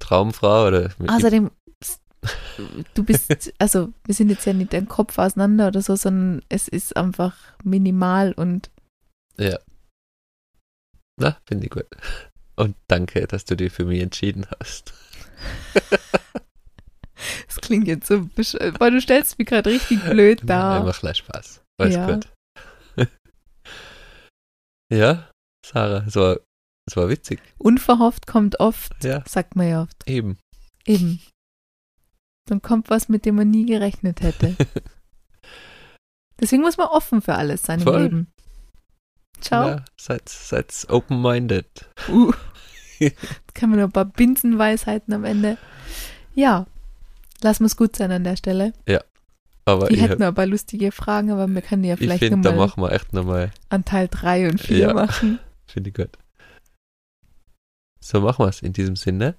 Traumfrau 0.00 0.66
oder 0.66 0.90
Außerdem, 1.06 1.50
du 2.94 3.04
bist, 3.04 3.52
also 3.58 3.92
wir 4.04 4.14
sind 4.14 4.28
jetzt 4.30 4.44
ja 4.46 4.52
nicht 4.52 4.72
dein 4.72 4.88
Kopf 4.88 5.18
auseinander 5.18 5.68
oder 5.68 5.82
so, 5.82 5.96
sondern 5.96 6.42
es 6.48 6.68
ist 6.68 6.96
einfach 6.96 7.36
minimal 7.62 8.32
und 8.32 8.70
Ja. 9.38 9.58
Na, 11.20 11.38
finde 11.46 11.66
ich 11.66 11.70
gut. 11.70 11.86
Und 12.56 12.76
danke, 12.88 13.26
dass 13.26 13.44
du 13.44 13.56
dich 13.56 13.72
für 13.72 13.84
mich 13.84 14.00
entschieden 14.00 14.46
hast. 14.60 14.92
es 17.48 17.56
klingt 17.56 17.86
jetzt 17.88 18.06
so, 18.06 18.28
boah, 18.78 18.90
du 18.90 19.00
stellst 19.00 19.38
mich 19.38 19.48
gerade 19.48 19.70
richtig 19.70 20.02
blöd 20.04 20.38
Nein, 20.44 20.46
da. 20.46 20.82
macht 20.84 21.00
gleich 21.00 21.18
Spaß. 21.18 21.62
Alles 21.80 21.94
Ja. 21.94 22.14
gut. 22.14 22.28
ja, 24.92 25.30
Sarah, 25.66 26.04
es 26.06 26.14
war, 26.16 26.38
es 26.88 26.96
war 26.96 27.08
witzig. 27.08 27.40
Unverhofft 27.58 28.26
kommt 28.26 28.60
oft, 28.60 28.92
Ja, 29.04 29.22
sagt 29.26 29.56
man 29.56 29.68
ja 29.68 29.82
oft. 29.82 30.02
eben. 30.08 30.38
Eben. 30.86 31.20
Dann 32.46 32.60
kommt 32.62 32.90
was, 32.90 33.08
mit 33.08 33.24
dem 33.24 33.36
man 33.36 33.50
nie 33.50 33.66
gerechnet 33.66 34.20
hätte. 34.22 34.56
Deswegen 36.40 36.62
muss 36.62 36.76
man 36.76 36.88
offen 36.88 37.22
für 37.22 37.34
alles 37.34 37.62
sein 37.62 37.80
Voll. 37.80 37.94
im 37.96 38.02
Leben. 38.02 38.28
Ciao. 39.40 39.68
Ja, 39.68 39.84
seid, 39.98 40.28
seid 40.28 40.86
open-minded. 40.88 41.66
Uh. 42.08 42.32
Jetzt 42.98 43.54
kann 43.54 43.70
man 43.70 43.78
noch 43.80 43.86
ein 43.86 43.92
paar 43.92 44.04
Binsenweisheiten 44.04 45.12
am 45.14 45.24
Ende. 45.24 45.58
Ja, 46.34 46.66
lass 47.42 47.60
uns 47.60 47.76
gut 47.76 47.96
sein 47.96 48.12
an 48.12 48.24
der 48.24 48.36
Stelle. 48.36 48.72
Aber 49.66 49.90
Ich 49.90 49.96
ich, 49.96 50.02
hätte 50.02 50.18
noch 50.20 50.28
ein 50.28 50.34
paar 50.34 50.46
lustige 50.46 50.92
Fragen, 50.92 51.30
aber 51.30 51.46
wir 51.48 51.62
können 51.62 51.84
ja 51.84 51.94
ich 51.94 52.00
vielleicht 52.00 52.22
finde, 52.22 52.42
da 52.42 52.50
nochmal 52.50 52.66
machen 52.66 52.82
wir 52.82 52.92
echt 52.92 53.12
nochmal, 53.12 53.50
an 53.70 53.84
Teil 53.84 54.08
3 54.08 54.50
und 54.50 54.60
4 54.60 54.78
Ja. 54.78 54.94
machen. 54.94 55.38
finde 55.66 55.90
ich 55.90 55.96
gut. 55.96 56.18
So 58.00 58.20
machen 58.20 58.44
wir 58.44 58.48
es 58.50 58.60
in 58.60 58.74
diesem 58.74 58.96
Sinne. 58.96 59.36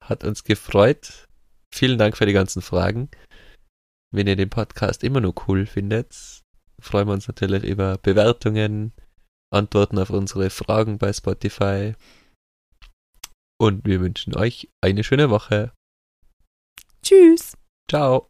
Hat 0.00 0.24
uns 0.24 0.42
gefreut. 0.44 1.27
Vielen 1.74 1.98
Dank 1.98 2.16
für 2.16 2.26
die 2.26 2.32
ganzen 2.32 2.62
Fragen. 2.62 3.10
Wenn 4.12 4.26
ihr 4.26 4.36
den 4.36 4.50
Podcast 4.50 5.04
immer 5.04 5.20
noch 5.20 5.48
cool 5.48 5.66
findet, 5.66 6.42
freuen 6.80 7.08
wir 7.08 7.12
uns 7.12 7.28
natürlich 7.28 7.64
über 7.64 7.98
Bewertungen, 7.98 8.92
Antworten 9.52 9.98
auf 9.98 10.10
unsere 10.10 10.50
Fragen 10.50 10.98
bei 10.98 11.12
Spotify. 11.12 11.94
Und 13.60 13.84
wir 13.86 14.00
wünschen 14.00 14.36
euch 14.36 14.68
eine 14.80 15.04
schöne 15.04 15.30
Woche. 15.30 15.72
Tschüss. 17.02 17.56
Ciao. 17.90 18.28